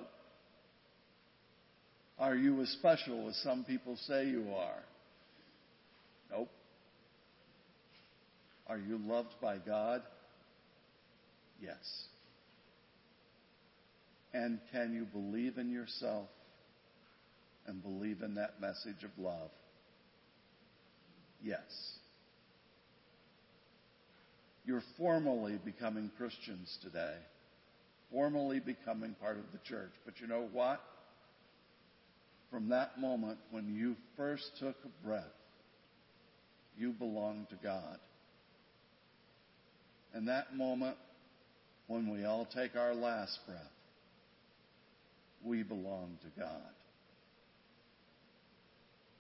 Are 2.17 2.35
you 2.35 2.61
as 2.61 2.69
special 2.69 3.29
as 3.29 3.35
some 3.43 3.63
people 3.63 3.97
say 4.07 4.27
you 4.27 4.45
are? 4.55 4.83
Are 8.71 8.77
you 8.77 9.01
loved 9.05 9.33
by 9.41 9.57
God? 9.57 10.01
Yes. 11.61 12.05
And 14.33 14.61
can 14.71 14.93
you 14.93 15.03
believe 15.03 15.57
in 15.57 15.69
yourself 15.69 16.29
and 17.67 17.83
believe 17.83 18.21
in 18.21 18.35
that 18.35 18.61
message 18.61 19.03
of 19.03 19.09
love? 19.17 19.49
Yes. 21.43 21.59
You're 24.65 24.83
formally 24.97 25.59
becoming 25.65 26.09
Christians 26.17 26.77
today, 26.81 27.15
formally 28.09 28.61
becoming 28.61 29.15
part 29.19 29.35
of 29.35 29.43
the 29.51 29.59
church. 29.67 29.91
But 30.05 30.21
you 30.21 30.27
know 30.27 30.47
what? 30.53 30.81
From 32.49 32.69
that 32.69 33.01
moment 33.01 33.39
when 33.49 33.75
you 33.75 33.97
first 34.15 34.49
took 34.61 34.77
a 34.85 35.05
breath, 35.05 35.25
you 36.77 36.93
belong 36.93 37.47
to 37.49 37.57
God. 37.61 37.97
And 40.13 40.27
that 40.27 40.55
moment 40.55 40.97
when 41.87 42.11
we 42.11 42.25
all 42.25 42.47
take 42.53 42.75
our 42.75 42.93
last 42.93 43.37
breath, 43.45 43.61
we 45.43 45.63
belong 45.63 46.17
to 46.21 46.41
God. 46.41 46.61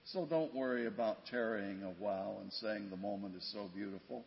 So 0.05 0.25
don't 0.25 0.53
worry 0.53 0.87
about 0.87 1.25
tarrying 1.29 1.83
a 1.83 2.03
while 2.03 2.37
and 2.41 2.51
saying 2.53 2.89
the 2.89 2.97
moment 2.97 3.35
is 3.35 3.49
so 3.53 3.69
beautiful. 3.73 4.25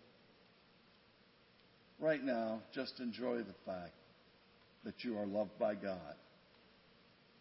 Right 2.01 2.23
now, 2.23 2.61
just 2.75 3.01
enjoy 3.01 3.39
the 3.39 3.55
fact 3.67 3.93
that 4.85 4.95
you 5.05 5.19
are 5.19 5.27
loved 5.27 5.59
by 5.59 5.75
God. 5.75 6.15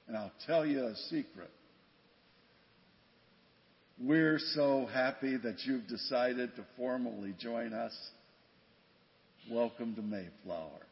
And 0.07 0.17
I'll 0.17 0.31
tell 0.45 0.65
you 0.65 0.85
a 0.85 0.95
secret. 1.09 1.51
We're 3.99 4.39
so 4.39 4.87
happy 4.91 5.37
that 5.37 5.63
you've 5.65 5.87
decided 5.87 6.55
to 6.55 6.65
formally 6.77 7.33
join 7.39 7.73
us. 7.73 7.93
Welcome 9.49 9.93
to 9.95 10.01
Mayflower. 10.01 10.87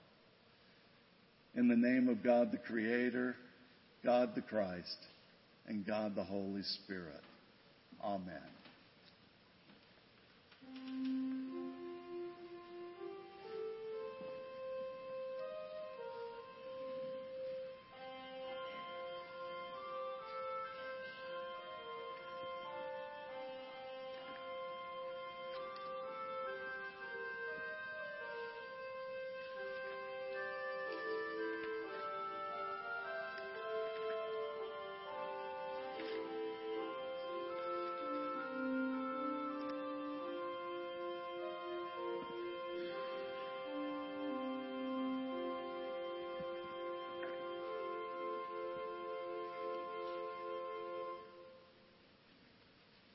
In 1.55 1.69
the 1.69 1.75
name 1.77 2.09
of 2.09 2.21
God 2.21 2.51
the 2.51 2.57
Creator, 2.57 3.37
God 4.03 4.35
the 4.35 4.41
Christ, 4.41 4.97
and 5.67 5.85
God 5.85 6.15
the 6.15 6.23
Holy 6.23 6.63
Spirit. 6.63 7.23
Amen. 8.03 8.35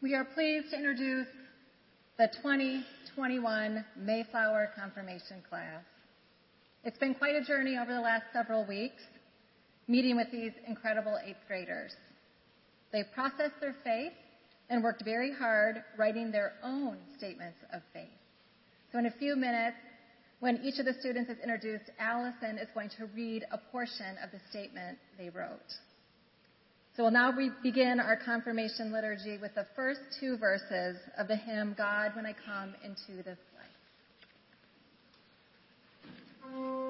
We 0.06 0.14
are 0.14 0.24
pleased 0.24 0.70
to 0.70 0.76
introduce 0.76 1.26
the 2.16 2.28
2021 2.40 3.84
Mayflower 3.98 4.70
Confirmation 4.78 5.42
Class. 5.50 5.82
It's 6.84 6.98
been 6.98 7.16
quite 7.16 7.34
a 7.34 7.42
journey 7.42 7.76
over 7.76 7.92
the 7.92 8.00
last 8.00 8.22
several 8.32 8.64
weeks, 8.64 9.02
meeting 9.88 10.14
with 10.14 10.30
these 10.30 10.52
incredible 10.68 11.18
eighth 11.26 11.40
graders. 11.48 11.90
They 12.92 13.02
processed 13.16 13.58
their 13.60 13.74
faith 13.82 14.12
and 14.70 14.84
worked 14.84 15.04
very 15.04 15.32
hard 15.34 15.82
writing 15.98 16.30
their 16.30 16.52
own 16.62 16.98
statements 17.18 17.58
of 17.72 17.82
faith. 17.92 18.06
So, 18.92 19.00
in 19.00 19.06
a 19.06 19.14
few 19.18 19.34
minutes, 19.34 19.76
when 20.38 20.60
each 20.62 20.78
of 20.78 20.84
the 20.84 20.94
students 21.00 21.30
is 21.30 21.38
introduced, 21.42 21.90
Allison 21.98 22.58
is 22.58 22.68
going 22.74 22.90
to 22.90 23.06
read 23.06 23.44
a 23.50 23.58
portion 23.58 24.14
of 24.22 24.30
the 24.30 24.38
statement 24.50 24.98
they 25.18 25.30
wrote. 25.30 25.74
So 26.96 27.02
we'll 27.02 27.12
now 27.12 27.30
begin 27.62 28.00
our 28.00 28.16
confirmation 28.16 28.90
liturgy 28.90 29.36
with 29.36 29.54
the 29.54 29.66
first 29.76 30.00
two 30.18 30.38
verses 30.38 30.96
of 31.18 31.28
the 31.28 31.36
hymn, 31.36 31.74
God, 31.76 32.12
When 32.16 32.24
I 32.24 32.32
Come 32.32 32.74
into 32.82 33.22
This 33.22 33.36
Life. 36.54 36.85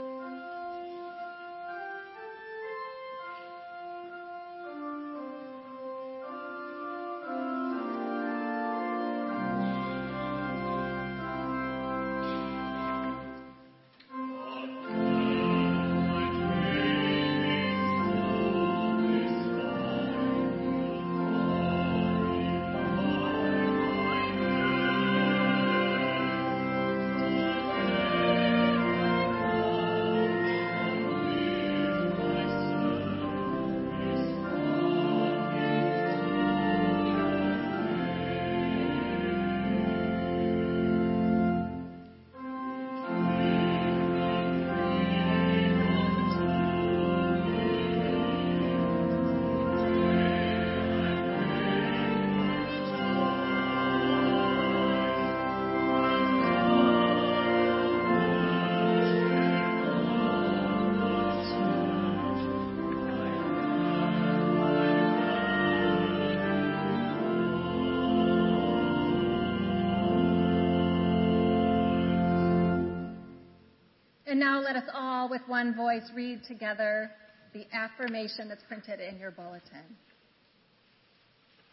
And 74.37 74.43
now 74.43 74.61
let 74.61 74.77
us 74.77 74.91
all, 74.93 75.31
with 75.31 75.41
one 75.47 75.75
voice, 75.75 76.03
read 76.15 76.45
together 76.47 77.11
the 77.55 77.65
affirmation 77.73 78.51
that's 78.51 78.63
printed 78.69 79.01
in 79.01 79.19
your 79.19 79.31
bulletin. 79.31 79.97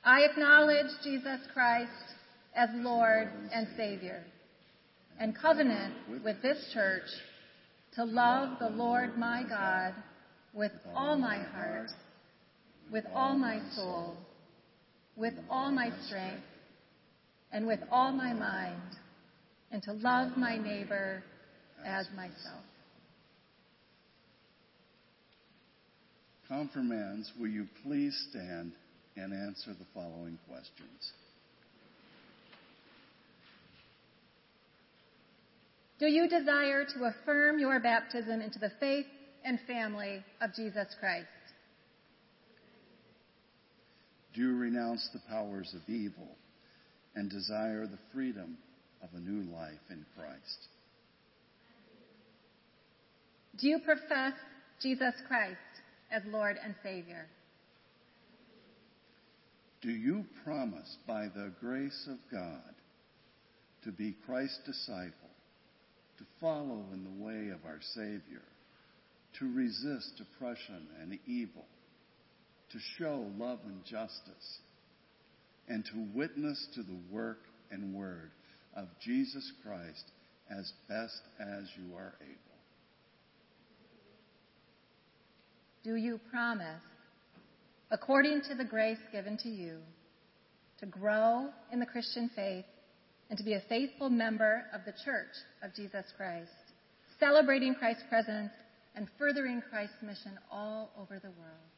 I 0.01 0.21
acknowledge 0.21 0.85
Jesus 1.03 1.41
Christ 1.53 1.91
as 2.55 2.69
Lord 2.75 3.27
and 3.53 3.67
Savior 3.75 4.23
and 5.19 5.37
covenant 5.37 6.23
with 6.23 6.41
this 6.41 6.71
church 6.73 7.03
to 7.95 8.05
love 8.05 8.57
the 8.61 8.69
Lord 8.69 9.17
my 9.17 9.43
God 9.43 9.93
with 10.53 10.71
all 10.95 11.17
my 11.17 11.39
heart, 11.39 11.91
with 12.89 13.03
all 13.13 13.37
my 13.37 13.59
soul, 13.75 14.15
with 15.17 15.33
all 15.49 15.69
my 15.69 15.89
strength, 16.07 16.45
and 17.51 17.67
with 17.67 17.81
all 17.91 18.13
my 18.13 18.31
mind, 18.31 18.95
and 19.69 19.83
to 19.83 19.91
love 19.91 20.37
my 20.37 20.55
neighbor 20.55 21.25
as 21.85 22.07
myself. 22.15 22.63
Confirmands, 26.47 27.31
will 27.39 27.47
you 27.47 27.67
please 27.83 28.15
stand 28.29 28.73
and 29.15 29.33
answer 29.33 29.71
the 29.73 29.85
following 29.93 30.37
questions? 30.47 31.13
Do 35.99 36.07
you 36.07 36.27
desire 36.27 36.85
to 36.85 37.05
affirm 37.05 37.59
your 37.59 37.79
baptism 37.79 38.41
into 38.41 38.59
the 38.59 38.71
faith 38.79 39.05
and 39.45 39.59
family 39.67 40.23
of 40.41 40.53
Jesus 40.53 40.87
Christ? 40.99 41.27
Do 44.33 44.41
you 44.41 44.57
renounce 44.57 45.07
the 45.13 45.21
powers 45.29 45.73
of 45.75 45.93
evil 45.93 46.35
and 47.15 47.29
desire 47.29 47.85
the 47.85 47.99
freedom 48.13 48.57
of 49.01 49.09
a 49.15 49.19
new 49.19 49.49
life 49.53 49.73
in 49.89 50.05
Christ? 50.17 50.67
Do 53.59 53.67
you 53.67 53.79
profess 53.79 54.33
Jesus 54.81 55.13
Christ 55.27 55.57
as 56.11 56.23
Lord 56.31 56.57
and 56.63 56.73
Savior? 56.81 57.27
Do 59.81 59.91
you 59.91 60.25
promise 60.43 60.97
by 61.05 61.27
the 61.27 61.51
grace 61.59 62.07
of 62.09 62.17
God 62.31 62.73
to 63.83 63.91
be 63.91 64.15
Christ's 64.25 64.59
disciple, 64.65 65.29
to 66.17 66.23
follow 66.39 66.85
in 66.93 67.03
the 67.03 67.23
way 67.23 67.49
of 67.49 67.59
our 67.65 67.79
Savior, 67.93 68.41
to 69.39 69.53
resist 69.53 70.21
oppression 70.21 70.87
and 71.01 71.19
evil, 71.27 71.65
to 72.71 72.79
show 72.97 73.29
love 73.37 73.59
and 73.65 73.83
justice, 73.85 74.59
and 75.67 75.85
to 75.85 76.07
witness 76.17 76.67
to 76.75 76.81
the 76.81 76.97
work 77.11 77.39
and 77.71 77.93
word 77.93 78.31
of 78.75 78.87
Jesus 79.03 79.51
Christ 79.63 80.11
as 80.49 80.71
best 80.87 81.21
as 81.39 81.65
you 81.77 81.95
are 81.95 82.13
able? 82.21 82.52
Do 85.83 85.95
you 85.95 86.19
promise, 86.31 86.81
according 87.91 88.41
to 88.49 88.55
the 88.55 88.63
grace 88.63 88.97
given 89.11 89.37
to 89.37 89.49
you, 89.49 89.79
to 90.79 90.85
grow 90.85 91.49
in 91.71 91.79
the 91.79 91.85
Christian 91.85 92.29
faith 92.35 92.65
and 93.29 93.37
to 93.37 93.43
be 93.43 93.53
a 93.53 93.63
faithful 93.67 94.09
member 94.09 94.63
of 94.73 94.81
the 94.85 94.93
Church 95.03 95.35
of 95.61 95.73
Jesus 95.75 96.05
Christ, 96.15 96.51
celebrating 97.19 97.75
Christ's 97.75 98.03
presence 98.09 98.51
and 98.95 99.07
furthering 99.17 99.61
Christ's 99.69 99.95
mission 100.01 100.37
all 100.51 100.91
over 100.97 101.19
the 101.19 101.31
world? 101.31 101.73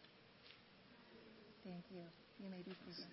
Thank 1.64 1.84
you. 1.92 2.02
You 2.44 2.50
may 2.52 2.62
be 2.62 2.76
seated. 2.86 3.06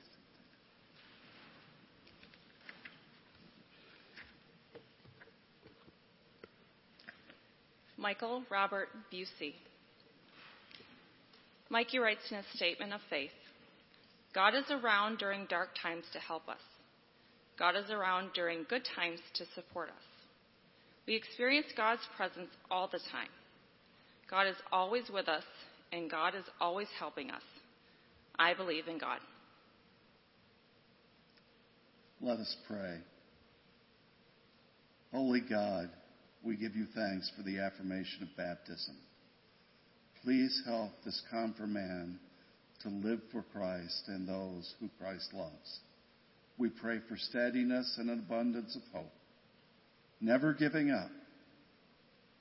Michael 7.97 8.43
Robert 8.51 8.89
Busey. 9.13 9.55
Mikey 11.73 11.99
writes 11.99 12.21
in 12.31 12.37
his 12.37 12.47
statement 12.55 12.93
of 12.93 13.01
faith 13.09 13.31
God 14.35 14.55
is 14.55 14.71
around 14.71 15.17
during 15.17 15.47
dark 15.47 15.71
times 15.81 16.05
to 16.13 16.19
help 16.19 16.47
us. 16.47 16.61
God 17.59 17.77
is 17.77 17.91
around 17.91 18.33
during 18.35 18.67
good 18.69 18.87
times 18.95 19.21
to 19.35 19.45
support 19.55 19.89
us. 19.89 20.05
We 21.07 21.15
experience 21.15 21.67
God's 21.75 22.03
presence 22.15 22.51
all 22.71 22.89
the 22.89 23.01
time. 23.11 23.29
God 24.31 24.47
is 24.49 24.57
always 24.71 25.05
with 25.11 25.29
us, 25.29 25.45
and 25.93 26.11
God 26.11 26.35
is 26.35 26.45
always 26.61 26.89
helping 26.99 27.31
us. 27.31 27.43
I 28.39 28.53
believe 28.53 28.87
in 28.87 28.99
God. 28.99 29.19
Let 32.21 32.39
us 32.39 32.55
pray. 32.69 32.99
Holy 35.11 35.41
God, 35.41 35.91
we 36.43 36.57
give 36.57 36.77
you 36.77 36.87
thanks 36.95 37.31
for 37.35 37.43
the 37.43 37.59
affirmation 37.61 38.23
of 38.23 38.37
baptism. 38.37 38.97
Please 40.25 40.63
help 40.67 40.91
this 41.05 41.21
confirmand 41.31 42.19
to 42.83 42.89
live 42.89 43.21
for 43.33 43.45
Christ 43.53 44.05
and 44.09 44.29
those 44.29 44.75
who 44.81 44.89
Christ 45.01 45.33
loves. 45.33 45.81
We 46.59 46.69
pray 46.69 46.99
for 47.09 47.17
steadiness 47.17 47.97
and 47.99 48.11
an 48.11 48.21
abundance 48.21 48.77
of 48.77 48.83
hope, 48.93 49.13
never 50.21 50.53
giving 50.53 50.91
up, 50.91 51.11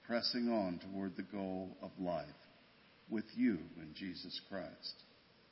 pressing 0.05 0.49
on 0.49 0.79
toward 0.79 1.15
the 1.15 1.23
goal 1.23 1.69
of 1.81 1.89
life 1.99 2.25
with 3.09 3.25
you 3.35 3.57
in 3.77 3.93
Jesus 3.95 4.39
Christ. 4.49 5.03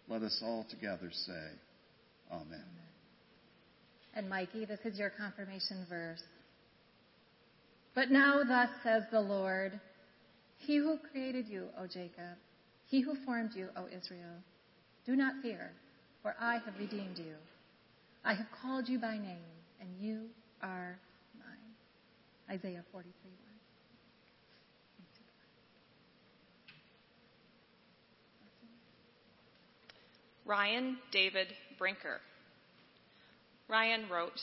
Let 0.08 0.22
us 0.22 0.40
all 0.44 0.66
together 0.70 1.10
say, 1.12 1.48
Amen. 2.32 2.64
And 4.16 4.30
Mikey, 4.30 4.66
this 4.66 4.80
is 4.86 5.00
your 5.00 5.12
confirmation 5.12 5.86
verse. 5.90 6.22
But 7.96 8.12
now, 8.12 8.44
thus 8.48 8.70
says 8.84 9.04
the 9.12 9.22
Lord, 9.22 9.80
he 10.60 10.78
who 10.78 10.98
created 11.12 11.48
you, 11.48 11.68
O 11.80 11.88
Jacob, 11.88 12.38
he 12.88 13.02
who 13.02 13.16
formed 13.26 13.52
you, 13.56 13.70
O 13.76 13.86
Israel, 13.88 14.36
do 15.06 15.16
not 15.16 15.34
fear, 15.42 15.72
for 16.22 16.36
I 16.40 16.54
have 16.54 16.76
redeemed 16.80 17.18
you. 17.18 17.36
I 18.24 18.34
have 18.34 18.48
called 18.62 18.88
you 18.88 19.00
by 19.00 19.18
name, 19.18 19.40
and 19.80 19.90
you 20.00 20.28
are 20.62 21.00
mine. 21.38 22.58
Isaiah 22.58 22.84
43 22.92 23.12
1. 23.32 23.40
Ryan 30.46 30.98
David 31.12 31.48
Brinker. 31.78 32.20
Ryan 33.68 34.10
wrote, 34.12 34.40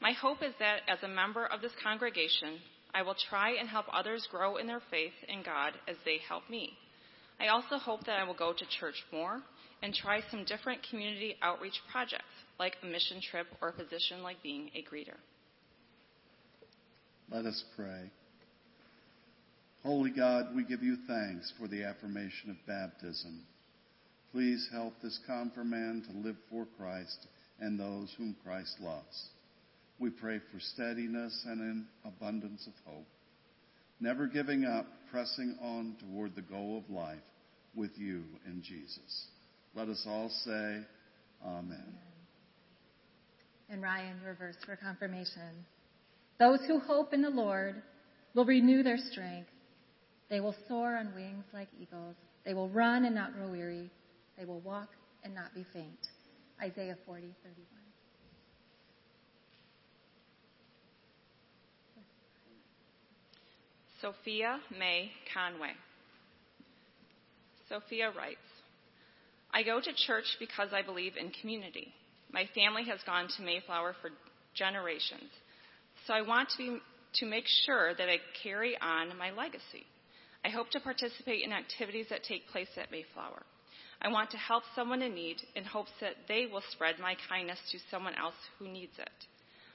My 0.00 0.12
hope 0.12 0.42
is 0.42 0.54
that 0.60 0.80
as 0.88 1.02
a 1.02 1.08
member 1.08 1.44
of 1.44 1.60
this 1.60 1.72
congregation, 1.82 2.60
I 2.94 3.02
will 3.02 3.16
try 3.28 3.52
and 3.52 3.68
help 3.68 3.86
others 3.92 4.26
grow 4.30 4.56
in 4.56 4.66
their 4.66 4.82
faith 4.90 5.12
in 5.28 5.42
God 5.42 5.72
as 5.88 5.96
they 6.04 6.18
help 6.28 6.48
me. 6.50 6.76
I 7.40 7.48
also 7.48 7.78
hope 7.78 8.04
that 8.04 8.18
I 8.18 8.24
will 8.24 8.34
go 8.34 8.52
to 8.52 8.64
church 8.80 9.02
more 9.12 9.40
and 9.82 9.94
try 9.94 10.20
some 10.30 10.44
different 10.44 10.80
community 10.88 11.36
outreach 11.42 11.80
projects, 11.90 12.24
like 12.58 12.76
a 12.82 12.86
mission 12.86 13.20
trip 13.20 13.46
or 13.60 13.68
a 13.68 13.72
position 13.72 14.22
like 14.22 14.42
being 14.42 14.70
a 14.74 14.82
greeter. 14.82 15.16
Let 17.30 17.46
us 17.46 17.64
pray. 17.76 18.10
Holy 19.82 20.10
God, 20.10 20.54
we 20.54 20.64
give 20.64 20.82
you 20.82 20.96
thanks 21.08 21.52
for 21.58 21.66
the 21.66 21.84
affirmation 21.84 22.50
of 22.50 22.56
baptism. 22.68 23.40
Please 24.30 24.68
help 24.70 24.94
this 25.02 25.18
confirmand 25.26 26.04
to 26.04 26.18
live 26.18 26.36
for 26.48 26.66
Christ 26.78 27.26
and 27.58 27.80
those 27.80 28.14
whom 28.16 28.36
Christ 28.44 28.76
loves. 28.80 29.28
We 29.98 30.10
pray 30.10 30.40
for 30.52 30.58
steadiness 30.58 31.44
and 31.46 31.60
an 31.60 31.86
abundance 32.04 32.66
of 32.66 32.72
hope, 32.84 33.06
never 34.00 34.26
giving 34.26 34.64
up, 34.64 34.86
pressing 35.10 35.56
on 35.62 35.96
toward 36.00 36.34
the 36.34 36.42
goal 36.42 36.78
of 36.78 36.94
life 36.94 37.18
with 37.74 37.92
you 37.96 38.24
in 38.46 38.62
Jesus. 38.62 39.26
Let 39.74 39.88
us 39.88 40.04
all 40.06 40.30
say, 40.44 40.80
Amen. 41.44 41.94
And 43.70 43.82
Ryan, 43.82 44.16
your 44.22 44.34
verse 44.34 44.56
for 44.66 44.76
confirmation. 44.76 45.64
Those 46.38 46.60
who 46.66 46.78
hope 46.78 47.14
in 47.14 47.22
the 47.22 47.30
Lord 47.30 47.82
will 48.34 48.44
renew 48.44 48.82
their 48.82 48.98
strength. 48.98 49.48
They 50.28 50.40
will 50.40 50.54
soar 50.68 50.96
on 50.96 51.14
wings 51.14 51.44
like 51.52 51.68
eagles. 51.80 52.16
They 52.44 52.54
will 52.54 52.68
run 52.68 53.04
and 53.04 53.14
not 53.14 53.34
grow 53.34 53.48
weary. 53.48 53.90
They 54.38 54.44
will 54.44 54.60
walk 54.60 54.88
and 55.24 55.34
not 55.34 55.54
be 55.54 55.64
faint. 55.72 55.98
Isaiah 56.60 56.96
40, 57.06 57.34
31. 57.42 57.81
Sophia 64.02 64.58
May 64.76 65.12
Conway. 65.32 65.70
Sophia 67.68 68.10
writes 68.10 68.36
I 69.54 69.62
go 69.62 69.80
to 69.80 69.92
church 70.06 70.24
because 70.40 70.70
I 70.72 70.82
believe 70.82 71.12
in 71.16 71.30
community. 71.40 71.94
My 72.32 72.48
family 72.52 72.84
has 72.84 72.98
gone 73.06 73.28
to 73.36 73.42
Mayflower 73.42 73.94
for 74.02 74.10
generations, 74.54 75.30
so 76.06 76.14
I 76.14 76.22
want 76.22 76.48
to, 76.50 76.58
be, 76.58 76.78
to 77.20 77.26
make 77.26 77.44
sure 77.64 77.94
that 77.94 78.08
I 78.08 78.16
carry 78.42 78.76
on 78.80 79.16
my 79.16 79.30
legacy. 79.30 79.86
I 80.44 80.48
hope 80.48 80.70
to 80.70 80.80
participate 80.80 81.44
in 81.44 81.52
activities 81.52 82.06
that 82.10 82.24
take 82.24 82.48
place 82.48 82.68
at 82.76 82.90
Mayflower. 82.90 83.44
I 84.00 84.08
want 84.08 84.30
to 84.30 84.36
help 84.36 84.64
someone 84.74 85.02
in 85.02 85.14
need 85.14 85.36
in 85.54 85.62
hopes 85.62 85.92
that 86.00 86.16
they 86.26 86.46
will 86.50 86.62
spread 86.72 86.96
my 86.98 87.14
kindness 87.28 87.58
to 87.70 87.78
someone 87.88 88.14
else 88.16 88.34
who 88.58 88.66
needs 88.66 88.98
it. 88.98 89.26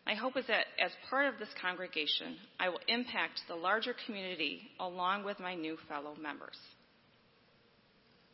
My 0.08 0.16
hope 0.16 0.38
is 0.38 0.48
that 0.48 0.68
as 0.82 0.92
part 1.10 1.26
of 1.26 1.38
this 1.38 1.50
congregation, 1.62 2.38
I 2.62 2.70
will 2.70 2.80
impact 2.88 3.42
the 3.50 3.56
larger 3.56 3.94
community 4.06 4.62
along 4.80 5.26
with 5.26 5.38
my 5.38 5.54
new 5.54 5.78
fellow 5.90 6.16
members. 6.16 6.58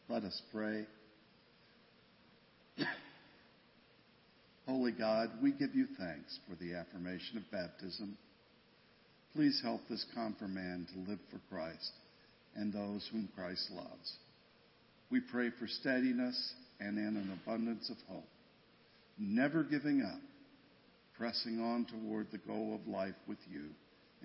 Let 0.08 0.24
us 0.24 0.40
pray. 0.54 0.86
Holy 4.68 4.92
God, 4.92 5.30
we 5.42 5.52
give 5.52 5.74
you 5.74 5.88
thanks 5.98 6.38
for 6.48 6.56
the 6.64 6.76
affirmation 6.76 7.38
of 7.38 7.52
baptism. 7.52 8.20
Please 9.36 9.60
help 9.64 9.82
this 9.90 10.06
confirmand 10.14 10.90
to 10.94 11.10
live 11.10 11.20
for 11.32 11.42
Christ 11.50 11.92
and 12.56 12.72
those 12.72 13.10
whom 13.12 13.28
Christ 13.36 13.68
loves. 13.72 14.18
We 15.10 15.22
pray 15.22 15.50
for 15.58 15.68
steadiness 15.68 16.54
and 16.80 17.00
in 17.00 17.18
an 17.18 17.40
abundance 17.44 17.90
of 17.90 17.98
hope, 18.08 18.30
never 19.18 19.64
giving 19.64 20.04
up, 20.04 20.22
pressing 21.24 21.62
on 21.62 21.86
toward 21.86 22.28
the 22.34 22.38
goal 22.38 22.76
of 22.76 22.86
life 22.86 23.16
with 23.30 23.38
you 23.50 23.70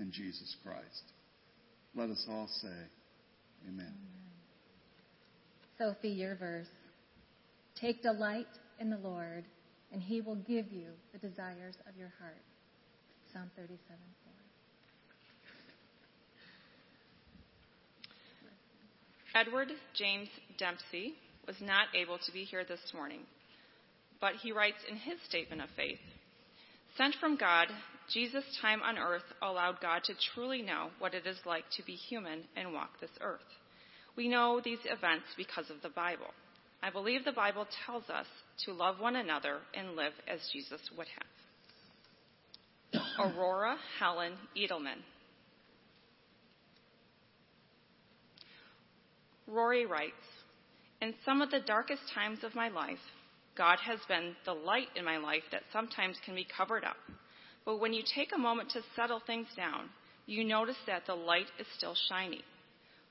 in 0.01 0.11
Jesus 0.11 0.57
Christ. 0.65 1.13
Let 1.95 2.11
us 2.11 2.27
all 2.29 2.49
say, 2.61 2.75
Amen. 3.69 3.95
Sophie, 5.79 6.09
your 6.09 6.35
verse. 6.35 6.67
Take 7.81 8.03
delight 8.03 8.49
in 8.81 8.91
the 8.91 8.97
Lord, 8.97 9.45
and 9.93 10.03
he 10.03 10.21
will 10.21 10.35
give 10.35 10.73
you 10.73 10.89
the 11.13 11.19
desires 11.19 11.77
of 11.89 11.97
your 11.97 12.13
heart. 12.19 12.43
Psalm 13.33 13.49
37 13.55 13.79
4. 19.33 19.41
Edward 19.41 19.69
James 19.95 20.29
Dempsey 20.59 21.15
was 21.47 21.55
not 21.61 21.87
able 21.95 22.19
to 22.19 22.33
be 22.33 22.43
here 22.43 22.65
this 22.69 22.81
morning, 22.93 23.21
but 24.21 24.35
he 24.43 24.51
writes 24.51 24.79
in 24.91 24.97
his 24.97 25.19
statement 25.29 25.63
of 25.63 25.69
faith 25.77 26.01
Sent 26.99 27.15
from 27.21 27.37
God, 27.37 27.69
Jesus' 28.13 28.59
time 28.61 28.83
on 28.83 28.99
earth 28.99 29.23
allowed 29.41 29.81
God 29.81 30.03
to 30.05 30.15
truly 30.35 30.63
know 30.63 30.89
what 30.99 31.15
it 31.15 31.29
is 31.29 31.39
like 31.47 31.63
to 31.77 31.85
be 31.85 31.93
human 31.93 32.43
and 32.57 32.73
walk 32.73 33.01
this 33.01 33.11
earth. 33.21 33.39
We 34.17 34.27
know 34.27 34.61
these 34.63 34.81
events 34.85 35.27
because 35.37 35.71
of 35.71 35.81
the 35.81 35.91
Bible. 35.91 36.35
I 36.83 36.91
believe 36.91 37.25
the 37.25 37.31
Bible 37.31 37.69
tells 37.87 38.11
us 38.11 38.27
to 38.65 38.73
love 38.73 38.99
one 38.99 39.15
another 39.15 39.59
and 39.75 39.95
live 39.95 40.13
as 40.27 40.41
Jesus 40.53 40.81
would 40.97 41.07
have. 42.93 43.03
Aurora 43.21 43.77
Helen 44.01 44.33
Edelman. 44.57 45.03
Rory 49.47 49.87
writes 49.87 50.15
In 51.01 51.15
some 51.25 51.43
of 51.43 51.53
the 51.53 51.61
darkest 51.61 52.03
times 52.13 52.41
of 52.43 52.57
my 52.57 52.69
life, 52.69 52.99
God 53.59 53.79
has 53.81 53.99
been 54.09 54.37
the 54.45 54.55
light 54.55 54.89
in 54.95 55.05
my 55.05 55.19
life 55.19 55.43
that 55.51 55.65
sometimes 55.73 56.17
can 56.25 56.37
be 56.37 56.47
covered 56.57 56.85
up. 56.85 56.97
But 57.65 57.81
when 57.81 57.93
you 57.93 58.03
take 58.15 58.31
a 58.33 58.39
moment 58.39 58.71
to 58.71 58.81
settle 58.95 59.21
things 59.27 59.49
down, 59.57 59.91
you 60.27 60.45
notice 60.45 60.77
that 60.87 61.03
the 61.07 61.15
light 61.15 61.49
is 61.59 61.67
still 61.77 61.95
shining. 62.09 62.43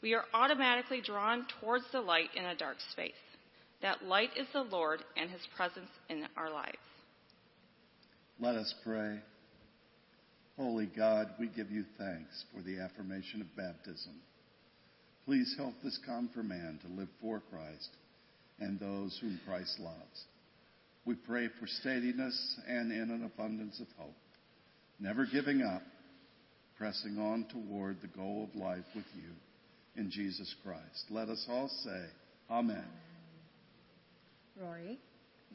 We 0.02 0.14
are 0.14 0.24
automatically 0.34 1.02
drawn 1.02 1.46
towards 1.60 1.86
the 1.92 2.02
light 2.02 2.30
in 2.36 2.46
a 2.46 2.56
dark 2.56 2.78
space. 2.92 3.12
That 3.82 4.06
light 4.06 4.30
is 4.38 4.48
the 4.54 4.62
Lord 4.62 5.04
and 5.18 5.30
his 5.30 5.42
presence 5.56 5.90
in 6.10 6.24
our 6.38 6.50
lives. 6.50 6.78
Let 8.40 8.56
us 8.56 8.74
pray. 8.84 9.20
Holy 10.58 10.88
God, 10.88 11.28
we 11.40 11.48
give 11.48 11.70
you 11.70 11.84
thanks 11.98 12.46
for 12.54 12.62
the 12.62 12.80
affirmation 12.80 13.42
of 13.42 13.56
baptism. 13.56 14.14
Please 15.26 15.54
help 15.58 15.74
this 15.84 16.00
confirmand 16.06 16.80
to 16.82 16.88
live 16.88 17.10
for 17.22 17.42
Christ 17.52 17.90
and 18.60 18.80
those 18.80 19.18
whom 19.22 19.40
Christ 19.46 19.80
loves. 19.80 20.26
We 21.08 21.16
pray 21.16 21.48
for 21.58 21.68
steadiness 21.68 22.60
and 22.68 22.92
in 22.92 23.12
an 23.12 23.24
abundance 23.24 23.80
of 23.80 23.88
hope, 23.98 24.14
never 25.00 25.26
giving 25.26 25.62
up, 25.62 25.82
pressing 26.78 27.18
on 27.18 27.46
toward 27.50 28.02
the 28.02 28.10
goal 28.10 28.50
of 28.52 28.60
life 28.60 28.84
with 28.94 29.06
you 29.16 29.30
in 29.96 30.12
Jesus 30.12 30.54
Christ. 30.66 31.06
Let 31.10 31.30
us 31.30 31.46
all 31.50 31.70
say, 31.86 32.04
Amen. 32.52 32.84
Rory, 34.60 35.00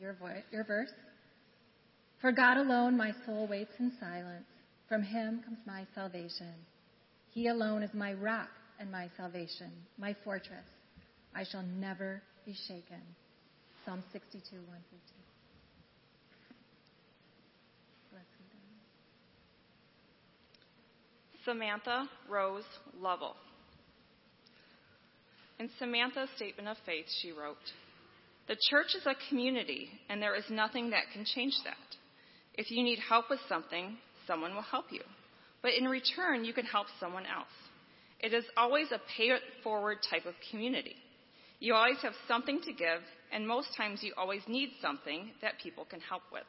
your, 0.00 0.14
voice, 0.14 0.42
your 0.50 0.64
verse. 0.64 0.90
For 2.22 2.32
God 2.32 2.56
alone 2.56 2.96
my 2.96 3.12
soul 3.26 3.46
waits 3.46 3.74
in 3.78 3.92
silence. 4.00 4.46
From 4.88 5.02
him 5.02 5.42
comes 5.44 5.58
my 5.66 5.84
salvation. 5.94 6.54
He 7.30 7.48
alone 7.48 7.82
is 7.82 7.92
my 7.92 8.14
rock 8.14 8.48
and 8.80 8.90
my 8.90 9.10
salvation, 9.18 9.70
my 9.98 10.16
fortress. 10.24 10.64
I 11.34 11.44
shall 11.44 11.64
never 11.78 12.22
be 12.46 12.54
shaken. 12.68 13.02
Psalm 13.84 14.02
62, 14.12 14.56
1 14.56 14.64
through 14.64 14.98
2. 15.08 15.22
Samantha 21.44 22.08
Rose 22.28 22.64
Lovell. 23.00 23.36
In 25.58 25.68
Samantha's 25.78 26.28
statement 26.36 26.68
of 26.68 26.76
faith, 26.84 27.06
she 27.20 27.30
wrote, 27.30 27.56
The 28.48 28.56
church 28.70 28.94
is 28.96 29.06
a 29.06 29.14
community, 29.28 29.88
and 30.08 30.20
there 30.20 30.34
is 30.34 30.44
nothing 30.50 30.90
that 30.90 31.04
can 31.12 31.24
change 31.24 31.54
that. 31.64 31.76
If 32.54 32.70
you 32.70 32.82
need 32.82 32.98
help 32.98 33.30
with 33.30 33.40
something, 33.48 33.96
someone 34.26 34.54
will 34.54 34.62
help 34.62 34.86
you. 34.90 35.02
But 35.62 35.72
in 35.78 35.84
return, 35.84 36.44
you 36.44 36.52
can 36.52 36.66
help 36.66 36.86
someone 36.98 37.24
else. 37.26 37.46
It 38.20 38.32
is 38.32 38.44
always 38.56 38.88
a 38.92 39.00
pay 39.16 39.30
it 39.30 39.42
forward 39.62 39.98
type 40.08 40.26
of 40.26 40.34
community. 40.50 40.96
You 41.60 41.74
always 41.74 41.98
have 42.02 42.14
something 42.26 42.60
to 42.62 42.72
give, 42.72 43.00
and 43.32 43.46
most 43.46 43.68
times 43.76 44.00
you 44.02 44.14
always 44.16 44.42
need 44.48 44.70
something 44.80 45.30
that 45.42 45.54
people 45.62 45.84
can 45.84 46.00
help 46.00 46.22
with. 46.32 46.42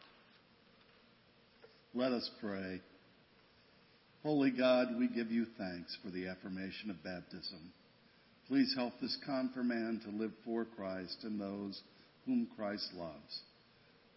Let 1.94 2.12
us 2.12 2.30
pray. 2.42 2.82
Holy 4.24 4.52
God, 4.52 4.88
we 4.98 5.10
give 5.10 5.32
you 5.32 5.46
thanks 5.58 5.98
for 6.02 6.10
the 6.10 6.28
affirmation 6.28 6.90
of 6.90 7.04
baptism. 7.04 7.74
Please 8.48 8.74
help 8.76 8.94
this 9.02 9.18
confirmand 9.26 10.02
to 10.04 10.10
live 10.12 10.32
for 10.46 10.64
Christ 10.64 11.18
and 11.24 11.40
those 11.40 11.82
whom 12.26 12.48
Christ 12.56 12.90
loves. 12.96 13.42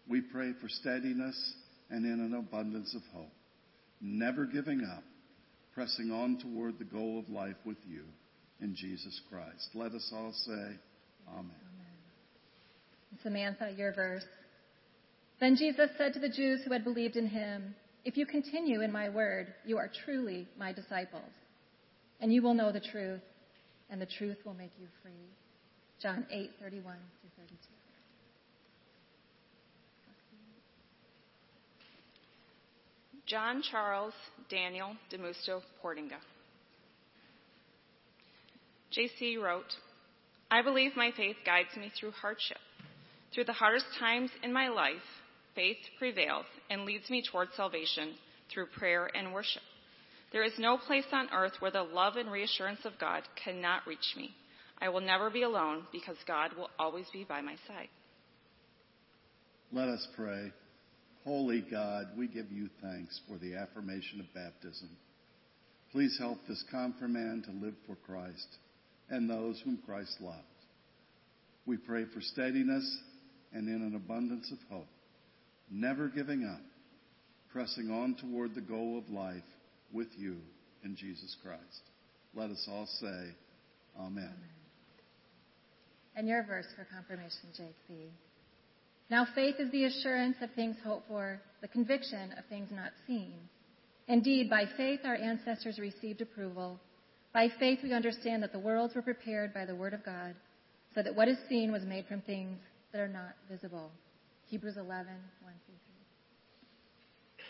We 0.08 0.20
pray 0.20 0.52
for 0.60 0.68
steadiness 0.68 1.54
and 1.90 2.04
in 2.04 2.20
an 2.20 2.34
abundance 2.34 2.94
of 2.94 3.02
hope, 3.12 3.32
never 4.00 4.46
giving 4.46 4.84
up, 4.84 5.02
pressing 5.74 6.12
on 6.12 6.38
toward 6.38 6.78
the 6.78 6.84
goal 6.84 7.18
of 7.18 7.28
life 7.28 7.56
with 7.64 7.78
you 7.88 8.04
in 8.60 8.76
Jesus 8.76 9.20
Christ. 9.28 9.70
Let 9.74 9.92
us 9.92 10.08
all 10.14 10.32
say, 10.32 10.78
Amen. 11.28 11.50
Amen. 11.50 11.50
Samantha, 13.24 13.72
your 13.76 13.92
verse. 13.92 14.24
Then 15.40 15.56
Jesus 15.56 15.90
said 15.98 16.14
to 16.14 16.20
the 16.20 16.28
Jews 16.28 16.60
who 16.64 16.72
had 16.72 16.84
believed 16.84 17.16
in 17.16 17.26
him, 17.26 17.74
If 18.06 18.16
you 18.16 18.24
continue 18.24 18.82
in 18.82 18.92
my 18.92 19.08
word, 19.08 19.52
you 19.64 19.78
are 19.78 19.90
truly 20.04 20.46
my 20.56 20.72
disciples, 20.72 21.28
and 22.20 22.32
you 22.32 22.40
will 22.40 22.54
know 22.54 22.70
the 22.70 22.78
truth, 22.78 23.20
and 23.90 24.00
the 24.00 24.06
truth 24.06 24.36
will 24.44 24.54
make 24.54 24.70
you 24.78 24.86
free. 25.02 25.10
John 26.00 26.24
8, 26.30 26.50
31 26.62 26.84
through 26.84 27.30
32. 27.36 27.56
John 33.26 33.60
Charles 33.68 34.14
Daniel 34.48 34.92
DeMusto 35.12 35.62
Portinga. 35.82 36.20
JC 38.96 39.42
wrote, 39.42 39.64
I 40.48 40.62
believe 40.62 40.92
my 40.94 41.10
faith 41.16 41.34
guides 41.44 41.76
me 41.76 41.90
through 41.98 42.12
hardship. 42.12 42.58
Through 43.34 43.46
the 43.46 43.52
hardest 43.52 43.86
times 43.98 44.30
in 44.44 44.52
my 44.52 44.68
life, 44.68 44.94
faith 45.56 45.78
prevails 45.98 46.46
and 46.70 46.84
leads 46.84 47.10
me 47.10 47.24
toward 47.28 47.48
salvation 47.56 48.14
through 48.52 48.66
prayer 48.78 49.10
and 49.12 49.32
worship. 49.32 49.62
There 50.32 50.44
is 50.44 50.52
no 50.58 50.76
place 50.76 51.06
on 51.12 51.28
earth 51.34 51.54
where 51.58 51.72
the 51.72 51.82
love 51.82 52.14
and 52.16 52.30
reassurance 52.30 52.84
of 52.84 52.92
God 53.00 53.22
cannot 53.42 53.86
reach 53.86 54.14
me. 54.16 54.30
I 54.80 54.90
will 54.90 55.00
never 55.00 55.30
be 55.30 55.42
alone 55.42 55.84
because 55.90 56.16
God 56.28 56.50
will 56.56 56.70
always 56.78 57.06
be 57.12 57.24
by 57.24 57.40
my 57.40 57.56
side. 57.66 57.88
Let 59.72 59.88
us 59.88 60.06
pray. 60.14 60.52
Holy 61.24 61.64
God, 61.68 62.06
we 62.16 62.28
give 62.28 62.52
you 62.52 62.68
thanks 62.82 63.20
for 63.26 63.36
the 63.38 63.56
affirmation 63.56 64.20
of 64.20 64.32
baptism. 64.34 64.90
Please 65.90 66.16
help 66.20 66.38
this 66.46 66.62
confirmand 66.70 67.44
to 67.44 67.50
live 67.50 67.74
for 67.86 67.96
Christ 68.06 68.46
and 69.08 69.28
those 69.28 69.60
whom 69.64 69.78
Christ 69.86 70.16
loves. 70.20 70.44
We 71.64 71.78
pray 71.78 72.04
for 72.12 72.20
steadiness 72.20 72.98
and 73.52 73.68
in 73.68 73.82
an 73.82 73.96
abundance 73.96 74.52
of 74.52 74.58
hope, 74.70 74.86
never 75.70 76.08
giving 76.08 76.44
up, 76.44 76.60
pressing 77.52 77.90
on 77.90 78.14
toward 78.14 78.54
the 78.54 78.60
goal 78.60 78.98
of 78.98 79.08
life 79.10 79.42
with 79.92 80.08
you 80.16 80.36
in 80.84 80.96
Jesus 80.96 81.36
Christ. 81.42 81.60
Let 82.34 82.50
us 82.50 82.68
all 82.70 82.86
say, 83.00 83.34
Amen. 83.98 84.34
And 86.14 86.28
your 86.28 86.44
verse 86.44 86.66
for 86.76 86.84
confirmation, 86.84 87.48
JC. 87.58 88.08
Now 89.10 89.26
faith 89.34 89.56
is 89.58 89.70
the 89.70 89.84
assurance 89.84 90.36
of 90.40 90.50
things 90.52 90.76
hoped 90.84 91.08
for, 91.08 91.40
the 91.60 91.68
conviction 91.68 92.32
of 92.38 92.44
things 92.46 92.70
not 92.72 92.90
seen. 93.06 93.34
Indeed, 94.08 94.50
by 94.50 94.64
faith 94.76 95.00
our 95.04 95.14
ancestors 95.14 95.78
received 95.78 96.20
approval. 96.20 96.80
By 97.32 97.48
faith 97.58 97.80
we 97.82 97.92
understand 97.92 98.42
that 98.42 98.52
the 98.52 98.58
worlds 98.58 98.94
were 98.94 99.02
prepared 99.02 99.52
by 99.52 99.64
the 99.64 99.74
word 99.74 99.94
of 99.94 100.04
God, 100.04 100.34
so 100.94 101.02
that 101.02 101.14
what 101.14 101.28
is 101.28 101.38
seen 101.48 101.70
was 101.70 101.82
made 101.82 102.06
from 102.06 102.22
things 102.22 102.58
that 102.92 103.00
are 103.00 103.08
not 103.08 103.34
visible. 103.50 103.90
Hebrews 104.48 104.76
11, 104.76 105.06
1 105.42 105.52
through 105.66 105.74
3. 107.36 107.44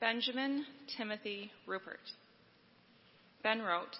Benjamin 0.00 0.64
Timothy 0.96 1.50
Rupert. 1.66 1.98
Ben 3.42 3.60
wrote, 3.60 3.96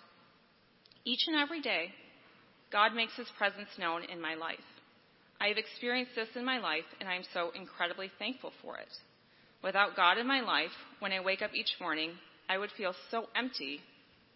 Each 1.05 1.25
and 1.27 1.37
every 1.37 1.61
day, 1.61 1.89
God 2.71 2.95
makes 2.95 3.17
his 3.17 3.27
presence 3.37 3.71
known 3.77 4.05
in 4.05 4.21
my 4.21 4.35
life. 4.35 4.59
I 5.41 5.49
have 5.49 5.57
experienced 5.57 6.13
this 6.15 6.29
in 6.37 6.45
my 6.45 6.59
life, 6.59 6.87
and 7.01 7.09
I 7.09 7.17
am 7.17 7.25
so 7.35 7.51
incredibly 7.57 8.09
thankful 8.21 8.53
for 8.63 8.77
it. 8.77 8.89
Without 9.65 9.97
God 9.97 10.17
in 10.17 10.29
my 10.29 10.43
life, 10.43 10.71
when 11.01 11.11
I 11.11 11.19
wake 11.19 11.43
up 11.43 11.55
each 11.55 11.75
morning, 11.81 12.13
I 12.49 12.59
would 12.59 12.71
feel 12.77 12.95
so 13.11 13.27
empty, 13.35 13.81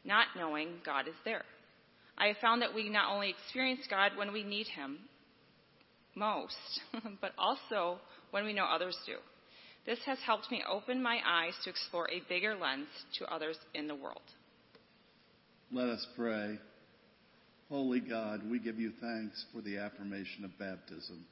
not 0.04 0.26
knowing 0.36 0.80
God 0.84 1.06
is 1.06 1.14
there. 1.24 1.44
I 2.18 2.28
have 2.28 2.36
found 2.38 2.62
that 2.62 2.74
we 2.74 2.88
not 2.88 3.12
only 3.12 3.30
experience 3.30 3.80
God 3.88 4.12
when 4.16 4.32
we 4.32 4.44
need 4.44 4.66
Him 4.66 4.98
most, 6.14 6.56
but 7.20 7.32
also 7.38 7.98
when 8.30 8.44
we 8.44 8.52
know 8.52 8.64
others 8.64 8.96
do. 9.06 9.16
This 9.84 9.98
has 10.06 10.18
helped 10.24 10.50
me 10.50 10.62
open 10.70 11.02
my 11.02 11.18
eyes 11.26 11.54
to 11.64 11.70
explore 11.70 12.08
a 12.10 12.22
bigger 12.28 12.54
lens 12.54 12.88
to 13.18 13.24
others 13.26 13.56
in 13.74 13.88
the 13.88 13.94
world. 13.94 14.22
Let 15.72 15.88
us 15.88 16.06
pray. 16.16 16.58
Holy 17.68 18.00
God, 18.00 18.42
we 18.48 18.58
give 18.58 18.78
you 18.78 18.92
thanks 19.00 19.44
for 19.52 19.62
the 19.62 19.78
affirmation 19.78 20.44
of 20.44 20.58
baptism. 20.58 21.24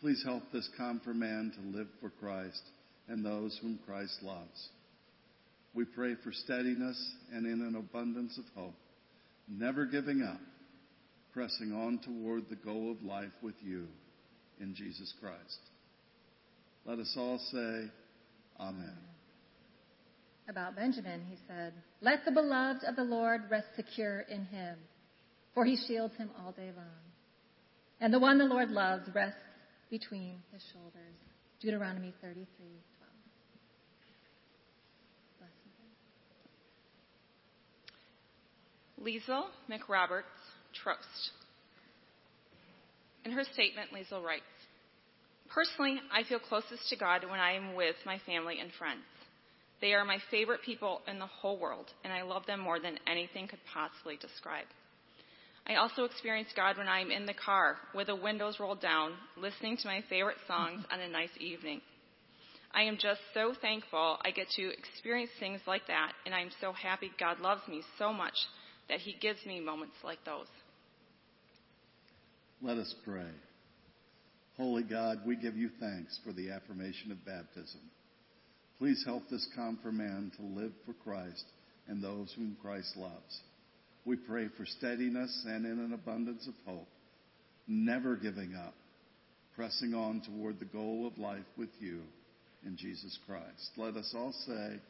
Please 0.00 0.22
help 0.24 0.42
this 0.52 0.68
confirmand 0.76 1.54
to 1.54 1.78
live 1.78 1.88
for 2.00 2.10
Christ 2.10 2.62
and 3.08 3.24
those 3.24 3.58
whom 3.60 3.78
Christ 3.86 4.18
loves. 4.22 4.68
We 5.74 5.84
pray 5.84 6.14
for 6.22 6.32
steadiness 6.32 7.12
and 7.32 7.46
in 7.46 7.62
an 7.62 7.74
abundance 7.76 8.38
of 8.38 8.44
hope, 8.54 8.74
never 9.48 9.86
giving 9.86 10.22
up, 10.22 10.40
pressing 11.32 11.72
on 11.72 12.00
toward 12.04 12.48
the 12.48 12.56
goal 12.56 12.90
of 12.90 13.02
life 13.02 13.32
with 13.42 13.54
you 13.62 13.86
in 14.60 14.74
Jesus 14.74 15.12
Christ. 15.20 15.60
Let 16.84 16.98
us 16.98 17.14
all 17.16 17.38
say, 17.52 17.90
Amen. 18.60 18.96
About 20.48 20.76
Benjamin, 20.76 21.22
he 21.28 21.36
said, 21.46 21.74
Let 22.00 22.24
the 22.24 22.32
beloved 22.32 22.82
of 22.84 22.96
the 22.96 23.04
Lord 23.04 23.42
rest 23.50 23.66
secure 23.76 24.20
in 24.20 24.44
him, 24.46 24.78
for 25.54 25.64
he 25.64 25.76
shields 25.76 26.16
him 26.16 26.30
all 26.38 26.52
day 26.52 26.70
long. 26.74 26.86
And 28.00 28.12
the 28.12 28.18
one 28.18 28.38
the 28.38 28.44
Lord 28.44 28.70
loves 28.70 29.08
rests 29.14 29.38
between 29.90 30.36
his 30.52 30.62
shoulders. 30.72 31.16
Deuteronomy 31.60 32.14
33, 32.22 32.46
12. 39.00 39.06
Liesel 39.06 39.44
McRoberts 39.70 40.22
Trost. 40.84 41.30
In 43.24 43.32
her 43.32 43.44
statement, 43.52 43.90
Liesel 43.92 44.24
writes, 44.24 44.42
Personally, 45.52 46.00
I 46.12 46.22
feel 46.28 46.38
closest 46.38 46.88
to 46.90 46.96
God 46.96 47.24
when 47.28 47.40
I 47.40 47.52
am 47.52 47.74
with 47.74 47.96
my 48.04 48.18
family 48.26 48.58
and 48.60 48.70
friends. 48.78 49.02
They 49.80 49.94
are 49.94 50.04
my 50.04 50.18
favorite 50.30 50.60
people 50.64 51.00
in 51.06 51.18
the 51.18 51.26
whole 51.26 51.58
world, 51.58 51.86
and 52.04 52.12
I 52.12 52.22
love 52.22 52.46
them 52.46 52.60
more 52.60 52.80
than 52.80 52.98
anything 53.06 53.48
could 53.48 53.60
possibly 53.72 54.16
describe. 54.16 54.66
I 55.66 55.76
also 55.76 56.04
experience 56.04 56.48
God 56.56 56.78
when 56.78 56.88
I 56.88 57.00
am 57.00 57.10
in 57.10 57.26
the 57.26 57.34
car 57.34 57.76
with 57.94 58.08
the 58.08 58.16
windows 58.16 58.58
rolled 58.58 58.80
down, 58.80 59.12
listening 59.36 59.76
to 59.78 59.86
my 59.86 60.02
favorite 60.08 60.38
songs 60.46 60.84
on 60.90 61.00
a 61.00 61.08
nice 61.08 61.36
evening. 61.38 61.80
I 62.74 62.82
am 62.82 62.98
just 63.00 63.20
so 63.32 63.54
thankful 63.60 64.18
I 64.22 64.30
get 64.30 64.48
to 64.56 64.72
experience 64.72 65.30
things 65.38 65.60
like 65.66 65.86
that, 65.88 66.12
and 66.26 66.34
I 66.34 66.40
am 66.40 66.50
so 66.60 66.72
happy 66.72 67.10
God 67.18 67.40
loves 67.40 67.66
me 67.68 67.82
so 67.98 68.12
much 68.12 68.34
that 68.88 69.00
He 69.00 69.16
gives 69.20 69.44
me 69.46 69.60
moments 69.60 69.96
like 70.02 70.18
those. 70.24 70.46
Let 72.60 72.78
us 72.78 72.92
pray. 73.04 73.30
Holy 74.56 74.82
God, 74.82 75.18
we 75.24 75.36
give 75.36 75.56
you 75.56 75.70
thanks 75.78 76.18
for 76.24 76.32
the 76.32 76.50
affirmation 76.50 77.12
of 77.12 77.24
baptism. 77.24 77.80
Please 78.78 79.02
help 79.06 79.22
this 79.30 79.46
confirmand 79.54 80.32
to 80.36 80.42
live 80.42 80.72
for 80.84 80.94
Christ 81.04 81.44
and 81.86 82.02
those 82.02 82.32
whom 82.36 82.56
Christ 82.60 82.96
loves. 82.96 83.40
We 84.04 84.16
pray 84.16 84.48
for 84.56 84.66
steadiness 84.66 85.44
and 85.46 85.64
in 85.64 85.78
an 85.78 85.92
abundance 85.92 86.48
of 86.48 86.54
hope, 86.64 86.88
never 87.66 88.16
giving 88.16 88.54
up, 88.54 88.74
pressing 89.54 89.94
on 89.94 90.22
toward 90.22 90.58
the 90.58 90.64
goal 90.64 91.06
of 91.06 91.18
life 91.18 91.46
with 91.56 91.70
you 91.78 92.00
in 92.64 92.76
Jesus 92.76 93.18
Christ. 93.26 93.70
Let 93.76 93.96
us 93.96 94.12
all 94.16 94.32
say, 94.46 94.80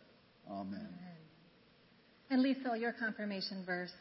Amen. 0.50 0.88
Amen. 0.88 1.27
And 2.30 2.42
Lisa, 2.42 2.76
your 2.78 2.92
confirmation 2.92 3.62
verse. 3.64 3.92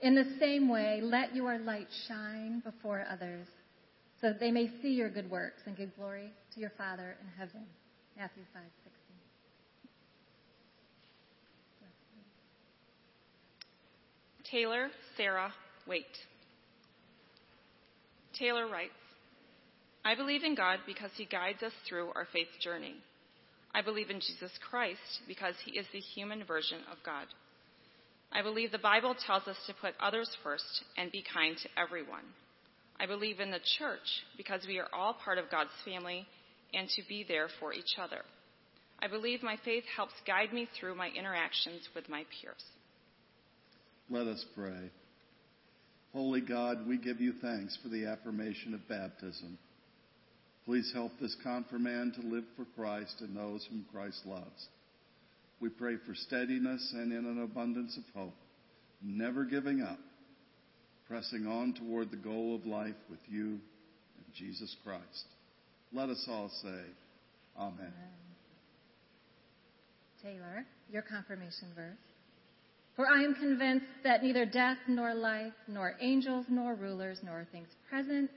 In 0.00 0.14
the 0.16 0.36
same 0.40 0.68
way, 0.68 1.00
let 1.02 1.34
your 1.34 1.58
light 1.58 1.86
shine 2.08 2.60
before 2.64 3.04
others 3.08 3.46
so 4.20 4.28
that 4.28 4.40
they 4.40 4.50
may 4.50 4.70
see 4.82 4.90
your 4.90 5.10
good 5.10 5.30
works 5.30 5.62
and 5.66 5.76
give 5.76 5.94
glory 5.96 6.32
to 6.54 6.60
your 6.60 6.72
Father 6.76 7.16
in 7.20 7.28
heaven. 7.38 7.64
Matthew 8.16 8.42
5, 8.52 8.62
16. 8.84 9.02
Taylor 14.50 14.88
Sarah 15.16 15.52
Waite. 15.86 16.04
Taylor 18.38 18.68
writes, 18.68 18.92
I 20.04 20.14
believe 20.14 20.42
in 20.42 20.54
God 20.54 20.80
because 20.84 21.10
he 21.16 21.24
guides 21.24 21.62
us 21.62 21.72
through 21.88 22.10
our 22.14 22.26
faith 22.32 22.48
journey. 22.60 22.96
I 23.74 23.82
believe 23.82 24.10
in 24.10 24.20
Jesus 24.20 24.50
Christ 24.68 25.00
because 25.26 25.54
he 25.64 25.78
is 25.78 25.86
the 25.92 26.00
human 26.00 26.44
version 26.44 26.80
of 26.90 26.98
God. 27.04 27.26
I 28.34 28.42
believe 28.42 28.72
the 28.72 28.78
Bible 28.78 29.14
tells 29.26 29.46
us 29.46 29.56
to 29.66 29.74
put 29.74 29.94
others 30.00 30.30
first 30.42 30.84
and 30.96 31.12
be 31.12 31.22
kind 31.34 31.56
to 31.56 31.68
everyone. 31.80 32.24
I 32.98 33.06
believe 33.06 33.40
in 33.40 33.50
the 33.50 33.60
church 33.78 34.24
because 34.36 34.64
we 34.66 34.78
are 34.78 34.88
all 34.92 35.14
part 35.14 35.38
of 35.38 35.50
God's 35.50 35.70
family 35.84 36.26
and 36.72 36.88
to 36.90 37.02
be 37.08 37.24
there 37.26 37.48
for 37.60 37.74
each 37.74 37.98
other. 38.00 38.22
I 39.00 39.08
believe 39.08 39.42
my 39.42 39.56
faith 39.64 39.84
helps 39.96 40.14
guide 40.26 40.52
me 40.52 40.68
through 40.78 40.94
my 40.94 41.08
interactions 41.08 41.88
with 41.94 42.08
my 42.08 42.24
peers. 42.40 42.62
Let 44.08 44.26
us 44.26 44.44
pray. 44.54 44.90
Holy 46.12 46.40
God, 46.40 46.86
we 46.86 46.98
give 46.98 47.20
you 47.20 47.34
thanks 47.42 47.76
for 47.82 47.88
the 47.88 48.06
affirmation 48.06 48.74
of 48.74 48.88
baptism. 48.88 49.58
Please 50.64 50.90
help 50.94 51.12
this 51.20 51.36
confirmand 51.42 52.14
to 52.14 52.20
live 52.20 52.44
for 52.56 52.66
Christ 52.76 53.16
and 53.20 53.36
those 53.36 53.66
whom 53.68 53.84
Christ 53.92 54.20
loves. 54.24 54.68
We 55.62 55.68
pray 55.68 55.94
for 56.04 56.12
steadiness 56.12 56.92
and 56.92 57.12
in 57.12 57.24
an 57.24 57.40
abundance 57.40 57.96
of 57.96 58.02
hope, 58.20 58.34
never 59.00 59.44
giving 59.44 59.80
up 59.80 59.98
pressing 61.06 61.46
on 61.46 61.74
toward 61.74 62.10
the 62.10 62.16
goal 62.16 62.56
of 62.56 62.66
life 62.66 62.96
with 63.08 63.20
you 63.28 63.46
and 63.50 64.34
Jesus 64.34 64.74
Christ. 64.82 65.26
Let 65.92 66.08
us 66.08 66.26
all 66.28 66.50
say, 66.62 66.80
Amen. 67.56 67.92
Taylor, 70.22 70.64
your 70.90 71.02
confirmation 71.02 71.68
verse. 71.76 71.98
For 72.96 73.06
I 73.06 73.22
am 73.22 73.34
convinced 73.34 73.86
that 74.02 74.22
neither 74.22 74.46
death 74.46 74.78
nor 74.88 75.14
life, 75.14 75.52
nor 75.68 75.94
angels 76.00 76.46
nor 76.48 76.74
rulers, 76.74 77.18
nor 77.22 77.46
things 77.52 77.68
present, 77.88 78.30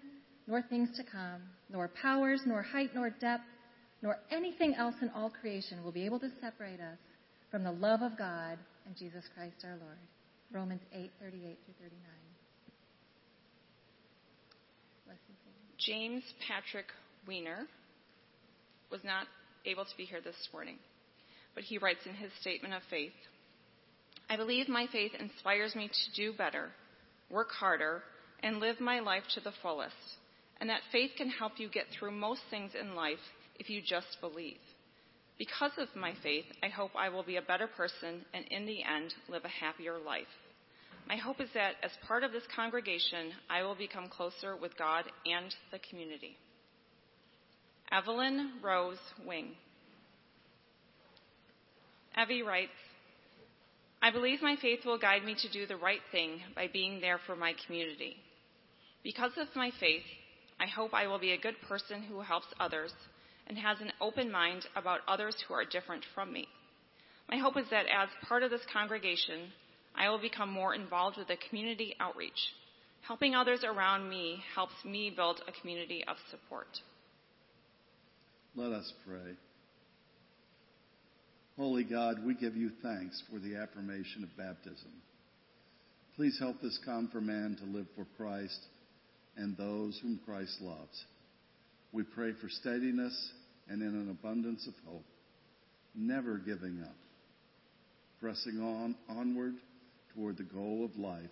nor 0.45 0.61
things 0.61 0.89
to 0.97 1.03
come, 1.03 1.41
nor 1.71 1.89
powers, 2.01 2.41
nor 2.45 2.61
height, 2.61 2.91
nor 2.93 3.09
depth, 3.09 3.45
nor 4.03 4.17
anything 4.31 4.75
else 4.75 4.95
in 5.01 5.09
all 5.09 5.31
creation 5.31 5.83
will 5.83 5.91
be 5.91 6.05
able 6.05 6.19
to 6.19 6.29
separate 6.39 6.79
us 6.79 6.97
from 7.55 7.63
the 7.63 7.71
love 7.71 8.01
of 8.01 8.17
God 8.17 8.57
and 8.85 8.97
Jesus 8.97 9.23
Christ 9.33 9.55
our 9.63 9.77
Lord. 9.77 9.95
Romans 10.51 10.81
8, 10.91 11.09
38 11.21 11.57
through 11.63 11.73
39. 11.79 12.01
James 15.77 16.23
Patrick 16.45 16.87
Weiner 17.25 17.65
was 18.91 18.99
not 19.05 19.27
able 19.65 19.85
to 19.85 19.95
be 19.95 20.03
here 20.03 20.19
this 20.19 20.35
morning, 20.51 20.75
but 21.53 21.63
he 21.63 21.77
writes 21.77 22.01
in 22.05 22.13
his 22.13 22.29
statement 22.41 22.73
of 22.73 22.81
faith 22.89 23.13
I 24.29 24.35
believe 24.35 24.67
my 24.67 24.87
faith 24.91 25.13
inspires 25.17 25.75
me 25.75 25.87
to 25.87 26.21
do 26.21 26.37
better, 26.37 26.71
work 27.29 27.51
harder, 27.57 28.03
and 28.43 28.59
live 28.59 28.81
my 28.81 28.99
life 28.99 29.23
to 29.35 29.39
the 29.39 29.53
fullest, 29.61 29.95
and 30.59 30.69
that 30.69 30.81
faith 30.91 31.11
can 31.15 31.29
help 31.29 31.53
you 31.55 31.69
get 31.69 31.85
through 31.97 32.11
most 32.11 32.41
things 32.49 32.71
in 32.77 32.95
life 32.95 33.23
if 33.57 33.69
you 33.69 33.81
just 33.81 34.17
believe. 34.19 34.57
Because 35.37 35.71
of 35.77 35.87
my 35.95 36.13
faith, 36.23 36.45
I 36.63 36.69
hope 36.69 36.91
I 36.95 37.09
will 37.09 37.23
be 37.23 37.35
a 37.35 37.41
better 37.41 37.67
person 37.67 38.21
and 38.33 38.45
in 38.49 38.65
the 38.65 38.83
end 38.83 39.13
live 39.27 39.43
a 39.43 39.49
happier 39.49 39.97
life. 39.99 40.23
My 41.07 41.17
hope 41.17 41.39
is 41.41 41.49
that 41.53 41.75
as 41.83 41.91
part 42.07 42.23
of 42.23 42.31
this 42.31 42.47
congregation, 42.55 43.31
I 43.49 43.63
will 43.63 43.75
become 43.75 44.07
closer 44.07 44.55
with 44.55 44.77
God 44.77 45.03
and 45.25 45.53
the 45.71 45.79
community. 45.89 46.37
Evelyn 47.91 48.53
Rose 48.63 48.97
Wing. 49.25 49.51
Evie 52.17 52.41
writes, 52.41 52.71
I 54.01 54.11
believe 54.11 54.41
my 54.41 54.55
faith 54.61 54.85
will 54.85 54.97
guide 54.97 55.23
me 55.23 55.35
to 55.41 55.51
do 55.51 55.67
the 55.67 55.75
right 55.75 55.99
thing 56.11 56.39
by 56.55 56.67
being 56.71 57.01
there 57.01 57.19
for 57.25 57.35
my 57.35 57.53
community. 57.65 58.15
Because 59.03 59.31
of 59.37 59.47
my 59.55 59.71
faith, 59.79 60.03
I 60.59 60.67
hope 60.67 60.93
I 60.93 61.07
will 61.07 61.19
be 61.19 61.33
a 61.33 61.37
good 61.37 61.55
person 61.67 62.01
who 62.03 62.21
helps 62.21 62.47
others 62.59 62.93
and 63.47 63.57
has 63.57 63.79
an 63.81 63.91
open 64.01 64.31
mind 64.31 64.65
about 64.75 65.01
others 65.07 65.35
who 65.47 65.53
are 65.53 65.65
different 65.65 66.03
from 66.13 66.31
me. 66.33 66.47
My 67.29 67.37
hope 67.37 67.57
is 67.57 67.65
that 67.71 67.85
as 67.85 68.09
part 68.27 68.43
of 68.43 68.51
this 68.51 68.65
congregation, 68.71 69.51
I 69.95 70.09
will 70.09 70.19
become 70.19 70.51
more 70.51 70.75
involved 70.75 71.17
with 71.17 71.27
the 71.27 71.37
community 71.49 71.95
outreach. 71.99 72.53
Helping 73.07 73.35
others 73.35 73.63
around 73.63 74.09
me 74.09 74.43
helps 74.53 74.73
me 74.83 75.11
build 75.15 75.41
a 75.47 75.61
community 75.61 76.03
of 76.07 76.17
support. 76.31 76.67
Let 78.55 78.71
us 78.71 78.91
pray. 79.07 79.35
Holy 81.57 81.83
God, 81.83 82.25
we 82.25 82.33
give 82.35 82.55
you 82.55 82.71
thanks 82.83 83.21
for 83.31 83.39
the 83.39 83.55
affirmation 83.55 84.23
of 84.23 84.37
baptism. 84.37 84.91
Please 86.15 86.37
help 86.39 86.61
this 86.61 86.79
confirmand 86.83 87.57
to 87.57 87.65
live 87.65 87.87
for 87.95 88.05
Christ 88.17 88.59
and 89.37 89.55
those 89.55 89.99
whom 90.01 90.19
Christ 90.25 90.57
loves. 90.61 91.05
We 91.91 92.03
pray 92.03 92.31
for 92.41 92.49
steadiness 92.49 93.31
and 93.69 93.81
in 93.81 93.87
an 93.87 94.09
abundance 94.09 94.67
of 94.67 94.73
hope, 94.85 95.05
never 95.95 96.37
giving 96.37 96.81
up, 96.83 96.95
pressing 98.19 98.59
on 98.59 98.95
onward 99.09 99.55
toward 100.13 100.37
the 100.37 100.43
goal 100.43 100.85
of 100.85 100.99
life 100.99 101.29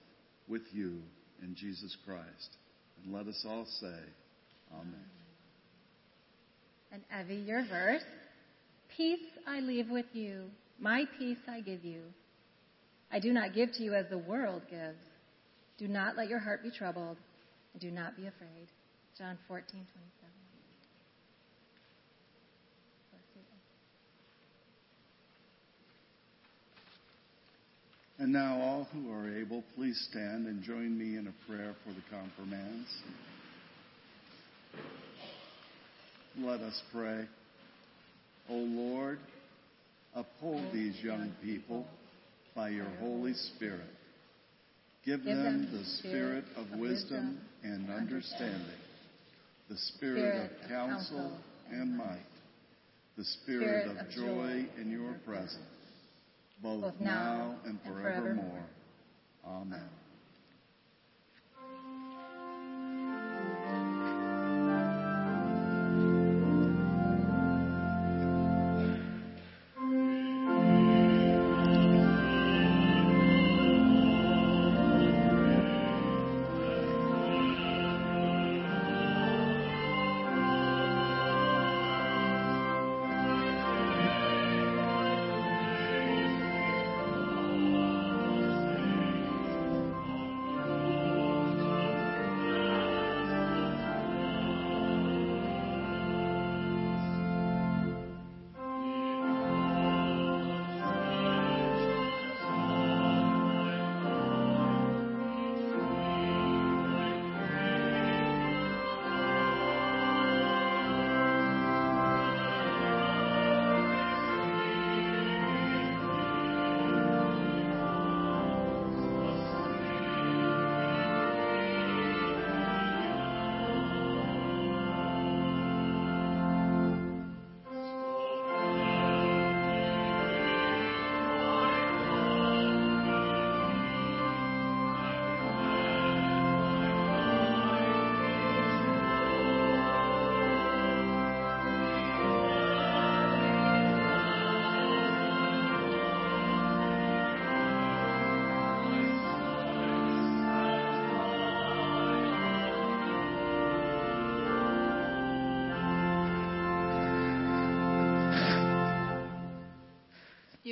with 0.47 0.63
you 0.71 0.99
in 1.41 1.55
Jesus 1.55 1.95
Christ. 2.05 2.57
And 3.03 3.13
let 3.13 3.27
us 3.27 3.45
all 3.47 3.65
say, 3.79 3.99
Amen. 4.73 5.05
And 6.91 7.01
Evie, 7.19 7.41
your 7.41 7.65
verse. 7.67 8.03
Peace 8.95 9.19
I 9.47 9.59
leave 9.59 9.89
with 9.89 10.05
you, 10.13 10.45
my 10.79 11.05
peace 11.17 11.37
I 11.47 11.61
give 11.61 11.83
you. 11.83 12.01
I 13.11 13.19
do 13.19 13.33
not 13.33 13.53
give 13.53 13.71
to 13.73 13.83
you 13.83 13.95
as 13.95 14.05
the 14.09 14.17
world 14.17 14.61
gives. 14.69 14.97
Do 15.77 15.87
not 15.87 16.15
let 16.15 16.29
your 16.29 16.39
heart 16.39 16.63
be 16.63 16.69
troubled, 16.69 17.17
and 17.73 17.81
do 17.81 17.89
not 17.89 18.15
be 18.15 18.27
afraid. 18.27 18.67
John 19.17 19.37
14, 19.47 19.65
27. 19.71 20.22
And 28.19 28.31
now, 28.31 28.61
all 28.61 28.87
who 28.93 29.11
are 29.11 29.27
able, 29.27 29.63
please 29.75 29.99
stand 30.11 30.45
and 30.45 30.61
join 30.61 30.97
me 30.97 31.17
in 31.17 31.27
a 31.27 31.51
prayer 31.51 31.73
for 31.83 31.93
the 31.93 32.01
confirmands. 32.11 32.87
Let 36.39 36.59
us 36.61 36.79
pray. 36.91 37.25
O 38.49 38.53
Lord, 38.53 39.19
uphold 40.13 40.71
these 40.71 40.95
young 41.01 41.31
people 41.41 41.87
by 42.55 42.69
your 42.69 42.89
Holy 42.99 43.33
Spirit. 43.33 43.89
Give 45.05 45.23
them 45.23 45.69
the 45.71 45.83
spirit 45.83 46.45
of 46.55 46.79
wisdom 46.79 47.39
and 47.63 47.89
understanding, 47.89 48.79
the 49.69 49.77
spirit 49.77 50.51
of 50.51 50.69
counsel 50.69 51.37
and 51.71 51.97
might, 51.97 52.19
the 53.17 53.25
spirit 53.25 53.87
of 53.87 54.09
joy 54.11 54.65
in 54.79 54.91
your 54.91 55.13
presence 55.25 55.72
both 56.63 56.93
now 56.99 57.55
and 57.65 57.77
forevermore. 57.81 58.63
Amen. 59.45 60.02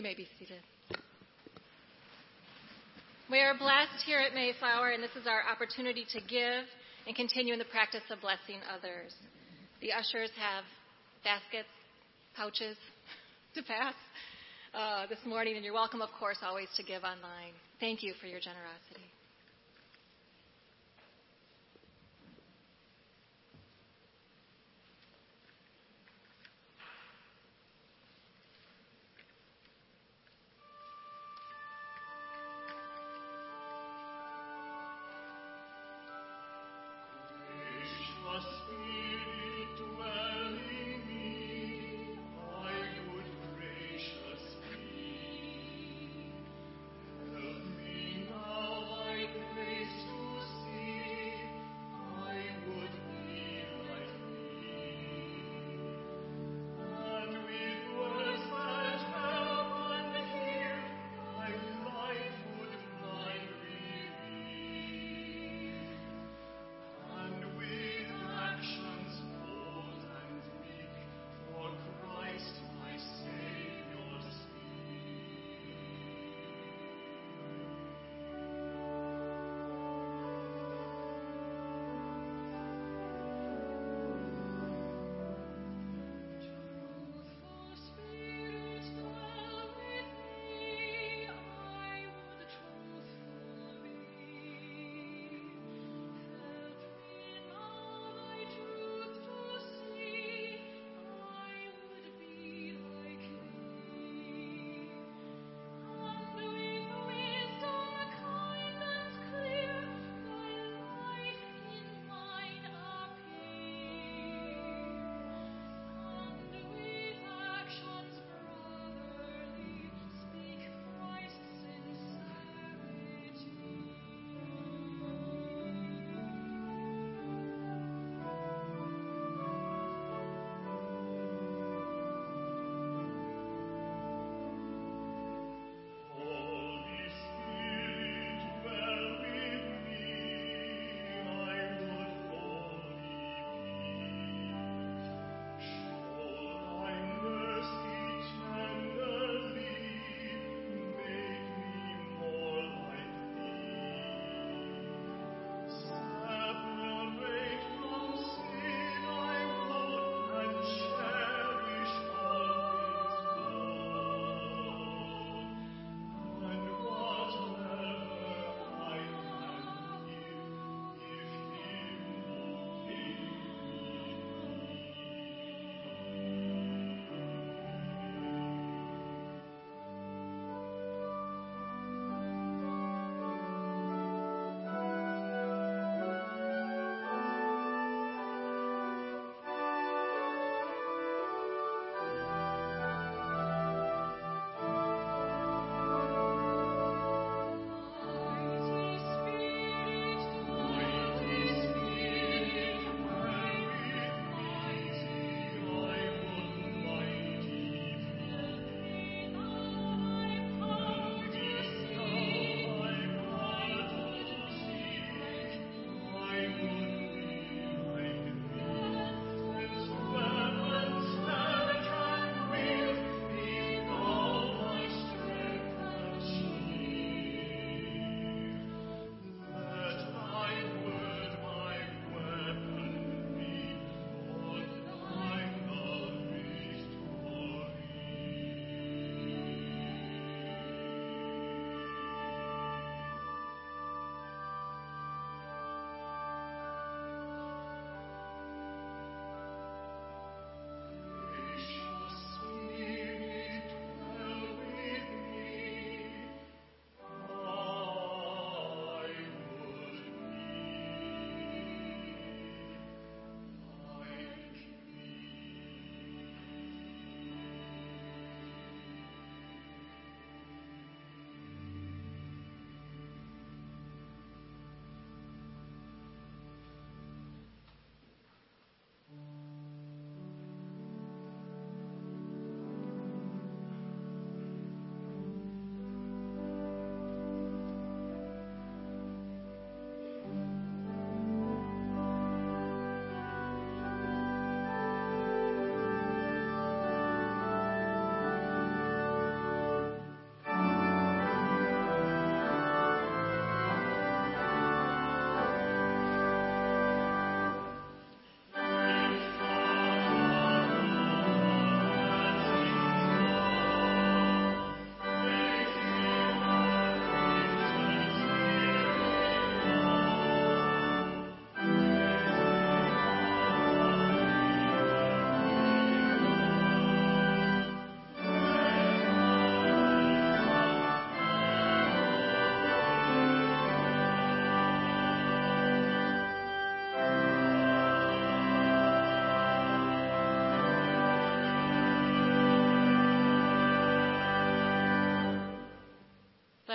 You 0.01 0.07
may 0.07 0.15
be 0.15 0.27
seated. 0.39 0.63
We 3.29 3.37
are 3.37 3.53
blessed 3.55 4.01
here 4.03 4.17
at 4.17 4.33
Mayflower, 4.33 4.89
and 4.89 5.03
this 5.03 5.11
is 5.11 5.27
our 5.27 5.43
opportunity 5.45 6.07
to 6.09 6.19
give 6.21 6.65
and 7.05 7.15
continue 7.15 7.53
in 7.53 7.59
the 7.59 7.69
practice 7.69 8.01
of 8.09 8.19
blessing 8.19 8.65
others. 8.65 9.13
The 9.79 9.93
ushers 9.93 10.31
have 10.41 10.63
baskets, 11.23 11.69
pouches 12.35 12.77
to 13.53 13.61
pass 13.61 13.93
uh, 14.73 15.05
this 15.05 15.21
morning, 15.23 15.55
and 15.55 15.63
you're 15.63 15.71
welcome, 15.71 16.01
of 16.01 16.09
course, 16.17 16.39
always 16.41 16.69
to 16.77 16.83
give 16.83 17.03
online. 17.03 17.53
Thank 17.79 18.01
you 18.01 18.15
for 18.19 18.25
your 18.25 18.39
generosity. 18.39 19.05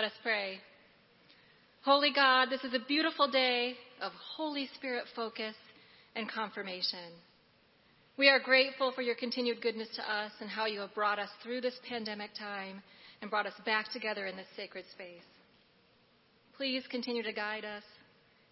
Us 0.06 0.12
pray. 0.22 0.60
Holy 1.84 2.12
God, 2.14 2.46
this 2.48 2.62
is 2.62 2.72
a 2.74 2.86
beautiful 2.86 3.28
day 3.28 3.74
of 4.00 4.12
Holy 4.36 4.68
Spirit 4.76 5.04
focus 5.16 5.56
and 6.14 6.30
confirmation. 6.30 7.10
We 8.16 8.28
are 8.28 8.38
grateful 8.38 8.92
for 8.94 9.02
your 9.02 9.16
continued 9.16 9.60
goodness 9.60 9.88
to 9.96 10.02
us 10.02 10.30
and 10.40 10.48
how 10.48 10.66
you 10.66 10.78
have 10.78 10.94
brought 10.94 11.18
us 11.18 11.28
through 11.42 11.60
this 11.60 11.74
pandemic 11.88 12.30
time 12.38 12.84
and 13.20 13.28
brought 13.28 13.46
us 13.46 13.60
back 13.64 13.92
together 13.92 14.26
in 14.26 14.36
this 14.36 14.46
sacred 14.56 14.84
space. 14.92 15.26
Please 16.56 16.84
continue 16.88 17.24
to 17.24 17.32
guide 17.32 17.64
us 17.64 17.82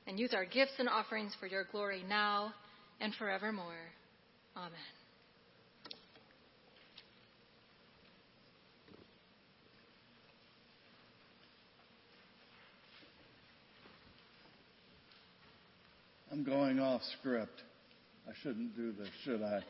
and 0.09 0.19
use 0.19 0.35
our 0.35 0.45
gifts 0.45 0.75
and 0.81 0.89
offerings 0.89 1.37
for 1.39 1.47
your 1.47 1.67
glory 1.71 2.03
now 2.09 2.53
and 3.01 3.15
forevermore. 3.15 3.93
Amen. 4.57 5.04
I'm 16.35 16.43
going 16.43 16.81
off 16.81 17.01
script. 17.21 17.63
I 18.29 18.33
shouldn't 18.43 18.75
do 18.77 18.91
this, 18.91 19.07
should 19.23 19.41
I? 19.41 19.61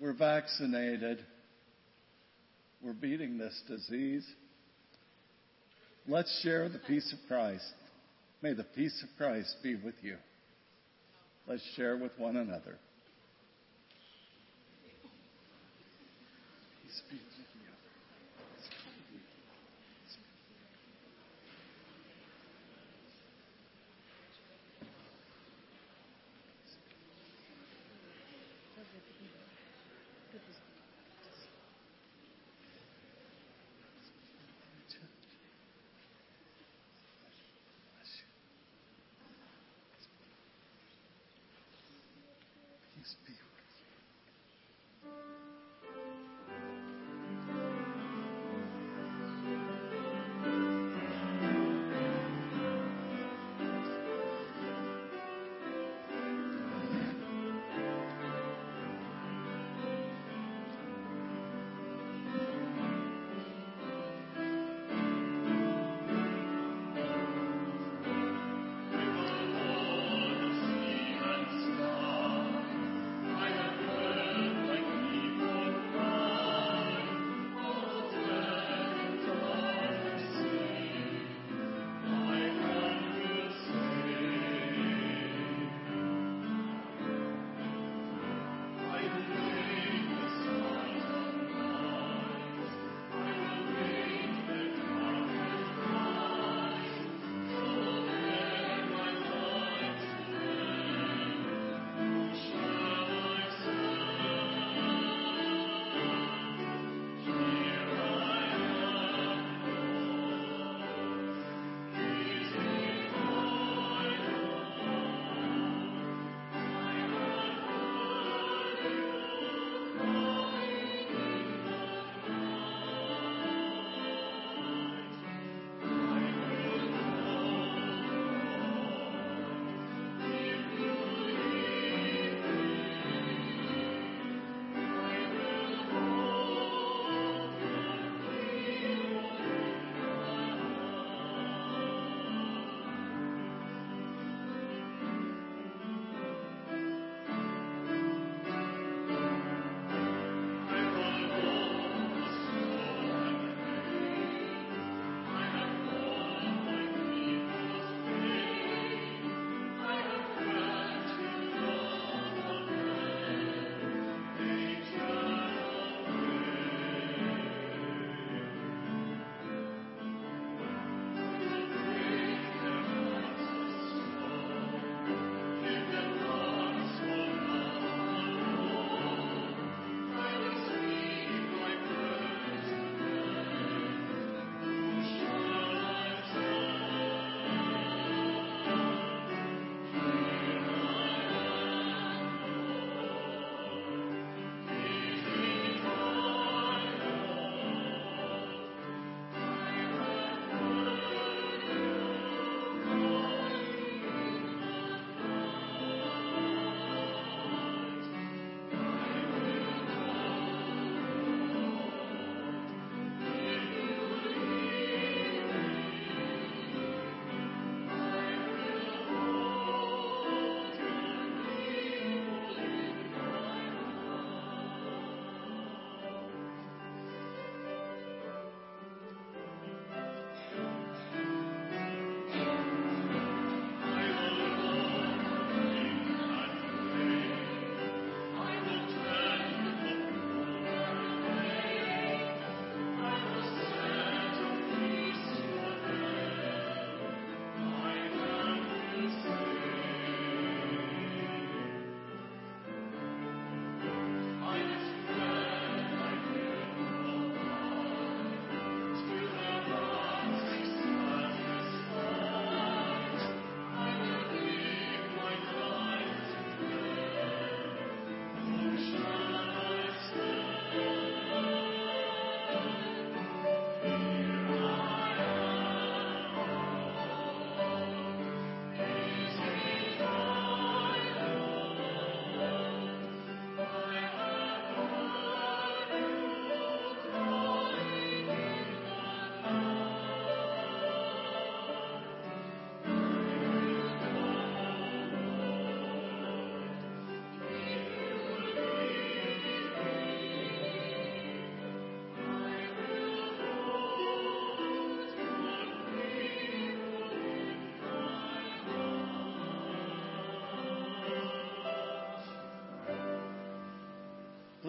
We're 0.00 0.12
vaccinated. 0.12 1.24
We're 2.82 2.94
beating 2.94 3.38
this 3.38 3.56
disease. 3.68 4.26
Let's 6.08 6.40
share 6.42 6.68
the 6.68 6.80
peace 6.80 7.12
of 7.12 7.20
Christ. 7.28 7.62
May 8.42 8.54
the 8.54 8.64
peace 8.64 9.04
of 9.04 9.16
Christ 9.16 9.54
be 9.62 9.76
with 9.76 9.94
you. 10.02 10.16
Let's 11.46 11.62
share 11.76 11.96
with 11.96 12.10
one 12.18 12.36
another. 12.36 12.76
Peace 16.82 17.02
be 17.08 17.20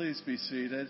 Please 0.06 0.22
be 0.23 0.38
seated. 0.38 0.88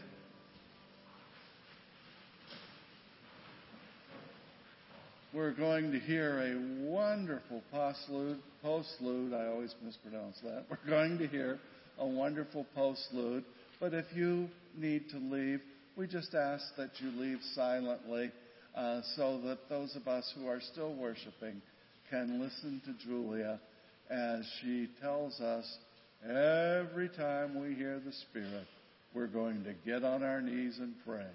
We're 5.33 5.53
going 5.53 5.93
to 5.93 5.99
hear 5.99 6.41
a 6.41 6.83
wonderful 6.91 7.63
postlude. 7.73 8.39
Postlude, 8.61 9.33
I 9.33 9.47
always 9.47 9.73
mispronounce 9.81 10.37
that. 10.43 10.65
We're 10.69 10.89
going 10.89 11.17
to 11.19 11.27
hear 11.27 11.59
a 11.97 12.05
wonderful 12.05 12.65
postlude. 12.77 13.45
But 13.79 13.93
if 13.93 14.03
you 14.13 14.49
need 14.77 15.09
to 15.11 15.17
leave, 15.17 15.61
we 15.95 16.07
just 16.07 16.35
ask 16.35 16.65
that 16.75 16.89
you 16.99 17.09
leave 17.11 17.39
silently 17.53 18.33
uh, 18.75 18.99
so 19.15 19.39
that 19.45 19.59
those 19.69 19.95
of 19.95 20.09
us 20.09 20.29
who 20.37 20.47
are 20.47 20.59
still 20.73 20.93
worshiping 20.93 21.61
can 22.09 22.41
listen 22.41 22.81
to 22.83 23.07
Julia 23.07 23.61
as 24.09 24.41
she 24.61 24.89
tells 25.01 25.39
us 25.39 25.77
every 26.21 27.07
time 27.07 27.57
we 27.61 27.75
hear 27.75 28.01
the 28.05 28.11
Spirit, 28.11 28.67
we're 29.15 29.27
going 29.27 29.63
to 29.63 29.73
get 29.89 30.03
on 30.03 30.23
our 30.23 30.41
knees 30.41 30.77
and 30.79 30.93
pray. 31.05 31.25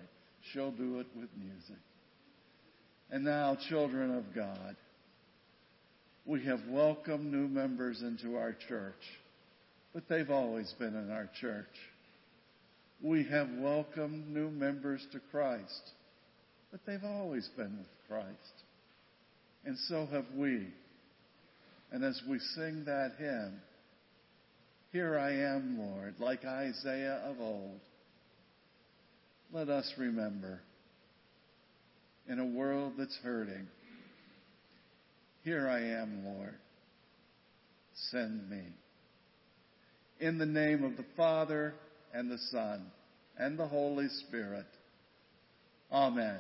She'll 0.53 0.71
do 0.71 1.01
it 1.01 1.07
with 1.17 1.31
music. 1.37 1.81
And 3.11 3.25
now, 3.25 3.57
children 3.69 4.17
of 4.17 4.35
God, 4.35 4.77
we 6.27 6.45
have 6.45 6.61
welcomed 6.69 7.33
new 7.33 7.49
members 7.49 8.03
into 8.03 8.37
our 8.37 8.55
church, 8.69 9.03
but 9.95 10.05
they've 10.09 10.31
always 10.31 10.73
been 10.79 10.95
in 10.95 11.11
our 11.11 11.29
church. 11.41 11.67
We 13.03 13.25
have 13.25 13.49
welcomed 13.59 14.29
new 14.29 14.51
members 14.51 15.05
to 15.13 15.21
Christ, 15.31 15.91
but 16.71 16.81
they've 16.87 17.03
always 17.03 17.49
been 17.57 17.79
with 17.79 17.89
Christ. 18.09 18.29
And 19.65 19.77
so 19.89 20.07
have 20.13 20.27
we. 20.37 20.69
And 21.91 22.05
as 22.05 22.21
we 22.29 22.39
sing 22.55 22.85
that 22.85 23.13
hymn, 23.19 23.61
Here 24.93 25.19
I 25.19 25.33
am, 25.33 25.79
Lord, 25.79 26.15
like 26.19 26.45
Isaiah 26.45 27.21
of 27.25 27.41
old, 27.41 27.81
let 29.53 29.69
us 29.69 29.93
remember 29.97 30.61
in 32.29 32.39
a 32.39 32.47
world 32.47 32.95
that's 32.99 33.17
hurting, 33.23 33.67
Here 35.45 35.69
I 35.69 35.81
am, 35.81 36.25
Lord, 36.25 36.55
send 38.11 38.51
me. 38.51 38.63
In 40.19 40.39
the 40.39 40.47
name 40.47 40.85
of 40.85 40.97
the 40.97 41.07
Father, 41.17 41.75
and 42.13 42.31
the 42.31 42.39
Son, 42.51 42.87
and 43.39 43.59
the 43.59 43.67
Holy 43.67 44.09
Spirit. 44.27 44.67
Amen. 45.93 46.39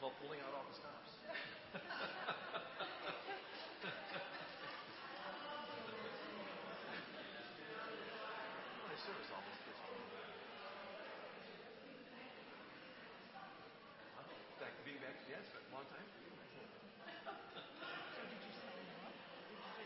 Called 0.00 0.12
pulling 0.20 0.40
out 0.40 0.52
all 0.52 0.64
the 0.68 0.76
stops. 0.76 1.10